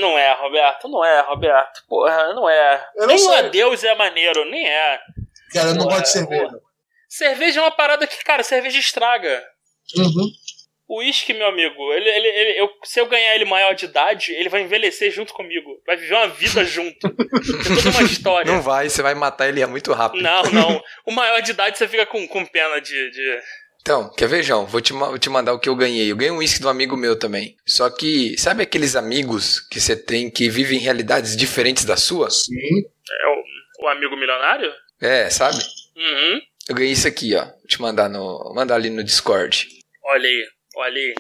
[0.01, 1.85] Não é, Roberto, não é, Roberto.
[1.89, 2.89] Porra, não é.
[2.95, 3.35] Eu não nem o sei.
[3.35, 5.01] adeus é maneiro, nem é.
[5.53, 6.61] Cara, eu não Pô, gosto de é, cerveja.
[7.17, 9.43] Cerveja é uma parada que, cara, cerveja estraga.
[9.97, 10.31] Uhum.
[10.89, 14.33] O uísque, meu amigo, ele, ele, ele- eu- se eu ganhar ele maior de idade,
[14.33, 15.83] ele vai envelhecer junto comigo.
[15.87, 16.99] Vai viver uma vida junto.
[17.01, 18.53] Tem toda uma história.
[18.53, 20.23] Não vai, você vai matar ele muito rápido.
[20.23, 20.83] Não, não.
[21.05, 23.11] O maior de idade você fica com, com pena de.
[23.11, 23.39] de...
[23.81, 24.67] Então, quer ver, João?
[24.67, 26.11] Vou te, vou te mandar o que eu ganhei.
[26.11, 27.57] Eu ganhei um uísque de um amigo meu também.
[27.67, 32.31] Só que, sabe aqueles amigos que você tem que vivem em realidades diferentes da sua?
[32.31, 32.55] Sim.
[32.55, 34.73] É o, o amigo milionário?
[35.01, 35.57] É, sabe?
[35.97, 36.41] Uhum.
[36.69, 37.45] Eu ganhei isso aqui, ó.
[37.45, 39.69] Vou te mandar, no, mandar ali no Discord.
[40.05, 40.45] Olha aí,
[40.77, 41.15] olha aí.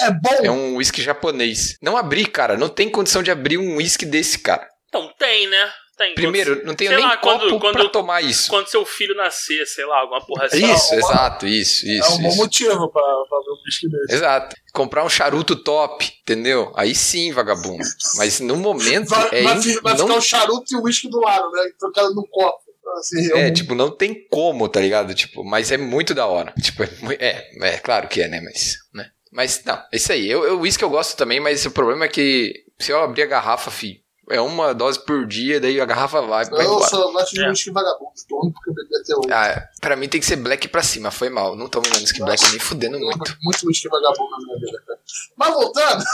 [0.00, 0.44] É bom.
[0.44, 1.76] É um uísque japonês.
[1.82, 2.56] Não abri, cara.
[2.56, 4.66] Não tem condição de abrir um uísque desse, cara.
[4.88, 5.70] Então tem, né?
[5.96, 6.12] Tem.
[6.14, 8.50] Primeiro, não tenho sei nem lá, copo quando- quando- pra tomar isso.
[8.50, 10.68] Quando seu filho nascer, sei lá, alguma porra assim.
[10.72, 12.36] Isso, uma- exato, isso, é isso, um bom isso.
[12.36, 14.14] motivo pra, pra ver um whisky desse.
[14.14, 14.56] Exato.
[14.72, 16.72] Comprar um charuto top, entendeu?
[16.76, 17.84] Aí sim, vagabundo.
[18.16, 21.08] Mas no momento Vai, é vai in- vai não ficar o charuto e o whisky
[21.08, 21.62] do lado, né?
[21.78, 22.63] Trocado no copo.
[22.98, 25.14] Assim, É, um- tipo, não tem como, tá ligado?
[25.14, 26.52] Tipo, mas é muito da hora.
[26.60, 26.88] Tipo, é,
[27.18, 28.40] é, é claro que é, né?
[28.40, 29.10] Mas, né?
[29.32, 30.30] Mas, não, é isso aí.
[30.30, 33.26] Eu, eu, uísque eu gosto também, mas o problema é que se eu abrir a
[33.26, 36.88] garrafa, fi, é uma dose por dia, daí a garrafa vai, vai Eu embora.
[36.88, 37.72] só gosto de É.
[37.72, 38.12] vagabundo.
[38.52, 39.32] Porque eu bebi até hoje.
[39.32, 41.54] Ah, pra mim tem que ser black pra cima, foi mal.
[41.56, 43.36] Não tomo menos que black, nem fudendo Eu muito.
[43.42, 44.98] muito whisky vagabundo na minha vida, cara.
[45.36, 46.04] Mas voltando.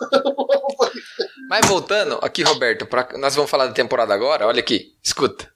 [1.48, 5.50] Mas voltando, aqui, Roberto, pra- nós vamos falar da temporada agora, olha aqui, escuta.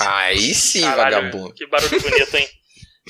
[0.00, 1.54] Aí sim, Caralho, vagabundo.
[1.54, 2.48] Que barulho bonito, hein?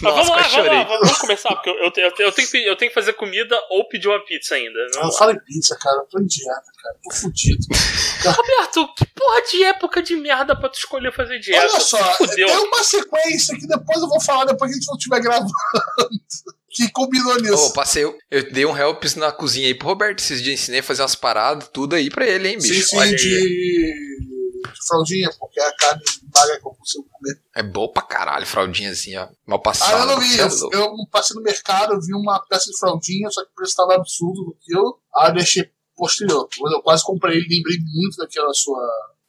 [0.03, 2.57] Mas Nossa, vamos lá, vamos lá, vamos começar, porque eu, eu, eu, eu tenho que,
[2.67, 4.79] eu tenho que fazer comida ou pedir uma pizza ainda.
[4.95, 5.13] Lá.
[5.13, 5.99] falo em pizza, cara.
[5.99, 6.97] Eu tô em dieta, cara.
[7.03, 7.67] Tô fudido.
[8.25, 11.67] Roberto, que porra de época de merda pra tu escolher fazer dieta?
[11.67, 12.47] Olha só, Fudeu.
[12.47, 15.51] tem uma sequência que depois eu vou falar depois que a gente não estiver gravando.
[16.71, 17.67] que combinou nisso.
[17.67, 18.17] Ô, passei, eu,
[18.53, 21.69] dei um helps na cozinha aí pro Roberto esses dias, ensinei a fazer umas paradas,
[21.69, 22.75] tudo aí pra ele, hein, bicho.
[22.75, 23.17] sim, sim, Olha aí.
[23.17, 24.40] de...
[24.63, 26.03] de fraldinha, porque a carne
[26.35, 27.41] magra que eu consigo comer.
[27.57, 29.29] É bom pra caralho, fraldinha assim, ó.
[29.47, 29.99] Mal Ah, passada.
[29.99, 30.37] eu não vi.
[30.37, 33.51] você é Eu, eu passei no mercado, eu vi uma peça de fraldinha, só que
[33.51, 34.99] o preço tava absurdo no quilo.
[35.17, 36.49] Aí eu deixei posterior.
[36.59, 38.81] Quando eu quase comprei, lembrei muito daquela sua,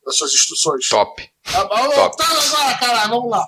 [0.06, 0.88] das suas instruções.
[0.90, 1.30] Top.
[1.48, 1.96] Ah, Vamos Top.
[1.96, 3.48] voltar agora, caralho, vamos lá.